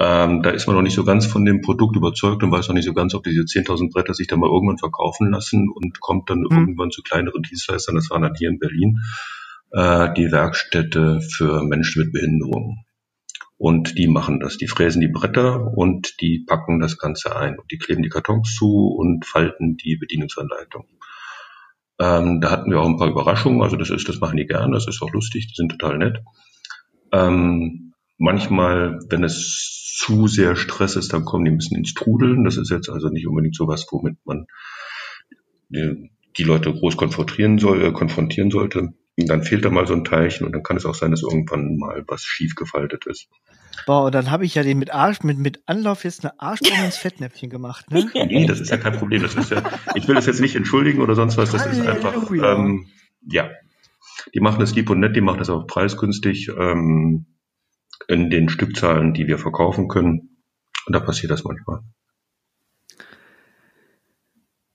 Ähm, 0.00 0.42
da 0.42 0.50
ist 0.50 0.66
man 0.66 0.76
noch 0.76 0.82
nicht 0.82 0.94
so 0.94 1.04
ganz 1.04 1.26
von 1.26 1.44
dem 1.44 1.60
Produkt 1.60 1.96
überzeugt 1.96 2.42
und 2.42 2.52
weiß 2.52 2.68
noch 2.68 2.74
nicht 2.74 2.84
so 2.84 2.92
ganz, 2.92 3.14
ob 3.14 3.24
diese 3.24 3.42
10.000 3.42 3.92
Bretter 3.92 4.14
sich 4.14 4.28
dann 4.28 4.40
mal 4.40 4.50
irgendwann 4.50 4.78
verkaufen 4.78 5.30
lassen 5.30 5.68
und 5.68 6.00
kommt 6.00 6.30
dann 6.30 6.40
mhm. 6.40 6.56
irgendwann 6.56 6.90
zu 6.90 7.02
kleineren 7.02 7.42
Dienstleistern. 7.42 7.96
Das 7.96 8.10
waren 8.10 8.22
dann 8.22 8.34
hier 8.36 8.48
in 8.48 8.58
Berlin 8.58 9.00
die 9.70 10.32
Werkstätte 10.32 11.20
für 11.20 11.62
Menschen 11.62 12.02
mit 12.02 12.12
Behinderung. 12.12 12.84
Und 13.58 13.98
die 13.98 14.06
machen 14.06 14.38
das. 14.38 14.56
Die 14.56 14.68
fräsen 14.68 15.00
die 15.00 15.08
Bretter 15.08 15.76
und 15.76 16.20
die 16.20 16.44
packen 16.46 16.78
das 16.78 16.96
Ganze 16.96 17.34
ein. 17.34 17.58
Und 17.58 17.70
die 17.72 17.76
kleben 17.76 18.02
die 18.02 18.08
Kartons 18.08 18.54
zu 18.54 18.86
und 18.96 19.26
falten 19.26 19.76
die 19.76 19.96
Bedienungsanleitung. 19.96 20.86
Ähm, 21.98 22.40
da 22.40 22.50
hatten 22.50 22.70
wir 22.70 22.80
auch 22.80 22.86
ein 22.86 22.96
paar 22.96 23.10
Überraschungen. 23.10 23.62
Also 23.62 23.76
das 23.76 23.90
ist, 23.90 24.08
das 24.08 24.20
machen 24.20 24.36
die 24.36 24.46
gern. 24.46 24.70
Das 24.70 24.86
ist 24.86 25.02
auch 25.02 25.12
lustig. 25.12 25.48
Die 25.48 25.54
sind 25.56 25.72
total 25.72 25.98
nett. 25.98 26.22
Ähm, 27.12 27.94
manchmal, 28.16 29.00
wenn 29.08 29.24
es 29.24 29.96
zu 29.98 30.28
sehr 30.28 30.54
Stress 30.54 30.94
ist, 30.94 31.12
dann 31.12 31.24
kommen 31.24 31.44
die 31.44 31.50
ein 31.50 31.58
bisschen 31.58 31.78
ins 31.78 31.94
Trudeln. 31.94 32.44
Das 32.44 32.56
ist 32.56 32.70
jetzt 32.70 32.88
also 32.88 33.08
nicht 33.08 33.26
unbedingt 33.26 33.56
so 33.56 33.66
was, 33.66 33.86
womit 33.90 34.18
man 34.24 34.46
die, 35.68 36.12
die 36.36 36.44
Leute 36.44 36.72
groß 36.72 36.96
konfrontieren 36.96 37.58
soll, 37.58 37.84
äh, 37.84 37.92
konfrontieren 37.92 38.52
sollte. 38.52 38.94
Dann 39.26 39.42
fehlt 39.42 39.64
da 39.64 39.70
mal 39.70 39.86
so 39.86 39.94
ein 39.94 40.04
Teilchen 40.04 40.46
und 40.46 40.52
dann 40.52 40.62
kann 40.62 40.76
es 40.76 40.86
auch 40.86 40.94
sein, 40.94 41.10
dass 41.10 41.22
irgendwann 41.22 41.76
mal 41.76 42.04
was 42.06 42.22
schief 42.22 42.54
gefaltet 42.54 43.06
ist. 43.06 43.28
Boah, 43.86 44.06
und 44.06 44.14
dann 44.14 44.30
habe 44.30 44.44
ich 44.44 44.54
ja 44.54 44.62
den 44.62 44.78
mit 44.78 44.92
Arsch, 44.92 45.22
mit, 45.22 45.38
mit 45.38 45.62
Anlauf 45.66 46.04
jetzt 46.04 46.24
eine 46.24 46.40
Arschbombe 46.40 46.84
ins 46.84 46.96
Fettnäpfchen 46.96 47.50
gemacht, 47.50 47.90
ne? 47.90 48.08
Nee, 48.14 48.46
das 48.46 48.60
ist 48.60 48.70
ja 48.70 48.76
kein 48.76 48.92
Problem. 48.94 49.22
Das 49.22 49.34
ist 49.34 49.50
ja, 49.50 49.62
ich 49.94 50.06
will 50.06 50.14
das 50.14 50.26
jetzt 50.26 50.40
nicht 50.40 50.56
entschuldigen 50.56 51.00
oder 51.00 51.14
sonst 51.14 51.36
was. 51.36 51.52
Das 51.52 51.66
ist 51.66 51.80
einfach, 51.80 52.30
ähm, 52.30 52.86
ja. 53.22 53.50
Die 54.34 54.40
machen 54.40 54.60
das 54.60 54.74
lieb 54.74 54.90
und 54.90 55.00
nett, 55.00 55.16
die 55.16 55.20
machen 55.20 55.38
das 55.38 55.50
auch 55.50 55.66
preisgünstig. 55.66 56.48
Ähm, 56.48 57.26
in 58.06 58.30
den 58.30 58.48
Stückzahlen, 58.48 59.12
die 59.12 59.26
wir 59.26 59.38
verkaufen 59.38 59.88
können. 59.88 60.42
Und 60.86 60.94
da 60.94 61.00
passiert 61.00 61.30
das 61.30 61.44
manchmal. 61.44 61.80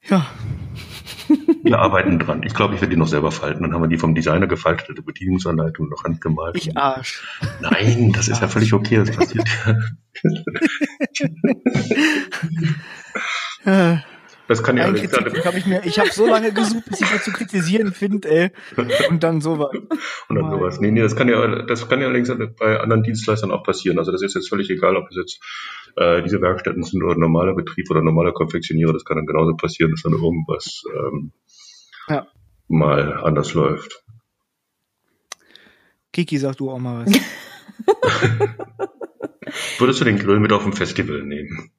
Ja. 0.03 0.27
Wir 1.63 1.79
arbeiten 1.79 2.19
dran. 2.19 2.43
Ich 2.43 2.53
glaube, 2.53 2.75
ich 2.75 2.81
werde 2.81 2.93
die 2.93 2.99
noch 2.99 3.07
selber 3.07 3.31
falten. 3.31 3.63
Dann 3.63 3.73
haben 3.73 3.81
wir 3.81 3.87
die 3.87 3.97
vom 3.97 4.13
Designer 4.13 4.47
gefaltete 4.47 5.01
Bedienungsanleitung 5.01 5.87
noch 5.87 6.03
handgemalt. 6.03 6.57
Ich 6.57 6.75
Arsch. 6.75 7.23
Nein, 7.61 8.11
das 8.13 8.27
ist 8.27 8.41
ja 8.41 8.49
völlig 8.49 8.73
okay. 8.73 8.97
Das 8.97 9.15
passiert 9.15 9.47
ja. 13.65 13.99
Das 14.47 14.61
kann 14.61 14.75
ja 14.75 14.83
alles. 14.83 15.01
Hab 15.45 15.55
ich 15.55 15.65
mir, 15.65 15.85
ich 15.85 15.97
habe 15.99 16.09
so 16.11 16.27
lange 16.27 16.51
gesucht, 16.51 16.83
bis 16.89 16.99
ich 16.99 17.13
was 17.13 17.23
zu 17.23 17.31
kritisieren 17.31 17.93
finde, 17.93 18.29
ey. 18.29 18.51
Und 19.09 19.23
dann 19.23 19.39
sowas. 19.39 19.71
Und 20.27 20.35
dann 20.35 20.51
sowas. 20.51 20.81
Nee, 20.81 20.91
nee, 20.91 21.01
das 21.01 21.15
kann 21.15 21.29
ja, 21.29 21.63
das 21.63 21.87
kann 21.87 22.01
ja 22.01 22.07
allerdings 22.07 22.29
bei 22.59 22.79
anderen 22.79 23.03
Dienstleistern 23.03 23.51
auch 23.51 23.63
passieren. 23.63 23.99
Also 23.99 24.11
das 24.11 24.21
ist 24.21 24.35
jetzt 24.35 24.49
völlig 24.49 24.69
egal, 24.69 24.97
ob 24.97 25.09
es 25.09 25.15
jetzt 25.15 25.39
äh, 25.95 26.21
diese 26.23 26.41
Werkstätten 26.41 26.83
sind 26.83 27.01
oder 27.03 27.15
normaler 27.17 27.55
Betrieb 27.55 27.89
oder 27.89 28.01
normaler 28.01 28.33
Konfektionierer. 28.33 28.91
Das 28.91 29.05
kann 29.05 29.17
dann 29.17 29.27
genauso 29.27 29.55
passieren, 29.55 29.91
dass 29.91 30.01
dann 30.01 30.13
irgendwas 30.13 30.83
ähm, 30.93 31.31
ja. 32.07 32.27
mal 32.67 33.23
anders 33.23 33.53
läuft. 33.53 34.03
Kiki, 36.11 36.37
sag 36.37 36.57
du 36.57 36.69
auch 36.69 36.79
mal 36.79 37.05
was. 37.05 37.13
Würdest 39.79 40.01
du 40.01 40.05
den 40.05 40.19
Grill 40.19 40.39
mit 40.39 40.51
auf 40.51 40.63
dem 40.63 40.73
Festival 40.73 41.23
nehmen? 41.23 41.71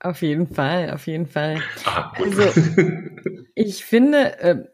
Auf 0.00 0.22
jeden 0.22 0.46
Fall, 0.46 0.90
auf 0.90 1.06
jeden 1.06 1.26
Fall. 1.26 1.62
Ah, 1.84 2.12
also 2.14 2.42
ich 3.54 3.84
finde, 3.84 4.38
äh, 4.40 4.64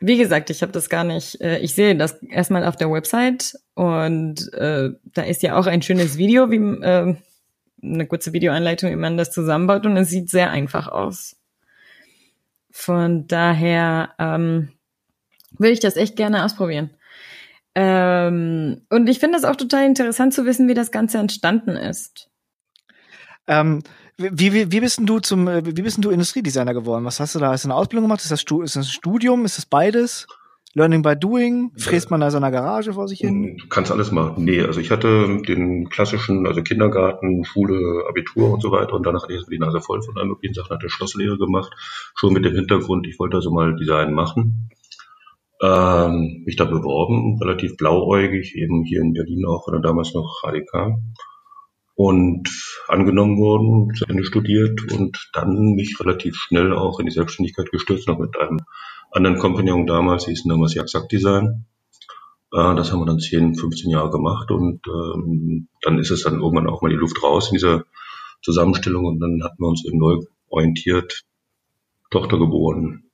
wie 0.00 0.18
gesagt, 0.18 0.50
ich 0.50 0.62
habe 0.62 0.72
das 0.72 0.88
gar 0.88 1.04
nicht, 1.04 1.40
äh, 1.40 1.58
ich 1.58 1.74
sehe 1.74 1.96
das 1.96 2.22
erstmal 2.22 2.64
auf 2.64 2.76
der 2.76 2.90
Website 2.90 3.54
und 3.74 4.52
äh, 4.54 4.90
da 5.04 5.22
ist 5.22 5.42
ja 5.42 5.56
auch 5.56 5.66
ein 5.66 5.82
schönes 5.82 6.16
Video, 6.16 6.50
wie 6.50 6.56
äh, 6.56 7.16
eine 7.82 8.06
kurze 8.06 8.32
Videoanleitung, 8.32 8.90
wie 8.90 8.96
man 8.96 9.16
das 9.16 9.30
zusammenbaut 9.30 9.86
und 9.86 9.96
es 9.96 10.10
sieht 10.10 10.30
sehr 10.30 10.50
einfach 10.50 10.88
aus. 10.88 11.36
Von 12.76 13.28
daher 13.28 14.14
ähm, 14.18 14.68
würde 15.58 15.70
ich 15.70 15.78
das 15.78 15.96
echt 15.96 16.16
gerne 16.16 16.44
ausprobieren. 16.44 16.90
Ähm, 17.76 18.82
und 18.90 19.08
ich 19.08 19.20
finde 19.20 19.38
es 19.38 19.44
auch 19.44 19.54
total 19.54 19.86
interessant 19.86 20.34
zu 20.34 20.44
wissen, 20.44 20.66
wie 20.66 20.74
das 20.74 20.90
Ganze 20.90 21.18
entstanden 21.18 21.76
ist. 21.76 22.28
Ähm, 23.46 23.84
wie, 24.16 24.52
wie, 24.52 24.72
wie 24.72 24.80
bist 24.80 24.98
denn 24.98 25.06
du 25.06 25.20
zum, 25.20 25.46
äh, 25.46 25.64
wie 25.64 25.82
bist 25.82 25.98
denn 25.98 26.02
du 26.02 26.10
Industriedesigner 26.10 26.74
geworden? 26.74 27.04
Was 27.04 27.20
hast 27.20 27.36
du 27.36 27.38
da? 27.38 27.52
Hast 27.52 27.64
du 27.64 27.68
eine 27.68 27.76
Ausbildung 27.76 28.06
gemacht? 28.06 28.22
Ist 28.22 28.32
das, 28.32 28.42
ist 28.42 28.76
das 28.76 28.76
ein 28.76 28.84
Studium? 28.84 29.44
Ist 29.44 29.56
das 29.56 29.66
beides? 29.66 30.26
Learning 30.76 31.02
by 31.02 31.14
doing? 31.14 31.70
Fräst 31.78 32.10
man 32.10 32.20
da 32.20 32.32
so 32.32 32.36
einer 32.36 32.50
Garage 32.50 32.92
vor 32.92 33.06
sich 33.06 33.20
hin? 33.20 33.56
Du 33.56 33.68
kannst 33.68 33.92
alles 33.92 34.10
machen. 34.10 34.44
Nee, 34.44 34.60
also 34.62 34.80
ich 34.80 34.90
hatte 34.90 35.40
den 35.46 35.88
klassischen, 35.88 36.48
also 36.48 36.62
Kindergarten, 36.62 37.44
Schule, 37.44 38.04
Abitur 38.08 38.52
und 38.52 38.60
so 38.60 38.72
weiter 38.72 38.94
und 38.94 39.06
danach 39.06 39.22
hatte 39.22 39.34
ich 39.34 39.46
die 39.46 39.58
Nase 39.58 39.80
voll 39.80 40.02
von 40.02 40.18
allen 40.18 40.28
möglichen 40.28 40.54
Sachen, 40.54 40.70
hatte 40.70 40.90
Schlosslehre 40.90 41.38
gemacht, 41.38 41.72
schon 42.16 42.32
mit 42.32 42.44
dem 42.44 42.54
Hintergrund, 42.54 43.06
ich 43.06 43.20
wollte 43.20 43.36
also 43.36 43.52
mal 43.52 43.76
Design 43.76 44.12
machen. 44.12 44.68
Ähm, 45.62 46.42
mich 46.44 46.56
da 46.56 46.64
beworben, 46.64 47.38
relativ 47.40 47.76
blauäugig, 47.76 48.56
eben 48.56 48.82
hier 48.82 49.00
in 49.00 49.12
Berlin 49.12 49.46
auch, 49.46 49.68
oder 49.68 49.80
damals 49.80 50.12
noch 50.12 50.42
HDK 50.42 50.96
und 51.94 52.48
angenommen 52.88 53.38
worden, 53.38 53.94
zu 53.94 54.04
Ende 54.06 54.24
studiert 54.24 54.92
und 54.92 55.30
dann 55.32 55.74
mich 55.74 55.96
relativ 56.00 56.36
schnell 56.36 56.72
auch 56.72 56.98
in 56.98 57.06
die 57.06 57.12
Selbstständigkeit 57.12 57.70
gestürzt, 57.70 58.08
noch 58.08 58.18
mit 58.18 58.36
einem 58.36 58.58
anderen 59.14 59.38
Kompagnon 59.38 59.86
damals, 59.86 60.26
hieß 60.26 60.44
damals 60.44 60.74
Jaxak 60.74 61.08
Design. 61.08 61.66
Äh, 62.52 62.74
das 62.74 62.92
haben 62.92 63.00
wir 63.00 63.06
dann 63.06 63.20
10, 63.20 63.54
15 63.54 63.90
Jahre 63.90 64.10
gemacht 64.10 64.50
und 64.50 64.80
ähm, 64.86 65.68
dann 65.82 65.98
ist 65.98 66.10
es 66.10 66.24
dann 66.24 66.40
irgendwann 66.40 66.68
auch 66.68 66.82
mal 66.82 66.90
die 66.90 66.96
Luft 66.96 67.22
raus 67.22 67.48
in 67.48 67.54
dieser 67.54 67.84
Zusammenstellung 68.42 69.04
und 69.06 69.20
dann 69.20 69.42
hatten 69.42 69.62
wir 69.62 69.68
uns 69.68 69.84
eben 69.84 69.98
neu 69.98 70.18
orientiert, 70.48 71.22
Tochter 72.10 72.38
geboren, 72.38 73.04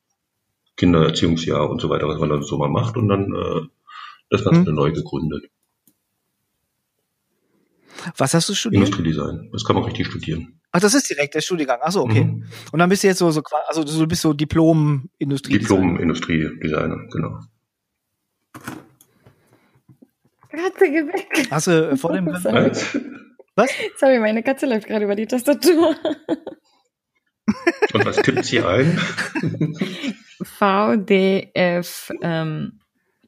Kindererziehungsjahr 0.76 1.70
und 1.70 1.80
so 1.80 1.88
weiter, 1.90 2.08
was 2.08 2.18
man 2.18 2.30
dann 2.30 2.42
so 2.42 2.58
mal 2.58 2.68
macht 2.68 2.96
und 2.96 3.08
dann 3.08 3.32
äh, 3.34 3.60
das 4.30 4.44
Ganze 4.44 4.70
mhm. 4.70 4.76
neu 4.76 4.92
gegründet. 4.92 5.44
Was 8.16 8.34
hast 8.34 8.48
du 8.48 8.54
studiert? 8.54 8.84
Industriedesign. 8.84 9.50
Das 9.52 9.64
kann 9.64 9.76
man 9.76 9.84
richtig 9.84 10.06
studieren. 10.06 10.59
Ach, 10.72 10.80
das 10.80 10.94
ist 10.94 11.10
direkt 11.10 11.34
der 11.34 11.40
Studiengang. 11.40 11.80
Ach 11.82 11.90
so, 11.90 12.02
okay. 12.02 12.24
Mhm. 12.24 12.44
Und 12.70 12.78
dann 12.78 12.88
bist 12.88 13.02
du 13.02 13.08
jetzt 13.08 13.18
so, 13.18 13.30
so 13.30 13.42
also 13.66 13.82
du 13.82 14.06
bist 14.06 14.22
so 14.22 14.32
Diplom-Industriedesigner. 14.32 15.78
Diplom-Industriedesigner, 15.78 17.08
genau. 17.10 17.40
Katze 20.50 20.90
geh 20.90 21.06
weg. 21.06 21.48
Hast 21.50 21.66
du 21.66 21.90
äh, 21.90 21.96
vor 21.96 22.12
dem 22.12 22.26
Was? 22.26 22.44
was? 23.54 23.70
Sorry, 23.98 24.18
meine 24.18 24.42
Katze 24.42 24.66
läuft 24.66 24.86
gerade 24.86 25.04
über 25.04 25.16
die 25.16 25.26
Tastatur. 25.26 25.96
Und 27.92 28.04
was 28.04 28.16
tippt 28.16 28.44
sie 28.44 28.60
ein? 28.60 28.98
VDF, 30.42 32.12
ähm, 32.22 32.80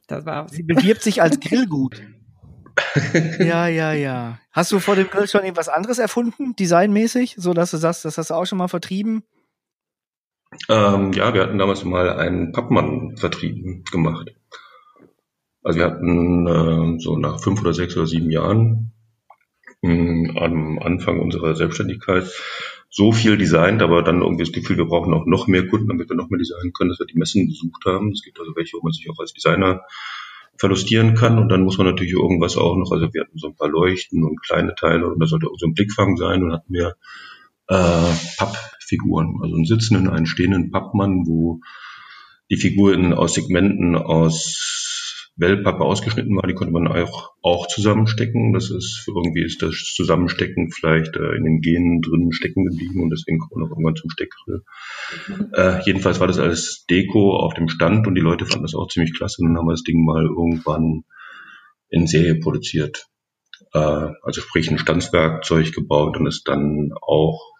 das 0.07 0.25
war. 0.25 0.47
Sie 0.49 0.63
bewirbt 0.63 1.01
sich 1.01 1.21
als 1.21 1.39
Grillgut. 1.39 2.01
Ja, 3.39 3.67
ja, 3.67 3.93
ja. 3.93 4.39
Hast 4.51 4.71
du 4.71 4.79
vor 4.79 4.95
dem 4.95 5.09
Grill 5.09 5.27
schon 5.27 5.43
irgendwas 5.43 5.69
anderes 5.69 5.99
erfunden, 5.99 6.55
designmäßig, 6.55 7.35
so 7.37 7.53
dass 7.53 7.71
du 7.71 7.77
sagst, 7.77 8.05
das 8.05 8.17
hast 8.17 8.29
du 8.29 8.33
auch 8.33 8.45
schon 8.45 8.57
mal 8.57 8.67
vertrieben? 8.67 9.23
Ähm, 10.69 11.13
ja, 11.13 11.33
wir 11.33 11.41
hatten 11.41 11.57
damals 11.57 11.83
mal 11.83 12.09
einen 12.09 12.51
Pappmann 12.51 13.17
vertrieben 13.17 13.83
gemacht. 13.91 14.35
Also 15.63 15.79
wir 15.79 15.85
hatten 15.85 16.47
äh, 16.47 16.99
so 16.99 17.17
nach 17.17 17.39
fünf 17.39 17.61
oder 17.61 17.73
sechs 17.73 17.95
oder 17.95 18.05
sieben 18.05 18.29
Jahren 18.29 18.91
mh, 19.81 20.39
am 20.39 20.79
Anfang 20.79 21.19
unserer 21.19 21.55
Selbstständigkeit 21.55 22.25
so 22.89 23.11
viel 23.11 23.37
designt, 23.37 23.81
aber 23.81 24.03
dann 24.03 24.21
irgendwie 24.21 24.43
das 24.43 24.51
Gefühl, 24.51 24.77
wir 24.77 24.85
brauchen 24.85 25.13
auch 25.13 25.25
noch 25.25 25.47
mehr 25.47 25.67
Kunden, 25.67 25.87
damit 25.87 26.09
wir 26.09 26.15
noch 26.15 26.29
mehr 26.29 26.37
designen 26.37 26.73
können, 26.73 26.89
dass 26.91 26.99
wir 26.99 27.07
die 27.07 27.17
Messen 27.17 27.47
besucht 27.47 27.85
haben. 27.85 28.11
Es 28.11 28.21
gibt 28.21 28.39
also 28.39 28.55
welche, 28.55 28.77
wo 28.77 28.83
man 28.83 28.93
sich 28.93 29.09
auch 29.09 29.19
als 29.19 29.33
Designer 29.33 29.81
verlustieren 30.57 31.15
kann. 31.15 31.39
Und 31.39 31.49
dann 31.49 31.63
muss 31.63 31.77
man 31.77 31.87
natürlich 31.87 32.13
irgendwas 32.13 32.57
auch 32.57 32.75
noch, 32.75 32.91
also 32.91 33.07
wir 33.11 33.21
hatten 33.21 33.37
so 33.37 33.47
ein 33.47 33.55
paar 33.55 33.69
Leuchten 33.69 34.23
und 34.23 34.41
kleine 34.43 34.75
Teile 34.75 35.07
und 35.07 35.19
da 35.19 35.27
sollte 35.27 35.47
auch 35.47 35.57
so 35.57 35.67
ein 35.67 35.73
Blickfang 35.73 36.17
sein 36.17 36.43
und 36.43 36.53
hatten 36.53 36.73
wir 36.73 36.95
äh, 37.67 38.13
Pappfiguren, 38.37 39.39
also 39.41 39.55
einen 39.55 39.65
sitzenden, 39.65 40.09
einen 40.09 40.25
stehenden 40.25 40.71
Pappmann, 40.71 41.25
wo 41.25 41.61
die 42.49 42.57
Figuren 42.57 43.13
aus 43.13 43.33
Segmenten 43.33 43.95
aus 43.95 44.92
Wellpappe 45.35 45.83
ausgeschnitten 45.83 46.35
war, 46.35 46.47
die 46.47 46.53
konnte 46.53 46.73
man 46.73 46.87
auch, 46.87 47.31
auch 47.41 47.67
zusammenstecken. 47.67 48.53
Das 48.53 48.69
ist 48.69 49.05
irgendwie 49.07 49.43
ist 49.43 49.61
das 49.61 49.93
Zusammenstecken 49.95 50.71
vielleicht 50.71 51.15
äh, 51.15 51.35
in 51.35 51.43
den 51.43 51.61
Genen 51.61 52.01
drin 52.01 52.31
stecken 52.31 52.65
geblieben 52.65 53.01
und 53.01 53.09
deswegen 53.09 53.39
kommt 53.39 53.55
man 53.55 53.65
auch 53.65 53.71
irgendwann 53.71 53.95
zum 53.95 54.11
Steckgrill. 54.11 54.63
Äh, 55.53 55.81
jedenfalls 55.85 56.19
war 56.19 56.27
das 56.27 56.37
alles 56.37 56.85
Deko 56.89 57.35
auf 57.35 57.55
dem 57.55 57.67
Stand 57.67 58.05
und 58.05 58.15
die 58.15 58.21
Leute 58.21 58.45
fanden 58.45 58.63
das 58.63 58.75
auch 58.75 58.87
ziemlich 58.87 59.15
klasse 59.15 59.41
und 59.41 59.49
dann 59.49 59.57
haben 59.57 59.67
wir 59.67 59.73
das 59.73 59.83
Ding 59.83 60.05
mal 60.05 60.23
irgendwann 60.23 61.03
in 61.89 62.05
Serie 62.05 62.35
produziert. 62.35 63.07
Äh, 63.73 63.79
also 63.79 64.41
sprich 64.41 64.69
ein 64.69 64.77
Standswerkzeug 64.77 65.73
gebaut 65.73 66.17
und 66.17 66.27
es 66.27 66.43
dann 66.43 66.91
auch 67.01 67.52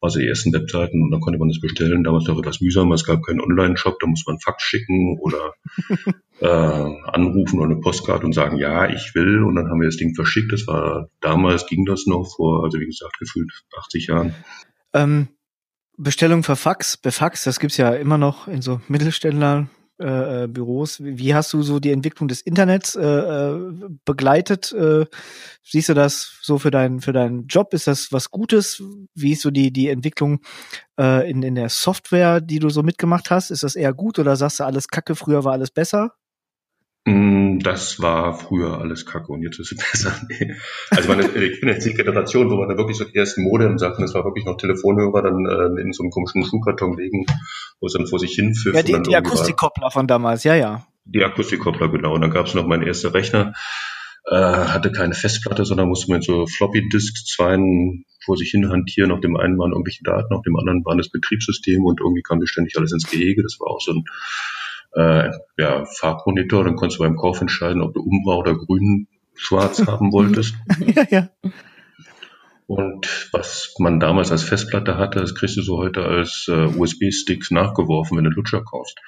also 0.00 0.18
die 0.18 0.28
ersten 0.28 0.52
Webseiten 0.52 1.02
und 1.02 1.10
dann 1.10 1.20
konnte 1.20 1.38
man 1.38 1.48
das 1.48 1.60
bestellen. 1.60 2.04
Damals 2.04 2.26
noch 2.26 2.38
etwas 2.38 2.60
mühsam, 2.60 2.92
es 2.92 3.04
gab 3.04 3.22
keinen 3.24 3.40
Online-Shop, 3.40 3.98
da 4.00 4.06
muss 4.06 4.24
man 4.26 4.38
Fax 4.38 4.62
schicken 4.62 5.18
oder 5.20 5.54
äh, 6.40 7.10
anrufen 7.10 7.58
oder 7.58 7.70
eine 7.70 7.80
Postkarte 7.80 8.24
und 8.24 8.32
sagen, 8.32 8.58
ja, 8.58 8.88
ich 8.88 9.12
will 9.14 9.42
und 9.42 9.56
dann 9.56 9.68
haben 9.68 9.80
wir 9.80 9.88
das 9.88 9.96
Ding 9.96 10.14
verschickt. 10.14 10.52
Das 10.52 10.66
war 10.66 11.08
damals 11.20 11.66
ging 11.66 11.84
das 11.84 12.06
noch 12.06 12.24
vor, 12.36 12.64
also 12.64 12.78
wie 12.78 12.86
gesagt, 12.86 13.18
gefühlt 13.18 13.50
80 13.76 14.06
Jahren. 14.06 14.34
Ähm, 14.94 15.28
Bestellung 15.96 16.44
für 16.44 16.54
Fax, 16.54 16.96
per 16.96 17.10
Fax, 17.12 17.42
das 17.42 17.58
gibt's 17.58 17.76
ja 17.76 17.92
immer 17.92 18.18
noch 18.18 18.46
in 18.46 18.62
so 18.62 18.80
Mittelständlern, 18.86 19.68
äh, 20.00 20.44
äh, 20.44 20.46
Büros. 20.46 20.98
Wie 21.02 21.34
hast 21.34 21.52
du 21.52 21.62
so 21.62 21.80
die 21.80 21.90
Entwicklung 21.92 22.28
des 22.28 22.40
Internets 22.40 22.94
äh, 22.96 23.02
äh, 23.02 23.72
begleitet? 24.04 24.72
Äh, 24.72 25.06
siehst 25.62 25.88
du 25.88 25.94
das 25.94 26.38
so 26.42 26.58
für 26.58 26.70
deinen 26.70 27.00
für 27.00 27.12
deinen 27.12 27.46
Job? 27.46 27.74
Ist 27.74 27.86
das 27.86 28.12
was 28.12 28.30
Gutes? 28.30 28.82
Wie 29.14 29.32
ist 29.32 29.42
so 29.42 29.50
die 29.50 29.72
die 29.72 29.88
Entwicklung 29.88 30.40
äh, 31.00 31.28
in 31.30 31.42
in 31.42 31.54
der 31.56 31.68
Software, 31.68 32.40
die 32.40 32.58
du 32.58 32.70
so 32.70 32.82
mitgemacht 32.82 33.30
hast? 33.30 33.50
Ist 33.50 33.62
das 33.62 33.76
eher 33.76 33.94
gut 33.94 34.18
oder 34.18 34.36
sagst 34.36 34.60
du 34.60 34.64
alles 34.64 34.88
Kacke? 34.88 35.14
Früher 35.16 35.44
war 35.44 35.52
alles 35.52 35.70
besser? 35.70 36.17
Mm, 37.04 37.58
das 37.60 38.00
war 38.00 38.34
früher 38.34 38.78
alles 38.78 39.06
Kacke 39.06 39.32
und 39.32 39.42
jetzt 39.42 39.58
ist 39.58 39.72
es 39.72 39.78
besser. 39.92 40.14
Also 40.90 41.08
meine, 41.08 41.26
ich 41.26 41.60
bin 41.60 41.68
jetzt 41.68 41.86
die 41.86 41.94
Generation, 41.94 42.50
wo 42.50 42.56
man 42.56 42.68
da 42.68 42.76
wirklich 42.76 42.96
so 42.96 43.04
die 43.04 43.16
ersten 43.16 43.42
Modem-Sachen, 43.42 44.02
das 44.02 44.14
war 44.14 44.24
wirklich 44.24 44.44
noch 44.44 44.56
Telefonhörer, 44.56 45.22
dann 45.22 45.46
äh, 45.46 45.80
in 45.80 45.92
so 45.92 46.02
einem 46.02 46.10
komischen 46.10 46.44
Schuhkarton 46.44 46.96
legen, 46.96 47.26
wo 47.80 47.86
es 47.86 47.92
dann 47.92 48.06
vor 48.06 48.18
sich 48.18 48.32
hin 48.34 48.54
Ja, 48.72 48.82
die, 48.82 49.00
die 49.02 49.16
Akustikkoppler 49.16 49.90
von 49.90 50.06
damals, 50.06 50.44
ja, 50.44 50.54
ja. 50.54 50.86
Die 51.04 51.24
Akustikkoppler, 51.24 51.88
genau. 51.88 52.14
Und 52.14 52.20
dann 52.20 52.30
gab 52.30 52.46
es 52.46 52.54
noch 52.54 52.66
meinen 52.66 52.82
ersten 52.82 53.08
Rechner, 53.08 53.54
äh, 54.26 54.34
hatte 54.34 54.92
keine 54.92 55.14
Festplatte, 55.14 55.64
sondern 55.64 55.88
musste 55.88 56.12
mit 56.12 56.22
so 56.22 56.46
Floppy-Disks 56.46 57.24
zwei 57.24 57.56
vor 58.24 58.36
sich 58.36 58.50
hin 58.50 58.68
hantieren. 58.68 59.10
Auf 59.10 59.20
dem 59.20 59.36
einen 59.36 59.58
waren 59.58 59.72
irgendwelche 59.72 60.04
Daten, 60.04 60.34
auf 60.34 60.42
dem 60.42 60.56
anderen 60.56 60.84
waren 60.84 60.98
das 60.98 61.08
Betriebssystem 61.08 61.82
und 61.82 62.00
irgendwie 62.00 62.22
kam 62.22 62.40
das 62.40 62.50
ständig 62.50 62.76
alles 62.76 62.92
ins 62.92 63.10
Gehege. 63.10 63.42
Das 63.42 63.56
war 63.58 63.68
auch 63.68 63.80
so 63.80 63.92
ein 63.92 64.04
äh, 64.94 65.30
ja, 65.56 65.84
Farbmonitor, 65.84 66.64
dann 66.64 66.76
konntest 66.76 66.98
du 66.98 67.04
beim 67.04 67.16
Kauf 67.16 67.40
entscheiden, 67.40 67.82
ob 67.82 67.94
du 67.94 68.00
Umbra 68.00 68.36
oder 68.36 68.54
grün 68.54 69.08
schwarz 69.34 69.82
haben 69.86 70.12
wolltest. 70.12 70.54
ja, 70.94 71.06
ja. 71.10 71.28
Und 72.66 73.30
was 73.32 73.74
man 73.78 73.98
damals 73.98 74.30
als 74.30 74.42
Festplatte 74.42 74.98
hatte, 74.98 75.20
das 75.20 75.34
kriegst 75.34 75.56
du 75.56 75.62
so 75.62 75.78
heute 75.78 76.04
als 76.04 76.46
äh, 76.48 76.66
USB-Sticks 76.66 77.50
nachgeworfen, 77.50 78.18
wenn 78.18 78.24
du 78.24 78.30
Lutscher 78.30 78.62
kaufst. 78.62 78.98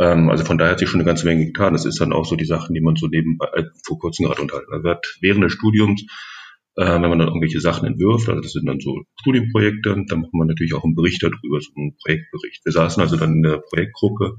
Ähm, 0.00 0.28
also 0.28 0.44
von 0.44 0.58
daher 0.58 0.72
hat 0.72 0.80
sich 0.80 0.88
schon 0.88 0.98
eine 1.00 1.06
ganze 1.06 1.24
Menge 1.24 1.46
getan. 1.46 1.72
Das 1.72 1.84
ist 1.84 2.00
dann 2.00 2.12
auch 2.12 2.24
so 2.24 2.34
die 2.34 2.46
Sachen, 2.46 2.74
die 2.74 2.80
man 2.80 2.96
so 2.96 3.06
nebenbei 3.06 3.46
äh, 3.54 3.64
vor 3.86 4.00
kurzem 4.00 4.26
gerade 4.26 4.42
unterhalten 4.42 4.72
hat. 4.72 4.84
Also 4.84 5.00
während 5.20 5.44
des 5.44 5.52
Studiums 5.52 6.04
äh, 6.76 7.00
wenn 7.00 7.08
man 7.08 7.18
dann 7.18 7.28
irgendwelche 7.28 7.60
Sachen 7.60 7.86
entwirft, 7.86 8.28
also 8.28 8.40
das 8.40 8.52
sind 8.52 8.66
dann 8.66 8.80
so 8.80 9.02
Studienprojekte, 9.20 9.94
dann 10.08 10.20
macht 10.20 10.34
man 10.34 10.48
natürlich 10.48 10.74
auch 10.74 10.84
einen 10.84 10.96
Bericht 10.96 11.22
darüber, 11.22 11.60
so 11.60 11.70
einen 11.76 11.96
Projektbericht. 11.96 12.64
Wir 12.64 12.72
saßen 12.72 13.00
also 13.00 13.16
dann 13.16 13.34
in 13.34 13.42
der 13.42 13.58
Projektgruppe 13.58 14.36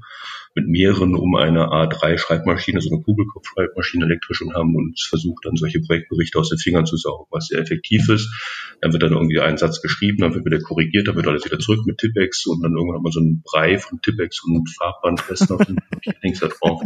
mit 0.56 0.68
mehreren 0.68 1.14
um 1.14 1.36
eine 1.36 1.66
A3-Schreibmaschine, 1.66 2.80
so 2.80 2.90
eine 2.90 3.02
Kugelkopf-Schreibmaschine 3.02 4.06
elektrisch 4.06 4.40
und 4.40 4.54
haben 4.54 4.74
uns 4.74 5.06
versucht, 5.06 5.44
dann 5.44 5.56
solche 5.56 5.80
Projektberichte 5.80 6.38
aus 6.38 6.48
den 6.48 6.58
Fingern 6.58 6.86
zu 6.86 6.96
saugen, 6.96 7.26
was 7.30 7.48
sehr 7.48 7.60
effektiv 7.60 8.08
ist. 8.08 8.32
Dann 8.80 8.92
wird 8.92 9.02
dann 9.02 9.12
irgendwie 9.12 9.38
ein 9.38 9.58
Satz 9.58 9.82
geschrieben, 9.82 10.22
dann 10.22 10.34
wird 10.34 10.46
wieder 10.46 10.58
korrigiert, 10.60 11.08
dann 11.08 11.16
wird 11.16 11.28
alles 11.28 11.44
wieder 11.44 11.58
zurück 11.58 11.84
mit 11.84 11.98
Tippex 11.98 12.46
und 12.46 12.62
dann 12.62 12.72
irgendwann 12.72 12.96
hat 12.96 13.02
man 13.02 13.12
so 13.12 13.20
einen 13.20 13.42
Brei 13.42 13.78
von 13.78 14.00
Tippex 14.00 14.42
und 14.44 14.70
Farbbandfesten 14.70 15.56
auf 15.56 15.66
den 15.66 15.76
Links 16.22 16.40
da 16.40 16.48
drauf. 16.48 16.82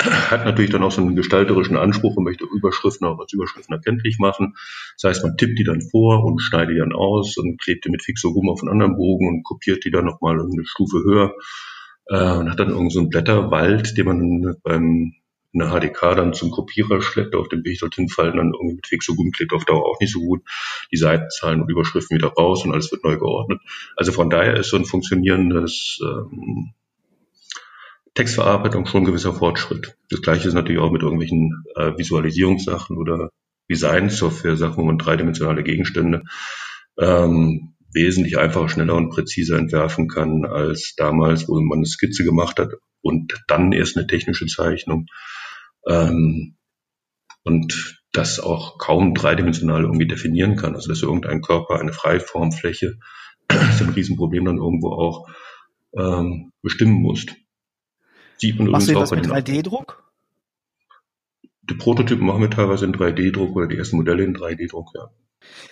Hat 0.00 0.46
natürlich 0.46 0.70
dann 0.70 0.82
auch 0.82 0.90
so 0.90 1.02
einen 1.02 1.14
gestalterischen 1.14 1.76
Anspruch 1.76 2.16
und 2.16 2.24
möchte 2.24 2.46
Überschriften 2.46 3.06
auch 3.06 3.18
als 3.20 3.34
Überschriften 3.34 3.74
erkenntlich 3.74 4.18
machen. 4.18 4.54
Das 4.96 5.10
heißt, 5.10 5.24
man 5.24 5.36
tippt 5.36 5.58
die 5.58 5.64
dann 5.64 5.82
vor 5.82 6.24
und 6.24 6.40
schneidet 6.40 6.74
die 6.74 6.78
dann 6.78 6.94
aus 6.94 7.36
und 7.36 7.60
klebt 7.60 7.84
die 7.84 7.90
mit 7.90 8.02
Fixorum 8.02 8.48
auf 8.48 8.62
einen 8.62 8.72
anderen 8.72 8.96
Bogen 8.96 9.28
und 9.28 9.42
kopiert 9.44 9.84
die 9.84 9.90
dann 9.90 10.06
nochmal 10.06 10.40
eine 10.40 10.64
Stufe 10.64 11.04
höher 11.04 11.34
äh, 12.06 12.32
und 12.32 12.50
hat 12.50 12.60
dann 12.60 12.70
irgend 12.70 12.92
so 12.92 13.00
einen 13.00 13.10
Blätterwald, 13.10 13.96
den 13.96 14.06
man 14.06 14.56
beim 14.62 15.14
in 15.54 15.60
der 15.60 15.68
HDK 15.70 16.16
dann 16.16 16.34
zum 16.34 16.50
Kopierer 16.50 17.00
schleppt, 17.00 17.36
auf 17.36 17.48
dem 17.48 17.64
Weg 17.64 17.78
dorthin 17.78 18.08
fallen 18.08 18.36
dann 18.36 18.52
irgendwie 18.52 18.74
mit 18.74 18.86
Fixogum 18.88 19.30
klebt 19.30 19.52
auf 19.52 19.64
Dauer 19.64 19.86
auch 19.86 20.00
nicht 20.00 20.12
so 20.12 20.18
gut. 20.18 20.42
Die 20.90 20.96
Seitenzahlen 20.96 21.62
und 21.62 21.70
Überschriften 21.70 22.16
wieder 22.16 22.32
raus 22.32 22.64
und 22.64 22.72
alles 22.72 22.90
wird 22.90 23.04
neu 23.04 23.16
geordnet. 23.16 23.60
Also 23.96 24.10
von 24.10 24.30
daher 24.30 24.56
ist 24.56 24.70
so 24.70 24.76
ein 24.76 24.84
funktionierendes 24.84 26.00
ähm, 26.02 26.72
Textverarbeitung 28.14 28.86
schon 28.86 29.02
ein 29.02 29.06
gewisser 29.06 29.32
Fortschritt. 29.32 29.96
Das 30.10 30.22
gleiche 30.22 30.48
ist 30.48 30.54
natürlich 30.54 30.80
auch 30.80 30.90
mit 30.90 31.02
irgendwelchen 31.02 31.64
äh, 31.76 31.96
Visualisierungssachen 31.96 32.96
oder 32.96 33.30
Design-Software, 33.70 34.56
Sachen, 34.56 34.76
wo 34.78 34.84
man 34.84 34.98
dreidimensionale 34.98 35.62
Gegenstände 35.62 36.22
ähm, 36.98 37.73
wesentlich 37.94 38.38
einfacher, 38.38 38.68
schneller 38.68 38.94
und 38.94 39.10
präziser 39.10 39.58
entwerfen 39.58 40.08
kann 40.08 40.44
als 40.44 40.94
damals, 40.96 41.48
wo 41.48 41.60
man 41.60 41.78
eine 41.78 41.86
Skizze 41.86 42.24
gemacht 42.24 42.58
hat 42.58 42.72
und 43.02 43.32
dann 43.48 43.72
erst 43.72 43.96
eine 43.96 44.06
technische 44.06 44.46
Zeichnung. 44.46 45.06
Ähm, 45.86 46.56
und 47.44 48.02
das 48.12 48.40
auch 48.40 48.78
kaum 48.78 49.14
dreidimensional 49.14 49.82
irgendwie 49.82 50.06
definieren 50.06 50.56
kann. 50.56 50.74
Also 50.74 50.88
dass 50.88 51.02
irgendein 51.02 51.42
Körper 51.42 51.78
eine 51.78 51.92
Freiformfläche 51.92 52.98
ist 53.50 53.82
ein 53.82 53.90
Riesenproblem 53.90 54.46
dann 54.46 54.56
irgendwo 54.58 54.92
auch 54.92 55.28
ähm, 55.96 56.52
bestimmen 56.62 57.02
musst. 57.02 57.34
Sieht 58.38 58.58
man 58.58 58.68
Machst 58.68 58.88
übrigens 58.88 59.12
auch 59.12 59.16
mit 59.16 59.26
3D-Druck? 59.26 60.02
Die 61.62 61.74
Prototypen 61.74 62.26
machen 62.26 62.42
wir 62.42 62.50
teilweise 62.50 62.84
in 62.84 62.94
3D-Druck 62.94 63.54
oder 63.56 63.66
die 63.66 63.76
ersten 63.76 63.96
Modelle 63.96 64.24
in 64.24 64.34
3D-Druck, 64.34 64.90
ja. 64.94 65.10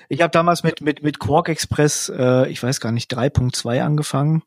Ich 0.08 0.20
habe 0.20 0.30
damals 0.30 0.62
mit, 0.62 0.80
mit, 0.80 1.02
mit 1.02 1.18
Quark 1.18 1.48
Express, 1.48 2.10
äh, 2.14 2.48
ich 2.50 2.62
weiß 2.62 2.80
gar 2.80 2.92
nicht, 2.92 3.12
3.2 3.12 3.82
angefangen. 3.82 4.42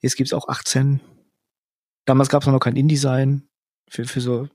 Jetzt 0.00 0.16
gibt's 0.16 0.32
auch 0.32 0.48
18. 0.48 1.00
Damals 2.04 2.28
gab's 2.28 2.46
noch 2.46 2.58
kein 2.58 2.76
InDesign 2.76 3.48
für, 3.88 4.04
für 4.04 4.20
so 4.20 4.48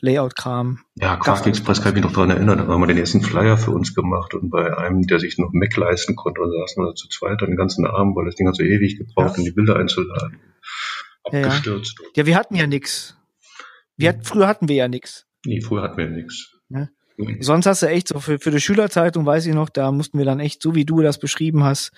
Layout-Kram. 0.00 0.80
Ja, 0.96 1.16
Quark 1.16 1.46
Express 1.46 1.80
kann 1.80 1.90
ich 1.90 1.94
mich 1.94 2.04
noch 2.04 2.12
daran 2.12 2.30
erinnern. 2.30 2.58
Da 2.58 2.66
haben 2.66 2.80
wir 2.80 2.86
den 2.86 2.98
ersten 2.98 3.22
Flyer 3.22 3.56
für 3.56 3.70
uns 3.70 3.94
gemacht 3.94 4.34
und 4.34 4.50
bei 4.50 4.76
einem, 4.76 5.02
der 5.02 5.18
sich 5.18 5.38
noch 5.38 5.50
Mac 5.52 5.76
leisten 5.76 6.16
konnte, 6.16 6.40
da 6.40 6.48
saßen 6.48 6.84
wir 6.84 6.94
zu 6.94 7.08
zweit 7.08 7.40
den 7.40 7.56
ganzen 7.56 7.86
Abend, 7.86 8.16
weil 8.16 8.26
das 8.26 8.34
Ding 8.34 8.46
hat 8.46 8.56
so 8.56 8.62
ewig 8.62 8.98
gebraucht, 8.98 9.36
ja. 9.36 9.38
um 9.38 9.44
die 9.44 9.52
Bilder 9.52 9.76
einzuladen. 9.76 10.40
Abgestürzt. 11.24 11.96
Ja, 12.00 12.06
ja. 12.16 12.26
wir 12.26 12.36
hatten 12.36 12.54
ja. 12.56 12.66
Wir 13.96 14.08
hatten, 14.08 14.24
früher 14.24 14.46
hatten 14.48 14.68
wir 14.68 14.76
ja 14.76 14.88
nix. 14.88 15.26
Nee, 15.46 15.60
früher 15.60 15.82
hatten 15.82 15.96
wir 15.96 16.08
nix. 16.08 16.52
Ja. 16.68 16.88
Sonst 17.40 17.66
hast 17.66 17.82
du 17.82 17.86
echt 17.86 18.08
so 18.08 18.18
für, 18.18 18.40
für 18.40 18.50
die 18.50 18.60
Schülerzeitung, 18.60 19.24
weiß 19.24 19.46
ich 19.46 19.54
noch, 19.54 19.68
da 19.68 19.92
mussten 19.92 20.18
wir 20.18 20.24
dann 20.24 20.40
echt, 20.40 20.60
so 20.60 20.74
wie 20.74 20.84
du 20.84 21.00
das 21.00 21.18
beschrieben 21.18 21.62
hast, 21.62 21.92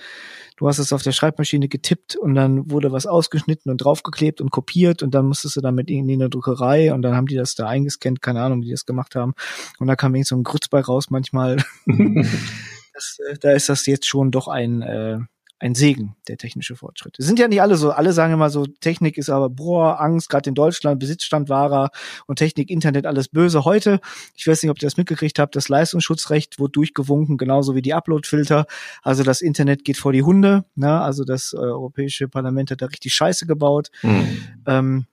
du 0.56 0.68
hast 0.68 0.78
es 0.78 0.92
auf 0.92 1.02
der 1.02 1.12
Schreibmaschine 1.12 1.68
getippt 1.68 2.16
und 2.16 2.34
dann 2.34 2.70
wurde 2.70 2.92
was 2.92 3.06
ausgeschnitten 3.06 3.70
und 3.70 3.78
draufgeklebt 3.78 4.42
und 4.42 4.50
kopiert 4.50 5.02
und 5.02 5.14
dann 5.14 5.26
musstest 5.26 5.56
du 5.56 5.62
damit 5.62 5.88
in 5.90 6.06
die 6.06 6.18
Druckerei 6.18 6.92
und 6.92 7.00
dann 7.00 7.16
haben 7.16 7.26
die 7.26 7.36
das 7.36 7.54
da 7.54 7.66
eingescannt, 7.66 8.20
keine 8.20 8.42
Ahnung, 8.42 8.60
wie 8.60 8.66
die 8.66 8.72
das 8.72 8.84
gemacht 8.84 9.14
haben. 9.14 9.32
Und 9.78 9.86
da 9.86 9.96
kam 9.96 10.14
irgend 10.14 10.26
so 10.26 10.36
ein 10.36 10.44
Grütz 10.44 10.68
bei 10.68 10.80
raus 10.80 11.08
manchmal. 11.08 11.56
das, 11.86 13.18
äh, 13.30 13.38
da 13.40 13.52
ist 13.52 13.70
das 13.70 13.86
jetzt 13.86 14.06
schon 14.06 14.30
doch 14.30 14.48
ein, 14.48 14.82
äh, 14.82 15.18
ein 15.58 15.74
Segen, 15.74 16.16
der 16.28 16.36
technische 16.36 16.76
Fortschritt. 16.76 17.18
Es 17.18 17.26
sind 17.26 17.38
ja 17.38 17.48
nicht 17.48 17.62
alle 17.62 17.76
so, 17.76 17.90
alle 17.90 18.12
sagen 18.12 18.34
immer 18.34 18.50
so, 18.50 18.66
Technik 18.66 19.16
ist 19.16 19.30
aber, 19.30 19.48
boah, 19.48 20.00
Angst, 20.00 20.28
gerade 20.28 20.50
in 20.50 20.54
Deutschland, 20.54 21.00
Besitzstand 21.00 21.48
wahrer 21.48 21.90
und 22.26 22.36
Technik, 22.36 22.70
Internet, 22.70 23.06
alles 23.06 23.28
böse. 23.28 23.64
Heute, 23.64 24.00
ich 24.34 24.46
weiß 24.46 24.62
nicht, 24.62 24.70
ob 24.70 24.76
ihr 24.78 24.86
das 24.86 24.98
mitgekriegt 24.98 25.38
habt, 25.38 25.56
das 25.56 25.68
Leistungsschutzrecht 25.68 26.58
wurde 26.58 26.72
durchgewunken, 26.72 27.38
genauso 27.38 27.74
wie 27.74 27.82
die 27.82 27.94
Uploadfilter. 27.94 28.66
Also 29.02 29.22
das 29.22 29.40
Internet 29.40 29.84
geht 29.84 29.96
vor 29.96 30.12
die 30.12 30.22
Hunde, 30.22 30.64
ne? 30.74 31.00
also 31.00 31.24
das 31.24 31.54
äh, 31.54 31.56
Europäische 31.56 32.28
Parlament 32.28 32.70
hat 32.70 32.82
da 32.82 32.86
richtig 32.86 33.14
Scheiße 33.14 33.46
gebaut. 33.46 33.90
Mhm. 34.02 34.38
Ähm, 34.66 35.06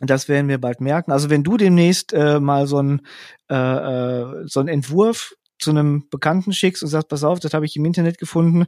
das 0.00 0.28
werden 0.28 0.48
wir 0.48 0.58
bald 0.58 0.80
merken. 0.80 1.12
Also 1.12 1.30
wenn 1.30 1.42
du 1.42 1.56
demnächst 1.56 2.12
äh, 2.12 2.40
mal 2.40 2.66
so 2.66 2.78
ein 2.78 3.02
äh, 3.50 3.54
äh 3.54 4.46
so 4.46 4.60
ein 4.60 4.68
Entwurf 4.68 5.34
zu 5.60 5.70
einem 5.70 6.08
Bekannten 6.10 6.52
schickst 6.52 6.82
und 6.82 6.88
sagst, 6.88 7.08
pass 7.08 7.24
auf, 7.24 7.40
das 7.40 7.54
habe 7.54 7.66
ich 7.66 7.76
im 7.76 7.84
Internet 7.84 8.18
gefunden, 8.18 8.66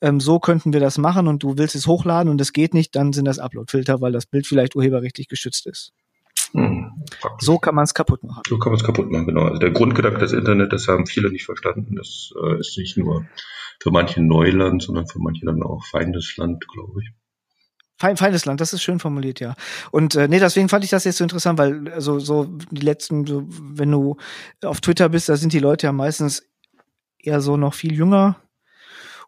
ähm, 0.00 0.20
so 0.20 0.38
könnten 0.38 0.72
wir 0.72 0.80
das 0.80 0.98
machen 0.98 1.28
und 1.28 1.42
du 1.42 1.58
willst 1.58 1.74
es 1.74 1.86
hochladen 1.86 2.30
und 2.30 2.40
es 2.40 2.52
geht 2.52 2.74
nicht, 2.74 2.94
dann 2.96 3.12
sind 3.12 3.24
das 3.24 3.38
Uploadfilter, 3.38 4.00
weil 4.00 4.12
das 4.12 4.26
Bild 4.26 4.46
vielleicht 4.46 4.76
urheberrechtlich 4.76 5.28
geschützt 5.28 5.66
ist. 5.66 5.92
Hm, 6.52 7.04
so 7.38 7.58
kann 7.58 7.74
man 7.74 7.84
es 7.84 7.94
kaputt 7.94 8.22
machen. 8.24 8.42
So 8.46 8.58
kann 8.58 8.72
man 8.72 8.80
es 8.80 8.84
kaputt 8.84 9.10
machen, 9.10 9.26
genau. 9.26 9.44
Also 9.44 9.58
der 9.58 9.70
Grundgedanke 9.70 10.18
des 10.18 10.32
Internet, 10.32 10.72
das 10.72 10.86
haben 10.86 11.06
viele 11.06 11.30
nicht 11.30 11.44
verstanden. 11.44 11.96
Das 11.96 12.32
äh, 12.42 12.58
ist 12.58 12.76
nicht 12.76 12.98
nur 12.98 13.24
für 13.82 13.90
manche 13.90 14.22
Neuland, 14.22 14.82
sondern 14.82 15.06
für 15.06 15.18
manche 15.18 15.46
dann 15.46 15.62
auch 15.62 15.82
Feindesland, 15.86 16.66
glaube 16.68 17.00
ich. 17.02 17.10
Fein, 18.02 18.16
feines 18.16 18.46
Land, 18.46 18.60
das 18.60 18.72
ist 18.72 18.82
schön 18.82 18.98
formuliert, 18.98 19.38
ja. 19.38 19.54
Und 19.92 20.16
äh, 20.16 20.26
nee, 20.26 20.40
deswegen 20.40 20.68
fand 20.68 20.82
ich 20.82 20.90
das 20.90 21.04
jetzt 21.04 21.18
so 21.18 21.24
interessant, 21.24 21.56
weil 21.56 21.88
also 21.92 22.18
so 22.18 22.46
die 22.72 22.80
letzten, 22.80 23.24
so, 23.28 23.44
wenn 23.46 23.92
du 23.92 24.16
auf 24.64 24.80
Twitter 24.80 25.08
bist, 25.08 25.28
da 25.28 25.36
sind 25.36 25.52
die 25.52 25.60
Leute 25.60 25.86
ja 25.86 25.92
meistens 25.92 26.42
eher 27.20 27.40
so 27.40 27.56
noch 27.56 27.74
viel 27.74 27.92
jünger. 27.92 28.40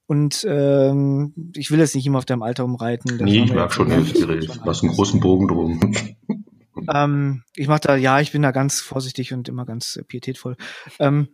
Und 0.07 0.45
ähm, 0.51 1.53
ich 1.55 1.71
will 1.71 1.79
jetzt 1.79 1.95
nicht 1.95 2.05
immer 2.05 2.19
auf 2.19 2.25
deinem 2.25 2.43
Alter 2.43 2.65
umreiten. 2.65 3.17
Nee, 3.23 3.45
ich 3.45 3.55
mag 3.55 3.73
schon, 3.73 3.91
du 3.91 4.65
hast 4.67 4.83
einen 4.83 4.93
großen 4.93 5.21
Bogen 5.21 5.47
drum. 5.47 5.95
ähm, 6.93 7.45
ich 7.55 7.69
mach 7.69 7.79
da, 7.79 7.95
ja, 7.95 8.19
ich 8.19 8.33
bin 8.33 8.43
da 8.43 8.51
ganz 8.51 8.81
vorsichtig 8.81 9.33
und 9.33 9.49
immer 9.49 9.67
ganz 9.67 9.95
äh, 9.95 10.03
pietätvoll. 10.03 10.57
Ähm, 10.99 11.29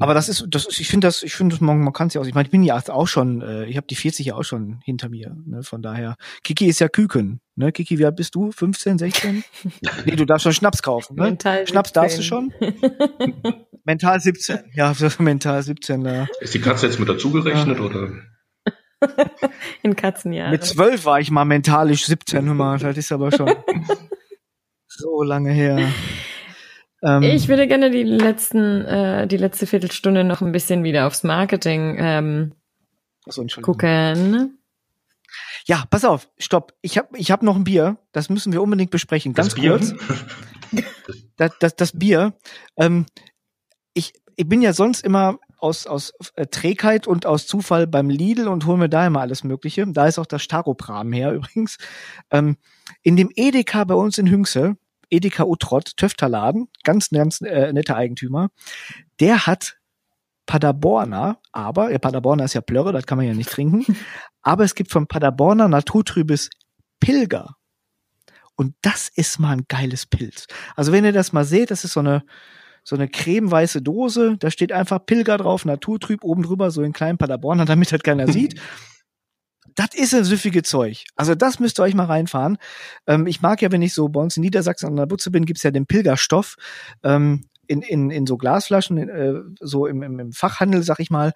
Aber 0.00 0.14
das 0.14 0.28
ist, 0.28 0.46
das 0.48 0.66
ist, 0.66 0.80
ich 0.80 0.88
finde 0.88 1.08
das, 1.08 1.22
ich 1.22 1.34
finde, 1.34 1.56
man, 1.60 1.80
man 1.80 1.92
kann 1.92 2.08
es 2.08 2.14
ja 2.14 2.20
auch. 2.20 2.26
Ich 2.26 2.34
meine, 2.34 2.46
ich 2.46 2.50
bin 2.50 2.62
ja 2.62 2.80
auch 2.88 3.08
schon, 3.08 3.42
äh, 3.42 3.64
ich 3.66 3.76
habe 3.76 3.86
die 3.86 3.96
40 3.96 4.26
ja 4.26 4.34
auch 4.34 4.44
schon 4.44 4.80
hinter 4.84 5.08
mir. 5.08 5.36
Ne? 5.44 5.62
Von 5.62 5.82
daher, 5.82 6.16
Kiki 6.44 6.66
ist 6.66 6.78
ja 6.78 6.88
Küken. 6.88 7.40
Ne? 7.56 7.72
Kiki, 7.72 7.98
wie 7.98 8.04
alt 8.04 8.16
bist 8.16 8.34
du? 8.34 8.52
15, 8.52 8.98
16? 8.98 9.44
nee, 10.04 10.16
du 10.16 10.24
darfst 10.24 10.44
schon 10.44 10.52
Schnaps 10.52 10.82
kaufen. 10.82 11.16
Ne? 11.16 11.22
Mental 11.22 11.66
Schnaps 11.66 11.88
17. 11.88 12.02
darfst 12.02 12.18
du 12.18 12.22
schon? 12.22 12.52
mental 13.84 14.20
17. 14.20 14.58
Ja, 14.74 14.94
mental 15.18 15.62
17. 15.62 16.04
Ja. 16.04 16.26
Ist 16.40 16.54
die 16.54 16.60
Katze 16.60 16.86
jetzt 16.86 17.00
mit 17.00 17.08
dazugerechnet 17.08 17.78
ja. 17.78 17.84
oder? 17.84 18.10
In 19.82 19.96
Katzenjahren. 19.96 20.50
Mit 20.52 20.64
zwölf 20.64 21.04
war 21.04 21.20
ich 21.20 21.30
mal 21.30 21.44
mentalisch 21.44 22.06
17, 22.06 22.46
hör 22.46 22.54
mal, 22.54 22.78
das 22.78 22.96
ist 22.96 23.12
aber 23.12 23.30
schon 23.32 23.52
so 24.86 25.22
lange 25.22 25.52
her. 25.52 25.92
Ähm, 27.02 27.22
ich 27.22 27.48
würde 27.48 27.68
gerne 27.68 27.90
die 27.90 28.02
letzten, 28.02 28.84
äh, 28.84 29.26
die 29.26 29.36
letzte 29.36 29.66
Viertelstunde 29.66 30.24
noch 30.24 30.40
ein 30.40 30.52
bisschen 30.52 30.84
wieder 30.84 31.06
aufs 31.06 31.22
Marketing 31.22 31.96
ähm, 31.98 32.52
so, 33.26 33.44
gucken. 33.62 34.58
Ja, 35.66 35.84
pass 35.90 36.04
auf, 36.04 36.28
stopp. 36.38 36.74
Ich 36.80 36.96
habe 36.98 37.08
ich 37.16 37.30
hab 37.30 37.42
noch 37.42 37.56
ein 37.56 37.64
Bier, 37.64 37.98
das 38.12 38.30
müssen 38.30 38.52
wir 38.52 38.62
unbedingt 38.62 38.90
besprechen. 38.90 39.34
Ganz 39.34 39.54
das 39.54 39.62
kurz. 39.62 39.94
das, 41.36 41.52
das, 41.60 41.76
das 41.76 41.98
Bier. 41.98 42.34
Ähm, 42.76 43.06
ich, 43.92 44.14
ich 44.36 44.48
bin 44.48 44.62
ja 44.62 44.72
sonst 44.72 45.04
immer 45.04 45.38
aus, 45.58 45.86
aus 45.86 46.12
äh, 46.36 46.46
Trägheit 46.46 47.06
und 47.06 47.26
aus 47.26 47.46
Zufall 47.46 47.86
beim 47.86 48.08
Lidl 48.08 48.48
und 48.48 48.66
hole 48.66 48.78
mir 48.78 48.88
da 48.88 49.06
immer 49.06 49.20
alles 49.20 49.44
Mögliche. 49.44 49.86
Da 49.86 50.06
ist 50.06 50.18
auch 50.18 50.26
das 50.26 50.42
Staropram 50.42 51.12
her 51.12 51.32
übrigens. 51.32 51.78
Ähm, 52.30 52.56
in 53.02 53.16
dem 53.16 53.30
Edeka 53.34 53.84
bei 53.84 53.94
uns 53.94 54.18
in 54.18 54.30
Hünxe 54.30 54.76
Edeka 55.10 55.44
Utrott, 55.44 55.96
Töfterladen, 55.96 56.68
ganz 56.84 57.10
äh, 57.12 57.72
netter 57.72 57.96
Eigentümer, 57.96 58.50
der 59.20 59.46
hat 59.46 59.78
Paderborner, 60.46 61.38
aber, 61.52 61.90
ja, 61.92 61.98
Paderborner 61.98 62.44
ist 62.44 62.54
ja 62.54 62.62
Plörre, 62.62 62.92
das 62.92 63.06
kann 63.06 63.18
man 63.18 63.26
ja 63.26 63.34
nicht 63.34 63.50
trinken, 63.50 63.84
aber 64.42 64.64
es 64.64 64.74
gibt 64.74 64.90
von 64.90 65.06
Paderborner 65.06 65.68
naturtrübes 65.68 66.50
Pilger. 67.00 67.54
Und 68.56 68.74
das 68.82 69.08
ist 69.14 69.38
mal 69.38 69.52
ein 69.52 69.66
geiles 69.68 70.06
Pilz. 70.06 70.46
Also 70.74 70.90
wenn 70.90 71.04
ihr 71.04 71.12
das 71.12 71.32
mal 71.32 71.44
seht, 71.44 71.70
das 71.70 71.84
ist 71.84 71.92
so 71.92 72.00
eine, 72.00 72.24
so 72.82 72.96
eine 72.96 73.08
cremeweiße 73.08 73.82
Dose, 73.82 74.36
da 74.38 74.50
steht 74.50 74.72
einfach 74.72 75.04
Pilger 75.04 75.36
drauf, 75.36 75.64
naturtrüb, 75.64 76.24
oben 76.24 76.42
drüber 76.42 76.70
so 76.70 76.82
in 76.82 76.92
kleinen 76.92 77.18
Paderborner, 77.18 77.64
damit 77.66 77.92
das 77.92 78.02
keiner 78.02 78.26
sieht 78.26 78.60
das 79.78 79.94
ist 79.94 80.12
ein 80.12 80.24
süffige 80.24 80.64
Zeug. 80.64 81.04
Also 81.14 81.36
das 81.36 81.60
müsst 81.60 81.78
ihr 81.78 81.84
euch 81.84 81.94
mal 81.94 82.06
reinfahren. 82.06 82.58
Ähm, 83.06 83.28
ich 83.28 83.42
mag 83.42 83.62
ja, 83.62 83.70
wenn 83.70 83.82
ich 83.82 83.94
so 83.94 84.08
bei 84.08 84.20
uns 84.20 84.36
in 84.36 84.42
Niedersachsen 84.42 84.88
an 84.88 84.96
der 84.96 85.06
Butze 85.06 85.30
bin, 85.30 85.46
gibt's 85.46 85.62
ja 85.62 85.70
den 85.70 85.86
Pilgerstoff 85.86 86.56
ähm, 87.04 87.44
in, 87.68 87.82
in, 87.82 88.10
in 88.10 88.26
so 88.26 88.36
Glasflaschen, 88.36 88.98
äh, 89.08 89.34
so 89.60 89.86
im, 89.86 90.02
im, 90.02 90.18
im 90.18 90.32
Fachhandel, 90.32 90.82
sag 90.82 90.98
ich 90.98 91.10
mal. 91.10 91.32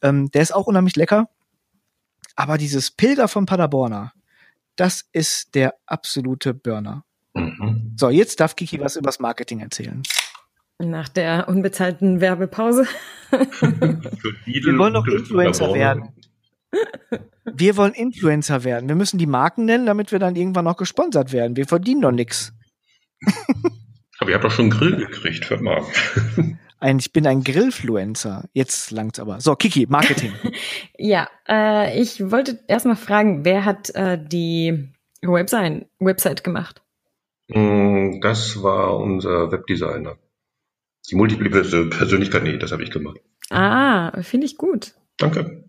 Ähm, 0.00 0.30
der 0.30 0.40
ist 0.40 0.54
auch 0.54 0.66
unheimlich 0.66 0.96
lecker. 0.96 1.28
Aber 2.34 2.56
dieses 2.56 2.90
Pilger 2.90 3.28
von 3.28 3.44
Paderborner, 3.44 4.14
das 4.76 5.04
ist 5.12 5.54
der 5.54 5.74
absolute 5.84 6.54
Burner. 6.54 7.04
Mhm. 7.34 7.94
So, 7.98 8.08
jetzt 8.08 8.40
darf 8.40 8.56
Kiki 8.56 8.80
was 8.80 8.96
übers 8.96 9.20
Marketing 9.20 9.60
erzählen. 9.60 10.02
Nach 10.78 11.10
der 11.10 11.46
unbezahlten 11.46 12.22
Werbepause. 12.22 12.86
Wir 13.30 14.78
wollen 14.78 14.94
doch 14.94 15.06
Influencer 15.06 15.74
werden. 15.74 16.08
Wir 17.44 17.76
wollen 17.76 17.92
Influencer 17.92 18.64
werden. 18.64 18.88
Wir 18.88 18.96
müssen 18.96 19.18
die 19.18 19.26
Marken 19.26 19.64
nennen, 19.64 19.86
damit 19.86 20.12
wir 20.12 20.18
dann 20.18 20.36
irgendwann 20.36 20.64
noch 20.64 20.76
gesponsert 20.76 21.32
werden. 21.32 21.56
Wir 21.56 21.66
verdienen 21.66 22.00
doch 22.00 22.12
nichts. 22.12 22.52
Aber 24.18 24.30
ihr 24.30 24.34
habt 24.36 24.44
doch 24.44 24.50
schon 24.50 24.70
einen 24.70 24.78
Grill 24.78 24.96
gekriegt, 24.96 25.50
hört 25.50 25.60
mal. 25.60 25.82
Ein, 26.78 26.98
ich 26.98 27.12
bin 27.12 27.26
ein 27.26 27.44
Grillfluencer. 27.44 28.48
Jetzt 28.52 28.90
langt's 28.90 29.20
aber. 29.20 29.40
So, 29.40 29.54
Kiki, 29.54 29.86
Marketing. 29.88 30.32
ja, 30.98 31.28
äh, 31.48 32.00
ich 32.00 32.30
wollte 32.30 32.58
erstmal 32.66 32.96
fragen, 32.96 33.44
wer 33.44 33.64
hat 33.64 33.94
äh, 33.94 34.18
die 34.20 34.92
Website, 35.22 35.86
Website 36.00 36.42
gemacht? 36.42 36.82
Mm, 37.48 38.20
das 38.20 38.62
war 38.62 38.96
unser 38.98 39.52
Webdesigner. 39.52 40.16
Die 41.10 41.16
multiple 41.16 41.50
Persönlichkeit, 41.50 42.42
nee, 42.42 42.58
das 42.58 42.72
habe 42.72 42.82
ich 42.82 42.90
gemacht. 42.90 43.18
Ah, 43.50 44.20
finde 44.22 44.46
ich 44.46 44.56
gut. 44.56 44.94
Danke. 45.18 45.64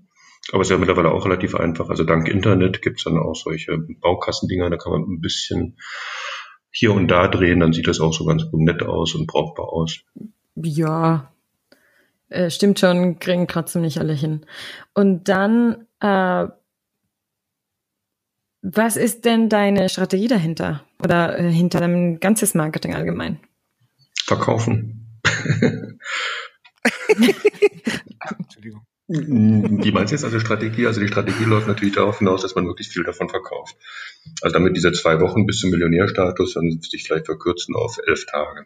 Aber 0.52 0.62
es 0.62 0.68
ist 0.68 0.72
ja 0.72 0.78
mittlerweile 0.78 1.12
auch 1.12 1.26
relativ 1.26 1.56
einfach. 1.56 1.90
Also 1.90 2.04
dank 2.04 2.28
Internet 2.28 2.82
gibt 2.82 3.00
es 3.00 3.06
dann 3.06 3.18
auch 3.18 3.36
solche 3.36 3.78
Baukassendinger, 3.78 4.70
da 4.70 4.78
kann 4.78 4.92
man 4.92 5.02
ein 5.04 5.22
bisschen 5.22 5.78
hier 6.70 6.94
und 6.94 7.08
da 7.08 7.28
drehen, 7.28 7.60
dann 7.60 7.72
sieht 7.72 7.88
das 7.88 8.00
auch 8.00 8.14
so 8.14 8.26
ganz 8.26 8.50
gut 8.50 8.62
nett 8.62 8.82
aus 8.82 9.16
und 9.16 9.28
brauchbar 9.28 9.70
aus. 9.70 10.00
Ja, 10.56 11.32
äh, 12.30 12.50
stimmt 12.50 12.80
schon, 12.80 13.20
kriegen 13.20 13.48
gerade 13.48 13.68
ziemlich 13.68 14.00
alle 14.00 14.14
hin. 14.14 14.46
Und 14.94 15.30
dann, 15.30 15.88
äh, 16.00 16.48
was 18.64 18.98
ist 18.98 19.26
denn 19.26 19.50
deine 19.50 19.88
Strategie 19.88 20.28
dahinter? 20.28 20.84
Oder 21.04 21.38
äh, 21.38 21.52
hinter 21.52 21.80
deinem 21.80 22.20
ganzes 22.20 22.56
Marketing 22.56 22.96
allgemein? 22.96 23.40
Verkaufen. 24.26 25.20
Entschuldigung. 29.08 29.84
Wie 29.84 29.92
meinst 29.92 30.12
du 30.12 30.16
jetzt 30.16 30.24
also 30.24 30.40
Strategie? 30.40 30.88
Also 30.88 31.02
die 31.02 31.08
Strategie 31.08 31.44
läuft 31.44 31.68
natürlich 31.68 31.96
darauf 31.96 32.20
hinaus, 32.20 32.42
dass 32.42 32.56
man 32.56 32.66
wirklich 32.68 32.88
viel 32.88 33.04
davon 33.04 33.30
verkauft. 33.30 33.76
Also 34.42 34.54
damit 34.54 34.76
diese 34.78 34.92
zwei 34.94 35.20
Wochen 35.20 35.46
bis 35.46 35.60
zum 35.60 35.72
Millionärstatus 35.72 36.54
dann 36.54 36.80
sich 36.82 37.04
vielleicht 37.04 37.26
verkürzen 37.26 37.76
auf 37.76 37.98
elf 38.08 38.26
Tage. 38.26 38.66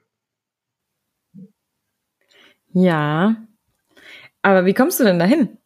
Ja. 2.73 3.47
Aber 4.43 4.65
wie 4.65 4.73
kommst 4.73 4.99
du 4.99 5.03
denn 5.03 5.19
dahin? 5.19 5.57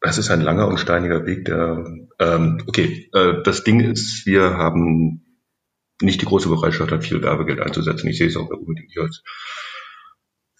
Das 0.00 0.18
ist 0.18 0.30
ein 0.30 0.40
langer 0.40 0.68
und 0.68 0.78
steiniger 0.78 1.26
Weg, 1.26 1.44
der 1.44 1.84
ähm, 2.18 2.62
okay, 2.66 3.08
äh, 3.12 3.42
das 3.42 3.64
Ding 3.64 3.80
ist, 3.80 4.26
wir 4.26 4.56
haben 4.56 5.24
nicht 6.00 6.20
die 6.20 6.26
große 6.26 6.48
Bereitschaft, 6.48 7.04
viel 7.04 7.22
Werbegeld 7.22 7.60
einzusetzen. 7.60 8.08
Ich 8.08 8.18
sehe 8.18 8.26
es 8.26 8.36
auch 8.36 8.48
unbedingt 8.48 8.96
als 8.98 9.22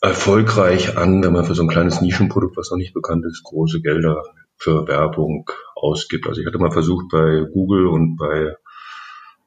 erfolgreich 0.02 0.98
an, 0.98 1.22
wenn 1.22 1.32
man 1.32 1.44
für 1.44 1.54
so 1.54 1.62
ein 1.62 1.68
kleines 1.68 2.00
Nischenprodukt, 2.00 2.56
was 2.56 2.70
noch 2.70 2.76
nicht 2.76 2.92
bekannt 2.92 3.24
ist, 3.24 3.44
große 3.44 3.80
Gelder 3.80 4.22
für 4.56 4.88
Werbung 4.88 5.48
ausgibt. 5.76 6.26
Also 6.26 6.40
ich 6.40 6.46
hatte 6.46 6.58
mal 6.58 6.72
versucht 6.72 7.06
bei 7.10 7.44
Google 7.52 7.86
und 7.86 8.16
bei, 8.16 8.56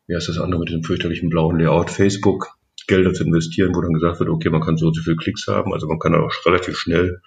wie 0.08 0.16
heißt 0.16 0.30
das 0.30 0.40
andere 0.40 0.62
mit 0.62 0.72
dem 0.72 0.84
fürchterlichen 0.84 1.30
blauen 1.30 1.60
Layout, 1.60 1.92
Facebook, 1.92 2.56
Gelder 2.88 3.14
zu 3.14 3.26
investieren, 3.26 3.76
wo 3.76 3.82
dann 3.82 3.94
gesagt 3.94 4.20
wird, 4.20 4.30
okay, 4.30 4.50
man 4.50 4.62
kann 4.62 4.78
so 4.78 4.88
und 4.88 4.96
so 4.96 5.02
viele 5.02 5.18
Klicks 5.18 5.48
haben, 5.48 5.74
also 5.74 5.88
man 5.88 6.00
kann 6.00 6.16
auch 6.16 6.32
relativ 6.46 6.78
schnell 6.78 7.20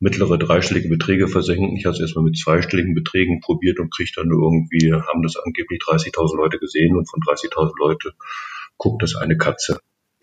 mittlere 0.00 0.36
dreistellige 0.36 0.88
Beträge 0.88 1.28
versenken. 1.28 1.76
Ich 1.76 1.86
habe 1.86 1.94
es 1.94 2.00
erstmal 2.00 2.24
mit 2.24 2.36
zweistelligen 2.36 2.94
Beträgen 2.94 3.40
probiert 3.40 3.78
und 3.78 3.94
kriege 3.94 4.10
dann 4.16 4.30
irgendwie, 4.30 4.92
haben 4.92 5.22
das 5.22 5.36
angeblich 5.36 5.80
30.000 5.80 6.36
Leute 6.36 6.58
gesehen 6.58 6.96
und 6.96 7.08
von 7.08 7.20
30.000 7.20 7.72
Leute 7.78 8.12
guckt 8.78 9.02
das 9.02 9.14
eine 9.14 9.36
Katze 9.36 9.78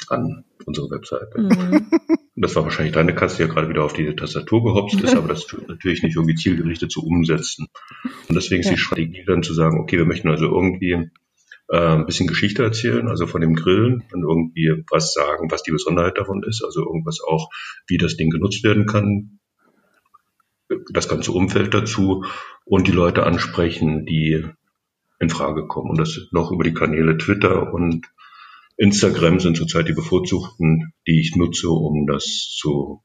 an 0.09 0.45
unsere 0.65 0.89
Webseite. 0.89 1.39
Mhm. 1.39 1.87
Das 2.35 2.55
war 2.55 2.63
wahrscheinlich 2.63 2.93
deine 2.93 3.15
Katze, 3.15 3.37
die 3.37 3.43
ja 3.43 3.47
gerade 3.47 3.67
wieder 3.67 3.83
auf 3.83 3.93
die 3.93 4.15
Tastatur 4.15 4.63
gehopst 4.63 5.01
ist, 5.01 5.15
aber 5.15 5.27
das 5.27 5.47
natürlich 5.67 6.03
nicht 6.03 6.15
irgendwie 6.15 6.35
zielgerichtet 6.35 6.91
zu 6.91 7.03
umsetzen. 7.03 7.67
Und 8.29 8.35
deswegen 8.35 8.61
ist 8.61 8.67
ja. 8.67 8.73
die 8.73 8.79
Strategie 8.79 9.23
dann 9.25 9.41
zu 9.41 9.55
sagen, 9.55 9.79
okay, 9.79 9.97
wir 9.97 10.05
möchten 10.05 10.29
also 10.29 10.45
irgendwie 10.45 11.09
äh, 11.69 11.77
ein 11.77 12.05
bisschen 12.05 12.27
Geschichte 12.27 12.63
erzählen, 12.63 13.07
also 13.07 13.25
von 13.25 13.41
dem 13.41 13.55
Grillen 13.55 14.03
und 14.13 14.21
irgendwie 14.21 14.83
was 14.91 15.13
sagen, 15.13 15.49
was 15.49 15.63
die 15.63 15.71
Besonderheit 15.71 16.17
davon 16.17 16.43
ist, 16.43 16.63
also 16.63 16.81
irgendwas 16.85 17.21
auch, 17.21 17.49
wie 17.87 17.97
das 17.97 18.17
Ding 18.17 18.29
genutzt 18.29 18.63
werden 18.63 18.85
kann, 18.85 19.39
das 20.91 21.07
ganze 21.07 21.31
Umfeld 21.31 21.73
dazu 21.73 22.25
und 22.65 22.87
die 22.87 22.91
Leute 22.91 23.23
ansprechen, 23.23 24.05
die 24.05 24.45
in 25.19 25.29
Frage 25.29 25.65
kommen. 25.67 25.89
Und 25.89 25.99
das 25.99 26.19
noch 26.31 26.51
über 26.51 26.63
die 26.63 26.73
Kanäle 26.73 27.17
Twitter 27.17 27.73
und 27.73 28.07
Instagram 28.77 29.39
sind 29.39 29.57
zurzeit 29.57 29.87
die 29.87 29.93
bevorzugten, 29.93 30.93
die 31.07 31.19
ich 31.19 31.35
nutze, 31.35 31.69
um 31.69 32.05
das 32.07 32.55
zu 32.57 33.03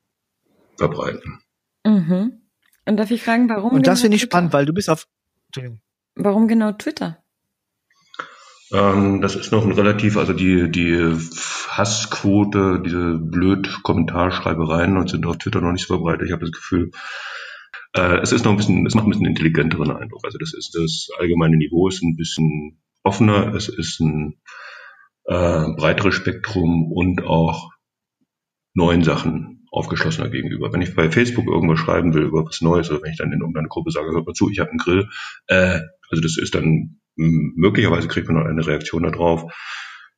verbreiten. 0.76 1.40
Mhm. 1.84 2.42
Und 2.86 2.96
darf 2.96 3.10
ich 3.10 3.22
fragen, 3.22 3.48
warum? 3.48 3.72
Und 3.72 3.86
das 3.86 4.00
genau 4.00 4.02
finde 4.02 4.16
ich 4.16 4.22
spannend, 4.22 4.52
weil 4.52 4.66
du 4.66 4.72
bist 4.72 4.90
auf. 4.90 5.06
Warum 6.14 6.48
genau 6.48 6.72
Twitter? 6.72 7.22
Ähm, 8.72 9.20
das 9.20 9.36
ist 9.36 9.52
noch 9.52 9.64
ein 9.64 9.72
relativ, 9.72 10.16
also 10.16 10.32
die, 10.32 10.70
die 10.70 11.14
Hassquote, 11.68 12.82
diese 12.84 13.18
blöd 13.18 13.82
Kommentarschreibereien 13.82 14.96
und 14.96 15.10
sind 15.10 15.26
auf 15.26 15.38
Twitter 15.38 15.60
noch 15.60 15.72
nicht 15.72 15.86
so 15.86 15.94
verbreitet. 15.94 16.26
Ich 16.26 16.32
habe 16.32 16.44
das 16.44 16.52
Gefühl, 16.52 16.90
äh, 17.94 18.18
es 18.20 18.32
ist 18.32 18.44
noch 18.44 18.52
ein 18.52 18.56
bisschen, 18.56 18.86
es 18.86 18.94
macht 18.94 19.06
ein 19.06 19.10
bisschen 19.10 19.26
intelligenteren 19.26 19.90
Eindruck. 19.90 20.24
Also 20.24 20.38
das 20.38 20.54
ist 20.54 20.74
das 20.74 21.08
allgemeine 21.18 21.56
Niveau 21.56 21.88
ist 21.88 22.02
ein 22.02 22.16
bisschen 22.16 22.82
offener, 23.02 23.54
es 23.54 23.68
ist 23.68 24.00
ein 24.00 24.40
äh, 25.24 25.66
breiteres 25.76 26.14
Spektrum 26.14 26.90
und 26.92 27.24
auch 27.24 27.70
neuen 28.74 29.04
Sachen 29.04 29.66
aufgeschlossener 29.70 30.28
gegenüber. 30.28 30.72
Wenn 30.72 30.82
ich 30.82 30.94
bei 30.94 31.10
Facebook 31.10 31.46
irgendwas 31.46 31.78
schreiben 31.78 32.14
will 32.14 32.24
über 32.24 32.44
was 32.44 32.60
Neues 32.60 32.90
oder 32.90 33.02
wenn 33.02 33.12
ich 33.12 33.18
dann 33.18 33.32
in 33.32 33.40
irgendeiner 33.40 33.68
Gruppe 33.68 33.90
sage, 33.90 34.12
hört 34.12 34.26
mal 34.26 34.34
zu, 34.34 34.50
ich 34.50 34.60
habe 34.60 34.70
einen 34.70 34.78
Grill, 34.78 35.08
äh, 35.46 35.80
also 36.10 36.22
das 36.22 36.36
ist 36.38 36.54
dann 36.54 37.00
möglicherweise 37.16 38.08
kriegt 38.08 38.28
man 38.28 38.36
noch 38.36 38.48
eine 38.48 38.66
Reaktion 38.66 39.02
darauf. 39.02 39.50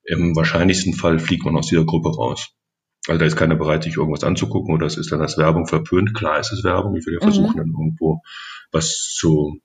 Im 0.04 0.36
wahrscheinlichsten 0.36 0.94
Fall 0.94 1.18
fliegt 1.18 1.44
man 1.44 1.56
aus 1.56 1.68
dieser 1.68 1.84
Gruppe 1.84 2.10
raus. 2.10 2.50
Also 3.06 3.18
da 3.18 3.26
ist 3.26 3.36
keiner 3.36 3.56
bereit, 3.56 3.84
sich 3.84 3.96
irgendwas 3.96 4.24
anzugucken 4.24 4.74
oder 4.74 4.86
es 4.86 4.96
ist 4.96 5.12
dann 5.12 5.20
als 5.20 5.36
Werbung 5.36 5.66
verpönt. 5.66 6.14
Klar 6.14 6.40
ist 6.40 6.52
es 6.52 6.64
Werbung. 6.64 6.96
Ich 6.96 7.06
will 7.06 7.14
ja 7.14 7.20
versuchen, 7.20 7.52
mhm. 7.52 7.56
dann 7.56 7.68
irgendwo 7.68 8.20
was 8.72 9.14
zu 9.14 9.60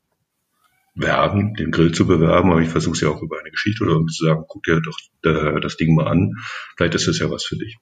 werben, 0.99 1.53
den 1.55 1.71
Grill 1.71 1.91
zu 1.91 2.05
bewerben, 2.05 2.51
aber 2.51 2.61
ich 2.61 2.69
versuche 2.69 2.93
es 2.93 3.01
ja 3.01 3.09
auch 3.09 3.21
über 3.21 3.39
eine 3.39 3.51
Geschichte 3.51 3.83
oder 3.83 3.93
irgendwie 3.93 4.13
zu 4.13 4.25
sagen, 4.25 4.45
guck 4.47 4.63
dir 4.63 4.81
doch 4.81 4.97
äh, 5.23 5.59
das 5.61 5.77
Ding 5.77 5.95
mal 5.95 6.07
an. 6.07 6.35
Vielleicht 6.75 6.95
ist 6.95 7.07
es 7.07 7.19
ja 7.19 7.29
was 7.31 7.45
für 7.45 7.57
dich. 7.57 7.77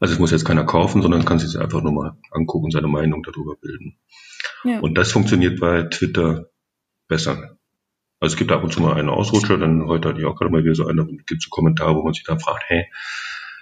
Also 0.00 0.14
es 0.14 0.20
muss 0.20 0.30
jetzt 0.30 0.44
keiner 0.44 0.64
kaufen, 0.64 1.02
sondern 1.02 1.24
kann 1.24 1.38
sich 1.38 1.58
einfach 1.58 1.82
nur 1.82 1.92
mal 1.92 2.16
angucken 2.30 2.66
und 2.66 2.72
seine 2.72 2.88
Meinung 2.88 3.22
darüber 3.22 3.56
bilden. 3.56 3.96
Ja. 4.64 4.80
Und 4.80 4.98
das 4.98 5.12
funktioniert 5.12 5.60
bei 5.60 5.82
Twitter 5.84 6.50
besser. 7.08 7.56
Also 8.20 8.34
es 8.34 8.36
gibt 8.36 8.52
ab 8.52 8.64
und 8.64 8.72
zu 8.72 8.80
mal 8.80 8.94
einen 8.94 9.08
Ausrutscher, 9.08 9.58
dann 9.58 9.86
heute 9.86 10.08
hatte 10.08 10.20
ich 10.20 10.26
auch 10.26 10.36
gerade 10.36 10.50
mal 10.50 10.64
wieder 10.64 10.74
so 10.74 10.86
einen, 10.86 10.98
dann 10.98 11.16
gibt 11.26 11.42
es 11.42 11.44
so 11.44 11.50
Kommentare, 11.50 11.94
wo 11.94 12.02
man 12.02 12.14
sich 12.14 12.24
dann 12.24 12.40
fragt, 12.40 12.64
hey, 12.66 12.86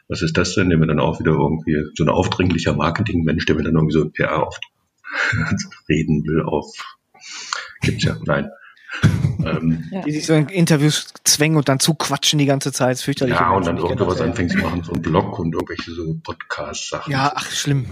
was 0.08 0.22
ist 0.22 0.36
das 0.36 0.54
denn? 0.54 0.68
Der 0.68 0.78
mir 0.78 0.86
dann 0.86 1.00
auch 1.00 1.20
wieder 1.20 1.32
irgendwie 1.32 1.76
so 1.94 2.04
ein 2.04 2.10
aufdringlicher 2.10 2.74
Marketingmensch, 2.74 3.46
der 3.46 3.56
mir 3.56 3.64
dann 3.64 3.74
irgendwie 3.74 3.94
so 3.94 4.02
ein 4.02 4.12
PR 4.12 4.46
auf 4.46 4.58
reden 5.88 6.24
will 6.26 6.42
auf 6.42 6.74
gibt's 7.82 8.04
ja, 8.04 8.16
nein. 8.24 8.50
ähm, 9.44 9.84
ja. 9.90 10.02
Die 10.02 10.12
sich 10.12 10.26
so 10.26 10.34
in 10.34 10.48
Interviews 10.48 11.06
zwängen 11.24 11.56
und 11.56 11.68
dann 11.68 11.80
zuquatschen 11.80 12.38
die 12.38 12.46
ganze 12.46 12.72
Zeit. 12.72 12.92
Das 12.92 13.02
fürchterlich. 13.02 13.34
Ja, 13.34 13.52
und 13.52 13.66
dann 13.66 13.78
irgendwas 13.78 14.20
anfängt 14.20 14.52
zu 14.52 14.58
machen, 14.58 14.82
so 14.84 14.92
ein 14.92 15.00
Blog 15.00 15.38
und 15.38 15.54
irgendwelche 15.54 15.92
so 15.92 16.14
Podcast-Sachen. 16.22 17.10
Ja, 17.10 17.32
ach, 17.34 17.50
schlimm. 17.50 17.86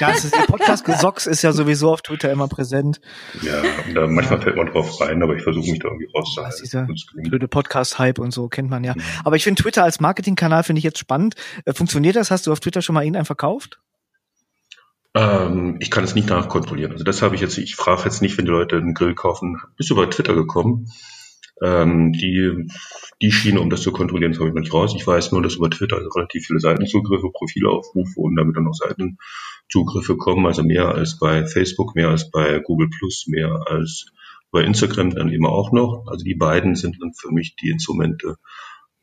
ja, 0.00 0.10
das 0.10 0.26
ist, 0.26 0.34
der 0.36 0.42
Podcast 0.42 0.84
Gesocks 0.84 1.26
ist 1.26 1.42
ja 1.42 1.52
sowieso 1.52 1.92
auf 1.92 2.02
Twitter 2.02 2.30
immer 2.30 2.46
präsent. 2.46 3.00
Ja, 3.42 3.62
und 3.86 3.94
da 3.94 4.06
manchmal 4.06 4.40
fällt 4.42 4.56
man 4.56 4.66
drauf 4.66 5.00
rein, 5.00 5.22
aber 5.22 5.34
ich 5.34 5.42
versuche 5.42 5.70
mich 5.70 5.78
da 5.80 5.88
irgendwie 5.88 6.08
rauszuhalten. 6.14 6.60
Dieser 6.62 6.86
blöde 7.22 7.48
Podcast-Hype 7.48 8.18
und 8.18 8.32
so 8.32 8.48
kennt 8.48 8.68
man 8.68 8.84
ja. 8.84 8.94
Mhm. 8.94 9.02
Aber 9.24 9.36
ich 9.36 9.44
finde 9.44 9.62
Twitter 9.62 9.82
als 9.82 10.00
Marketingkanal 10.00 10.62
finde 10.62 10.78
ich 10.78 10.84
jetzt 10.84 10.98
spannend. 10.98 11.36
Äh, 11.64 11.72
funktioniert 11.72 12.16
das? 12.16 12.30
Hast 12.30 12.46
du 12.46 12.52
auf 12.52 12.60
Twitter 12.60 12.82
schon 12.82 12.94
mal 12.94 13.02
irgendeinen 13.02 13.24
verkauft? 13.24 13.80
Ähm, 15.14 15.76
ich 15.80 15.90
kann 15.90 16.04
es 16.04 16.14
nicht 16.14 16.28
nachkontrollieren. 16.28 16.92
Also 16.92 17.04
das 17.04 17.22
habe 17.22 17.34
ich 17.34 17.40
jetzt, 17.40 17.56
ich 17.58 17.76
frage 17.76 18.02
jetzt 18.04 18.20
nicht, 18.20 18.36
wenn 18.36 18.44
die 18.44 18.50
Leute 18.50 18.76
einen 18.76 18.94
Grill 18.94 19.14
kaufen, 19.14 19.60
bist 19.76 19.90
du 19.90 19.94
bei 19.94 20.06
Twitter 20.06 20.34
gekommen? 20.34 20.90
Ähm, 21.62 22.12
die, 22.12 22.68
die 23.22 23.30
Schiene, 23.30 23.60
um 23.60 23.70
das 23.70 23.82
zu 23.82 23.92
kontrollieren, 23.92 24.32
das 24.32 24.40
habe 24.40 24.48
ich 24.48 24.54
noch 24.54 24.62
nicht 24.62 24.74
raus. 24.74 24.92
Ich 24.96 25.06
weiß 25.06 25.30
nur, 25.30 25.40
dass 25.40 25.54
über 25.54 25.70
Twitter 25.70 25.98
relativ 25.98 26.46
viele 26.46 26.58
Seitenzugriffe, 26.58 27.30
Profilaufrufe 27.32 28.20
und 28.20 28.34
damit 28.34 28.56
dann 28.56 28.66
auch 28.66 28.74
Seitenzugriffe 28.74 30.16
kommen, 30.16 30.46
also 30.46 30.64
mehr 30.64 30.88
als 30.88 31.18
bei 31.18 31.46
Facebook, 31.46 31.94
mehr 31.94 32.08
als 32.08 32.30
bei 32.30 32.58
Google 32.58 32.88
Plus, 32.90 33.26
mehr 33.28 33.62
als 33.68 34.06
bei 34.50 34.62
Instagram 34.62 35.10
dann 35.10 35.30
eben 35.30 35.46
auch 35.46 35.70
noch. 35.70 36.06
Also 36.08 36.24
die 36.24 36.34
beiden 36.34 36.74
sind 36.74 37.00
dann 37.00 37.12
für 37.14 37.32
mich 37.32 37.54
die 37.54 37.70
Instrumente, 37.70 38.36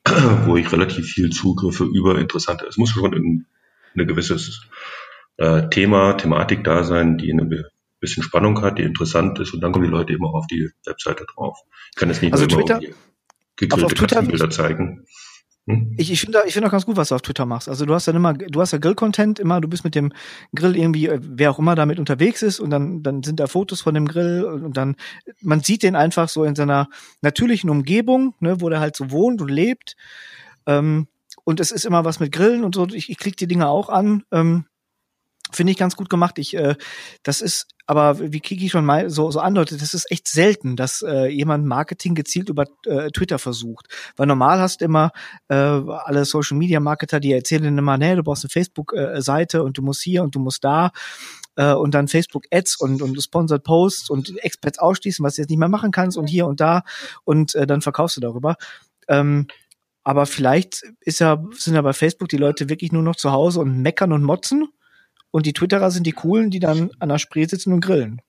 wo 0.45 0.57
ich 0.57 0.69
relativ 0.73 1.05
viel 1.05 1.29
Zugriffe 1.29 1.85
über 1.85 2.19
interessante, 2.19 2.65
es 2.67 2.75
muss 2.75 2.89
schon 2.89 3.13
ein, 3.13 3.45
eine 3.93 4.05
gewisses 4.05 4.61
äh, 5.37 5.69
Thema, 5.69 6.13
Thematik 6.13 6.63
da 6.63 6.83
sein, 6.83 7.17
die 7.17 7.31
eine 7.31 7.65
bisschen 7.99 8.23
Spannung 8.23 8.61
hat, 8.61 8.77
die 8.79 8.83
interessant 8.83 9.39
ist 9.39 9.53
und 9.53 9.61
dann 9.61 9.71
kommen 9.71 9.85
die 9.85 9.91
Leute 9.91 10.13
immer 10.13 10.33
auf 10.33 10.47
die 10.47 10.69
Webseite 10.85 11.25
drauf. 11.33 11.57
Ich 11.91 11.95
kann 11.95 12.09
jetzt 12.09 12.21
nicht 12.21 12.33
also 12.33 12.45
nur 12.45 12.65
Twitter, 12.65 12.81
immer 12.81 12.95
gegrillte 13.55 13.85
auf 13.85 13.93
Twitter, 13.93 14.21
Bilder 14.23 14.49
zeigen. 14.49 15.05
Hm? 15.67 15.93
Ich, 15.97 16.11
ich 16.11 16.19
finde 16.19 16.41
ich 16.47 16.53
finde 16.53 16.67
auch 16.67 16.71
ganz 16.71 16.87
gut, 16.87 16.97
was 16.97 17.09
du 17.09 17.15
auf 17.15 17.21
Twitter 17.21 17.45
machst. 17.45 17.69
Also 17.69 17.85
du 17.85 17.93
hast 17.93 18.07
dann 18.07 18.15
immer, 18.15 18.33
du 18.33 18.59
hast 18.59 18.71
ja 18.71 18.79
Grill-Content 18.79 19.39
immer, 19.39 19.61
du 19.61 19.67
bist 19.67 19.83
mit 19.83 19.93
dem 19.93 20.11
Grill 20.55 20.75
irgendwie, 20.75 21.07
äh, 21.07 21.19
wer 21.21 21.51
auch 21.51 21.59
immer 21.59 21.75
damit 21.75 21.99
unterwegs 21.99 22.41
ist 22.41 22.59
und 22.59 22.71
dann, 22.71 23.03
dann 23.03 23.21
sind 23.21 23.39
da 23.39 23.47
Fotos 23.47 23.81
von 23.81 23.93
dem 23.93 24.07
Grill 24.07 24.43
und 24.43 24.75
dann, 24.75 24.95
man 25.41 25.61
sieht 25.61 25.83
den 25.83 25.95
einfach 25.95 26.29
so 26.29 26.43
in 26.43 26.55
seiner 26.55 26.89
natürlichen 27.21 27.69
Umgebung, 27.69 28.33
ne, 28.39 28.59
wo 28.59 28.69
der 28.69 28.79
halt 28.79 28.95
so 28.95 29.11
wohnt 29.11 29.41
und 29.41 29.51
lebt. 29.51 29.95
Ähm, 30.65 31.07
und 31.43 31.59
es 31.59 31.71
ist 31.71 31.85
immer 31.85 32.05
was 32.05 32.19
mit 32.19 32.31
Grillen 32.31 32.63
und 32.63 32.75
so. 32.75 32.87
Ich, 32.87 33.09
ich 33.09 33.17
klicke 33.17 33.37
die 33.37 33.47
Dinge 33.47 33.67
auch 33.67 33.89
an. 33.89 34.23
Ähm, 34.31 34.65
Finde 35.51 35.71
ich 35.71 35.77
ganz 35.77 35.95
gut 35.95 36.09
gemacht. 36.09 36.39
Ich, 36.39 36.55
äh, 36.55 36.75
das 37.23 37.41
ist, 37.41 37.67
aber 37.85 38.19
wie 38.19 38.39
Kiki 38.39 38.69
schon 38.69 38.85
mal 38.85 39.09
so, 39.09 39.31
so 39.31 39.39
andeutet, 39.39 39.81
das 39.81 39.93
ist 39.93 40.09
echt 40.11 40.27
selten, 40.27 40.75
dass 40.75 41.01
äh, 41.01 41.27
jemand 41.27 41.65
Marketing 41.65 42.15
gezielt 42.15 42.49
über 42.49 42.65
äh, 42.85 43.09
Twitter 43.11 43.39
versucht. 43.39 43.87
Weil 44.15 44.27
normal 44.27 44.59
hast 44.59 44.81
du 44.81 44.85
immer 44.85 45.11
äh, 45.49 45.55
alle 45.55 46.25
Social 46.25 46.57
Media 46.57 46.79
Marketer, 46.79 47.19
die 47.19 47.33
erzählen 47.33 47.77
immer, 47.77 47.97
nee, 47.97 48.15
du 48.15 48.23
brauchst 48.23 48.45
eine 48.45 48.49
Facebook-Seite 48.49 49.63
und 49.63 49.77
du 49.77 49.81
musst 49.81 50.01
hier 50.01 50.23
und 50.23 50.35
du 50.35 50.39
musst 50.39 50.63
da 50.63 50.91
äh, 51.55 51.73
und 51.73 51.93
dann 51.93 52.07
Facebook 52.07 52.45
Ads 52.51 52.77
und, 52.77 53.01
und 53.01 53.21
Sponsored 53.21 53.63
Posts 53.63 54.09
und 54.09 54.37
Experts 54.43 54.79
ausschließen, 54.79 55.23
was 55.23 55.35
du 55.35 55.41
jetzt 55.41 55.49
nicht 55.49 55.59
mehr 55.59 55.67
machen 55.67 55.91
kannst 55.91 56.17
und 56.17 56.27
hier 56.27 56.47
und 56.47 56.59
da 56.59 56.83
und 57.23 57.55
äh, 57.55 57.67
dann 57.67 57.81
verkaufst 57.81 58.17
du 58.17 58.21
darüber. 58.21 58.55
Ähm, 59.07 59.47
aber 60.03 60.25
vielleicht 60.25 60.83
ist 61.01 61.19
ja, 61.19 61.43
sind 61.51 61.75
ja 61.75 61.81
bei 61.81 61.93
Facebook 61.93 62.29
die 62.29 62.37
Leute 62.37 62.69
wirklich 62.69 62.91
nur 62.91 63.03
noch 63.03 63.15
zu 63.15 63.31
Hause 63.31 63.59
und 63.59 63.81
meckern 63.81 64.13
und 64.13 64.23
motzen 64.23 64.67
und 65.31 65.45
die 65.45 65.53
Twitterer 65.53 65.91
sind 65.91 66.05
die 66.05 66.11
coolen, 66.11 66.51
die 66.51 66.59
dann 66.59 66.91
an 66.99 67.09
der 67.09 67.17
Spree 67.17 67.45
sitzen 67.45 67.73
und 67.73 67.81
grillen. 67.81 68.21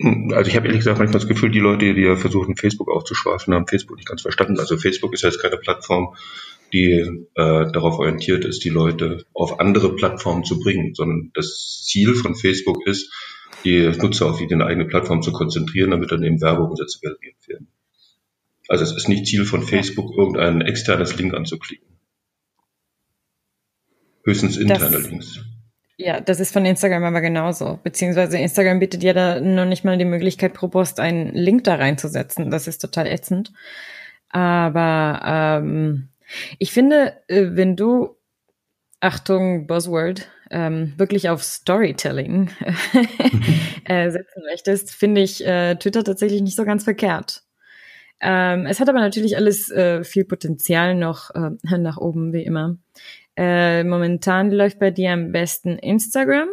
Hm, 0.00 0.32
also 0.34 0.48
ich 0.48 0.56
habe 0.56 0.66
ehrlich 0.66 0.80
gesagt 0.80 0.98
manchmal 0.98 1.20
das 1.20 1.28
Gefühl, 1.28 1.50
die 1.50 1.60
Leute, 1.60 1.94
die 1.94 2.00
ja 2.00 2.16
versuchen, 2.16 2.56
Facebook 2.56 2.90
aufzuschwafen, 2.90 3.54
haben 3.54 3.66
Facebook 3.66 3.96
nicht 3.96 4.08
ganz 4.08 4.22
verstanden. 4.22 4.58
Also 4.58 4.76
Facebook 4.76 5.12
ist 5.12 5.22
ja 5.22 5.28
jetzt 5.28 5.40
keine 5.40 5.56
Plattform, 5.56 6.14
die 6.72 6.92
äh, 6.92 7.26
darauf 7.34 7.98
orientiert 7.98 8.44
ist, 8.44 8.64
die 8.64 8.70
Leute 8.70 9.24
auf 9.34 9.60
andere 9.60 9.94
Plattformen 9.94 10.44
zu 10.44 10.58
bringen, 10.58 10.94
sondern 10.94 11.30
das 11.34 11.84
Ziel 11.86 12.14
von 12.14 12.34
Facebook 12.34 12.86
ist, 12.86 13.12
die 13.64 13.88
Nutzer 13.88 14.26
auf 14.26 14.38
die 14.38 14.52
eigene 14.54 14.86
Plattform 14.86 15.22
zu 15.22 15.32
konzentrieren, 15.32 15.90
damit 15.90 16.10
dann 16.10 16.22
eben 16.22 16.40
Werbeumsätze 16.40 16.98
generiert 17.00 17.36
werden. 17.46 17.68
Also 18.68 18.84
es 18.84 18.96
ist 18.96 19.08
nicht 19.08 19.26
Ziel 19.26 19.44
von 19.44 19.62
Facebook, 19.62 20.16
irgendein 20.16 20.62
externes 20.62 21.16
Link 21.16 21.34
anzuklicken. 21.34 21.86
Höchstens 24.24 24.56
interne 24.56 24.96
das, 24.96 25.10
Links. 25.10 25.40
Ja, 26.04 26.20
das 26.20 26.40
ist 26.40 26.52
von 26.52 26.66
Instagram 26.66 27.04
aber 27.04 27.20
genauso. 27.20 27.78
Beziehungsweise 27.84 28.36
Instagram 28.36 28.80
bietet 28.80 29.04
ja 29.04 29.12
da 29.12 29.40
noch 29.40 29.66
nicht 29.66 29.84
mal 29.84 29.96
die 29.96 30.04
Möglichkeit, 30.04 30.52
pro 30.52 30.66
Post 30.66 30.98
einen 30.98 31.32
Link 31.32 31.62
da 31.62 31.76
reinzusetzen. 31.76 32.50
Das 32.50 32.66
ist 32.66 32.78
total 32.78 33.06
ätzend. 33.06 33.52
Aber 34.28 35.60
ähm, 35.62 36.08
ich 36.58 36.72
finde, 36.72 37.12
äh, 37.28 37.50
wenn 37.52 37.76
du, 37.76 38.16
Achtung, 38.98 39.68
Buzzword, 39.68 40.28
ähm, 40.50 40.92
wirklich 40.96 41.28
auf 41.28 41.44
Storytelling 41.44 42.50
äh, 43.84 44.10
setzen 44.10 44.42
möchtest, 44.50 44.90
finde 44.90 45.20
ich 45.20 45.46
äh, 45.46 45.76
Twitter 45.76 46.02
tatsächlich 46.02 46.42
nicht 46.42 46.56
so 46.56 46.64
ganz 46.64 46.82
verkehrt. 46.82 47.44
Ähm, 48.20 48.66
es 48.66 48.80
hat 48.80 48.88
aber 48.88 49.00
natürlich 49.00 49.36
alles 49.36 49.70
äh, 49.70 50.02
viel 50.02 50.24
Potenzial 50.24 50.96
noch 50.96 51.30
äh, 51.30 51.78
nach 51.78 51.98
oben, 51.98 52.32
wie 52.32 52.42
immer. 52.42 52.76
Äh, 53.36 53.84
momentan 53.84 54.50
läuft 54.50 54.78
bei 54.78 54.90
dir 54.90 55.12
am 55.12 55.32
besten 55.32 55.78
Instagram. 55.78 56.48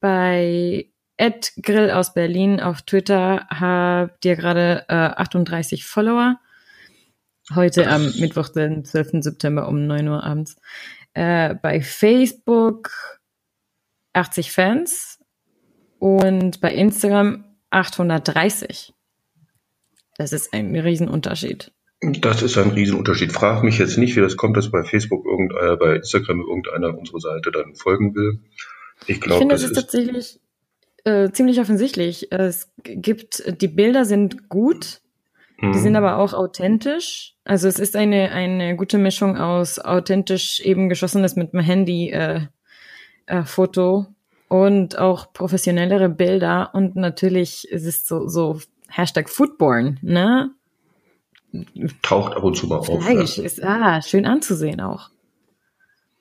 Bei 0.00 0.86
Ed 1.16 1.52
Grill 1.62 1.90
aus 1.90 2.14
Berlin 2.14 2.60
auf 2.60 2.82
Twitter 2.82 3.46
habt 3.50 4.24
ihr 4.24 4.36
gerade 4.36 4.84
äh, 4.88 4.94
38 4.94 5.84
Follower. 5.84 6.38
Heute 7.54 7.88
am 7.88 8.10
Mittwoch, 8.18 8.48
den 8.48 8.84
12. 8.84 9.22
September 9.22 9.68
um 9.68 9.86
9 9.86 10.08
Uhr 10.08 10.24
abends. 10.24 10.56
Äh, 11.14 11.54
bei 11.56 11.80
Facebook 11.80 12.90
80 14.12 14.52
Fans 14.52 15.18
und 15.98 16.60
bei 16.60 16.72
Instagram 16.72 17.44
830. 17.70 18.94
Das 20.16 20.32
ist 20.32 20.52
ein 20.52 20.74
Riesenunterschied. 20.76 21.72
Das 22.00 22.40
ist 22.40 22.56
ein 22.56 22.70
Riesenunterschied. 22.70 23.32
Frag 23.32 23.62
mich 23.62 23.78
jetzt 23.78 23.98
nicht, 23.98 24.16
wie 24.16 24.20
das 24.20 24.36
kommt, 24.36 24.56
dass 24.56 24.70
bei 24.70 24.84
Facebook 24.84 25.26
irgendeiner, 25.26 25.76
bei 25.76 25.96
Instagram 25.96 26.40
irgendeiner 26.40 26.96
unsere 26.96 27.20
Seite 27.20 27.50
dann 27.50 27.74
folgen 27.74 28.14
will. 28.14 28.40
Ich 29.06 29.20
glaube, 29.20 29.46
das, 29.48 29.60
das 29.62 29.70
ist 29.70 29.76
tatsächlich 29.76 30.40
äh, 31.04 31.30
ziemlich 31.30 31.60
offensichtlich. 31.60 32.32
Es 32.32 32.72
gibt, 32.82 33.42
die 33.60 33.68
Bilder 33.68 34.04
sind 34.04 34.48
gut, 34.48 35.00
mhm. 35.58 35.72
die 35.72 35.78
sind 35.78 35.96
aber 35.96 36.16
auch 36.16 36.32
authentisch. 36.32 37.34
Also 37.44 37.68
es 37.68 37.78
ist 37.78 37.96
eine, 37.96 38.32
eine 38.32 38.76
gute 38.76 38.98
Mischung 38.98 39.36
aus 39.36 39.78
authentisch 39.78 40.60
eben 40.60 40.88
geschossenes 40.88 41.36
mit 41.36 41.52
dem 41.52 41.60
Handy 41.60 42.10
äh, 42.10 42.40
äh, 43.26 43.44
Foto 43.44 44.06
und 44.48 44.98
auch 44.98 45.32
professionellere 45.32 46.08
Bilder 46.08 46.70
und 46.74 46.96
natürlich 46.96 47.68
ist 47.68 47.84
es 47.84 48.06
so, 48.06 48.26
so 48.26 48.60
Hashtag 48.88 49.28
Foodborne, 49.28 49.96
ne? 50.02 50.50
Taucht 52.02 52.36
ab 52.36 52.42
und 52.42 52.56
zu 52.56 52.66
mal 52.66 52.78
auf. 52.78 52.86
Fleisch 52.86 53.38
ja. 53.38 53.44
ist 53.44 53.62
ah, 53.62 54.02
schön 54.02 54.26
anzusehen 54.26 54.80
auch. 54.80 55.10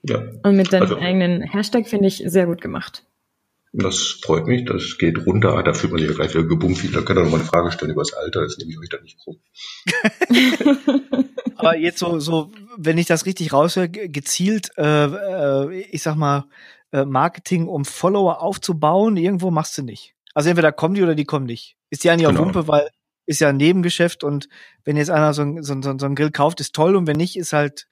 Ja. 0.03 0.23
Und 0.43 0.55
mit 0.55 0.71
deinem 0.71 0.84
also, 0.84 0.97
eigenen 0.97 1.41
Hashtag 1.41 1.88
finde 1.88 2.07
ich 2.07 2.23
sehr 2.25 2.45
gut 2.45 2.61
gemacht. 2.61 3.05
Das 3.71 4.19
freut 4.23 4.47
mich, 4.47 4.65
das 4.65 4.97
geht 4.97 5.27
runter. 5.27 5.61
Da 5.61 5.73
fühlt 5.73 5.91
man 5.91 6.01
sich 6.01 6.09
ja 6.09 6.15
gleich 6.15 6.34
wieder 6.34 6.45
gebummt. 6.45 6.95
Da 6.95 7.01
kann 7.01 7.17
er 7.17 7.23
noch 7.23 7.32
mal 7.32 7.38
eine 7.38 7.45
Frage 7.45 7.71
stellen 7.71 7.91
über 7.91 8.01
das 8.01 8.13
Alter, 8.13 8.41
das 8.41 8.57
nehme 8.57 8.71
ich 8.71 8.80
euch 8.80 8.89
da 8.89 8.99
nicht 9.01 9.19
krumm. 9.19 9.38
Aber 11.57 11.77
jetzt 11.77 11.99
so, 11.99 12.19
so, 12.19 12.51
wenn 12.77 12.97
ich 12.97 13.05
das 13.05 13.25
richtig 13.25 13.53
raushöre, 13.53 13.89
gezielt, 13.89 14.71
äh, 14.77 15.05
äh, 15.05 15.82
ich 15.91 16.01
sag 16.01 16.15
mal, 16.15 16.45
äh, 16.91 17.05
Marketing, 17.05 17.67
um 17.67 17.86
Follower 17.86 18.41
aufzubauen, 18.41 19.17
irgendwo 19.17 19.51
machst 19.51 19.77
du 19.77 19.84
nicht. 19.84 20.15
Also 20.34 20.49
entweder 20.49 20.71
kommen 20.71 20.95
die 20.95 21.03
oder 21.03 21.15
die 21.15 21.25
kommen 21.25 21.45
nicht. 21.45 21.75
Ist 21.89 22.03
die 22.03 22.09
eigentlich 22.09 22.27
genau. 22.27 22.39
auch 22.39 22.45
Wumpe, 22.45 22.67
weil 22.67 22.89
ist 23.30 23.41
ja 23.41 23.49
ein 23.49 23.57
Nebengeschäft 23.57 24.23
und 24.23 24.49
wenn 24.84 24.97
jetzt 24.97 25.11
einer 25.11 25.36
so, 25.36 25.43
ein, 25.43 25.61
so, 25.61 25.80
so, 25.84 25.95
so 25.99 26.05
einen 26.07 26.15
Grill 26.15 26.32
kauft, 26.32 26.59
ist 26.61 26.73
toll 26.73 26.95
und 26.95 27.05
wenn 27.05 27.17
nicht, 27.17 27.38
ist 27.38 27.53
halt 27.53 27.88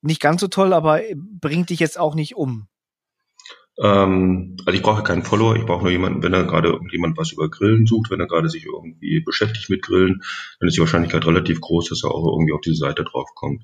nicht 0.00 0.20
ganz 0.20 0.40
so 0.40 0.48
toll, 0.48 0.72
aber 0.72 1.00
bringt 1.14 1.70
dich 1.70 1.78
jetzt 1.78 2.00
auch 2.00 2.16
nicht 2.16 2.34
um. 2.34 2.66
Ähm, 3.78 4.56
also 4.66 4.76
ich 4.76 4.82
brauche 4.82 5.04
keinen 5.04 5.22
Follower, 5.22 5.54
ich 5.54 5.64
brauche 5.64 5.82
nur 5.82 5.92
jemanden, 5.92 6.24
wenn 6.24 6.34
er 6.34 6.42
gerade 6.44 6.70
irgendjemand 6.70 7.16
was 7.16 7.30
über 7.30 7.48
Grillen 7.48 7.86
sucht, 7.86 8.10
wenn 8.10 8.18
er 8.18 8.26
gerade 8.26 8.48
sich 8.48 8.66
irgendwie 8.66 9.20
beschäftigt 9.20 9.70
mit 9.70 9.82
Grillen, 9.82 10.20
dann 10.58 10.68
ist 10.68 10.76
die 10.76 10.80
Wahrscheinlichkeit 10.80 11.24
relativ 11.26 11.60
groß, 11.60 11.88
dass 11.90 12.02
er 12.02 12.10
auch 12.10 12.26
irgendwie 12.26 12.52
auf 12.52 12.60
diese 12.60 12.78
Seite 12.78 13.04
draufkommt. 13.04 13.62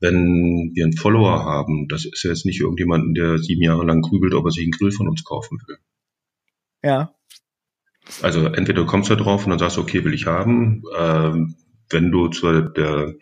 Wenn 0.00 0.72
wir 0.74 0.84
einen 0.84 0.98
Follower 0.98 1.46
haben, 1.46 1.88
das 1.88 2.04
ist 2.04 2.22
ja 2.24 2.30
jetzt 2.30 2.44
nicht 2.44 2.60
irgendjemanden, 2.60 3.14
der 3.14 3.38
sieben 3.38 3.62
Jahre 3.62 3.86
lang 3.86 4.02
grübelt, 4.02 4.34
ob 4.34 4.44
er 4.44 4.50
sich 4.50 4.64
einen 4.64 4.72
Grill 4.72 4.92
von 4.92 5.08
uns 5.08 5.24
kaufen 5.24 5.58
will. 5.66 5.78
Ja. 6.84 7.15
Also 8.22 8.46
entweder 8.46 8.82
du 8.82 8.86
kommst 8.86 9.10
da 9.10 9.16
drauf 9.16 9.44
und 9.44 9.50
dann 9.50 9.58
sagst 9.58 9.76
du, 9.76 9.80
okay, 9.80 10.04
will 10.04 10.14
ich 10.14 10.26
haben. 10.26 10.82
Ähm, 10.96 11.56
wenn 11.90 12.10
du 12.10 12.28
zu 12.28 12.62
der 12.62 13.14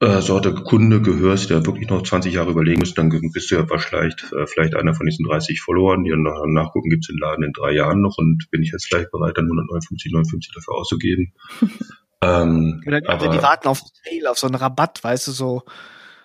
äh, 0.00 0.20
Sorte 0.20 0.54
Kunde 0.54 1.02
gehörst, 1.02 1.50
der 1.50 1.66
wirklich 1.66 1.88
noch 1.88 2.02
20 2.02 2.32
Jahre 2.32 2.50
überlegen 2.50 2.80
muss, 2.80 2.94
dann 2.94 3.10
bist 3.32 3.50
du 3.50 3.56
ja 3.56 3.66
vielleicht, 3.66 4.32
äh, 4.32 4.46
vielleicht 4.46 4.76
einer 4.76 4.94
von 4.94 5.06
diesen 5.06 5.26
30 5.26 5.60
Followern, 5.60 6.04
die 6.04 6.10
dann 6.10 6.22
nachgucken, 6.52 6.90
gibt 6.90 7.04
es 7.04 7.08
den 7.08 7.18
Laden 7.18 7.44
in 7.44 7.52
drei 7.52 7.72
Jahren 7.72 8.00
noch 8.00 8.16
und 8.18 8.48
bin 8.50 8.62
ich 8.62 8.70
jetzt 8.70 8.88
gleich 8.88 9.10
bereit, 9.10 9.36
dann 9.36 9.46
159, 9.46 10.12
59 10.12 10.52
dafür 10.54 10.74
auszugeben. 10.74 11.32
ähm, 12.22 12.82
ja, 12.86 13.00
aber, 13.06 13.28
die 13.28 13.42
warten 13.42 13.68
auf 13.68 13.80
Sale, 13.80 14.30
auf 14.30 14.38
so 14.38 14.46
einen 14.46 14.56
Rabatt, 14.56 15.02
weißt 15.02 15.28
du, 15.28 15.32
so, 15.32 15.62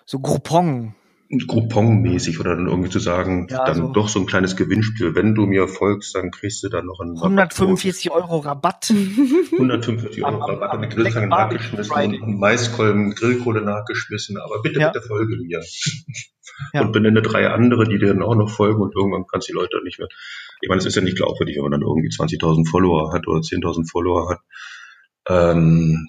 so 0.06 0.20
Groupon. 0.20 0.94
Groupon-mäßig 1.38 2.40
oder 2.40 2.56
dann 2.56 2.66
irgendwie 2.66 2.90
zu 2.90 2.98
sagen, 2.98 3.46
ja, 3.50 3.64
dann 3.64 3.76
so. 3.76 3.92
doch 3.92 4.08
so 4.08 4.20
ein 4.20 4.26
kleines 4.26 4.56
Gewinnspiel. 4.56 5.14
Wenn 5.14 5.34
du 5.34 5.46
mir 5.46 5.68
folgst, 5.68 6.14
dann 6.14 6.30
kriegst 6.30 6.62
du 6.62 6.68
dann 6.68 6.86
noch 6.86 7.00
einen 7.00 7.16
145 7.16 8.10
Rabatt. 8.10 8.22
Euro 8.22 8.38
Rabatt. 8.38 8.90
145 9.52 10.24
Euro 10.24 10.38
Rabatt 10.38 10.80
mit 10.80 10.90
Grillzange 10.90 11.28
nachgeschmissen 11.28 12.22
und 12.22 12.38
Maiskolben, 12.38 13.14
Grillkohle 13.14 13.62
nachgeschmissen. 13.62 14.38
Aber 14.38 14.62
bitte, 14.62 14.80
ja. 14.80 14.90
bitte 14.90 15.06
folge 15.06 15.36
mir. 15.36 15.62
Ja. 16.72 16.82
Und 16.82 16.92
benenne 16.92 17.22
drei 17.22 17.48
andere, 17.48 17.88
die 17.88 17.98
dir 17.98 18.08
dann 18.08 18.22
auch 18.22 18.36
noch 18.36 18.50
folgen 18.50 18.80
und 18.80 18.94
irgendwann 18.94 19.26
kannst 19.26 19.48
du 19.48 19.52
die 19.52 19.58
Leute 19.58 19.82
nicht 19.82 19.98
mehr. 19.98 20.08
Ich 20.60 20.68
meine, 20.68 20.78
es 20.78 20.86
ist 20.86 20.94
ja 20.94 21.02
nicht 21.02 21.16
glaubwürdig, 21.16 21.56
wenn 21.56 21.64
man 21.64 21.72
dann 21.72 21.82
irgendwie 21.82 22.08
20.000 22.08 22.68
Follower 22.68 23.12
hat 23.12 23.26
oder 23.26 23.40
10.000 23.40 23.90
Follower 23.90 24.30
hat. 24.30 24.40
Ähm, 25.28 26.08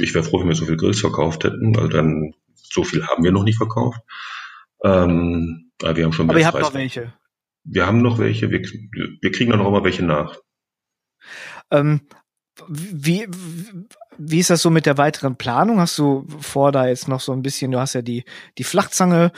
ich 0.00 0.14
wäre 0.14 0.24
froh, 0.24 0.40
wenn 0.40 0.48
wir 0.48 0.54
so 0.54 0.66
viel 0.66 0.76
Grills 0.76 1.00
verkauft 1.00 1.44
hätten, 1.44 1.74
weil 1.76 1.88
dann 1.88 2.34
so 2.54 2.84
viel 2.84 3.06
haben 3.06 3.24
wir 3.24 3.32
noch 3.32 3.44
nicht 3.44 3.56
verkauft. 3.56 4.00
Ähm, 4.84 5.72
aber 5.82 5.96
wir 5.96 6.04
haben 6.04 6.12
schon 6.12 6.30
Aber 6.30 6.38
ihr 6.38 6.46
habt 6.46 6.60
noch 6.60 6.74
welche. 6.74 7.14
Wir 7.64 7.86
haben 7.86 8.02
noch 8.02 8.18
welche, 8.18 8.50
wir, 8.50 8.60
wir 8.60 9.32
kriegen 9.32 9.50
dann 9.50 9.60
auch 9.60 9.70
mal 9.70 9.84
welche 9.84 10.04
nach. 10.04 10.38
Ähm, 11.70 12.02
wie, 12.68 13.26
wie 14.18 14.38
ist 14.38 14.50
das 14.50 14.62
so 14.62 14.70
mit 14.70 14.86
der 14.86 14.98
weiteren 14.98 15.36
Planung? 15.36 15.80
Hast 15.80 15.98
du 15.98 16.26
vor, 16.38 16.70
da 16.70 16.86
jetzt 16.86 17.08
noch 17.08 17.20
so 17.20 17.32
ein 17.32 17.42
bisschen, 17.42 17.70
du 17.70 17.80
hast 17.80 17.94
ja 17.94 18.02
die, 18.02 18.24
die 18.58 18.64
Flachzange, 18.64 19.32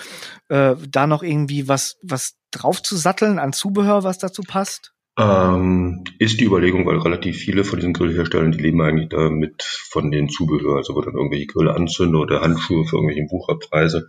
äh, 0.49 0.74
da 0.88 1.07
noch 1.07 1.22
irgendwie 1.22 1.68
was, 1.68 1.97
was 2.03 2.36
drauf 2.51 2.82
zu 2.82 2.97
satteln 2.97 3.38
an 3.38 3.53
Zubehör, 3.53 4.03
was 4.03 4.18
dazu 4.18 4.42
passt? 4.42 4.92
Ähm, 5.18 6.05
ist 6.18 6.40
die 6.40 6.44
Überlegung, 6.44 6.84
weil 6.84 6.99
relativ 6.99 7.38
viele 7.38 7.64
von 7.64 7.78
diesen 7.78 7.94
Grillherstellern, 7.94 8.53
die 8.53 8.59
leben 8.59 8.82
eigentlich 8.82 9.09
damit 9.09 9.62
von 9.62 10.11
den 10.11 10.28
Zubehör, 10.28 10.76
also 10.76 10.94
wo 10.94 11.01
dann 11.01 11.14
irgendwelche 11.14 11.47
Grillanzünder 11.47 12.18
oder 12.18 12.42
Handschuhe 12.42 12.84
für 12.84 12.97
irgendwelche 12.97 13.30
Wucherpreise, 13.30 14.09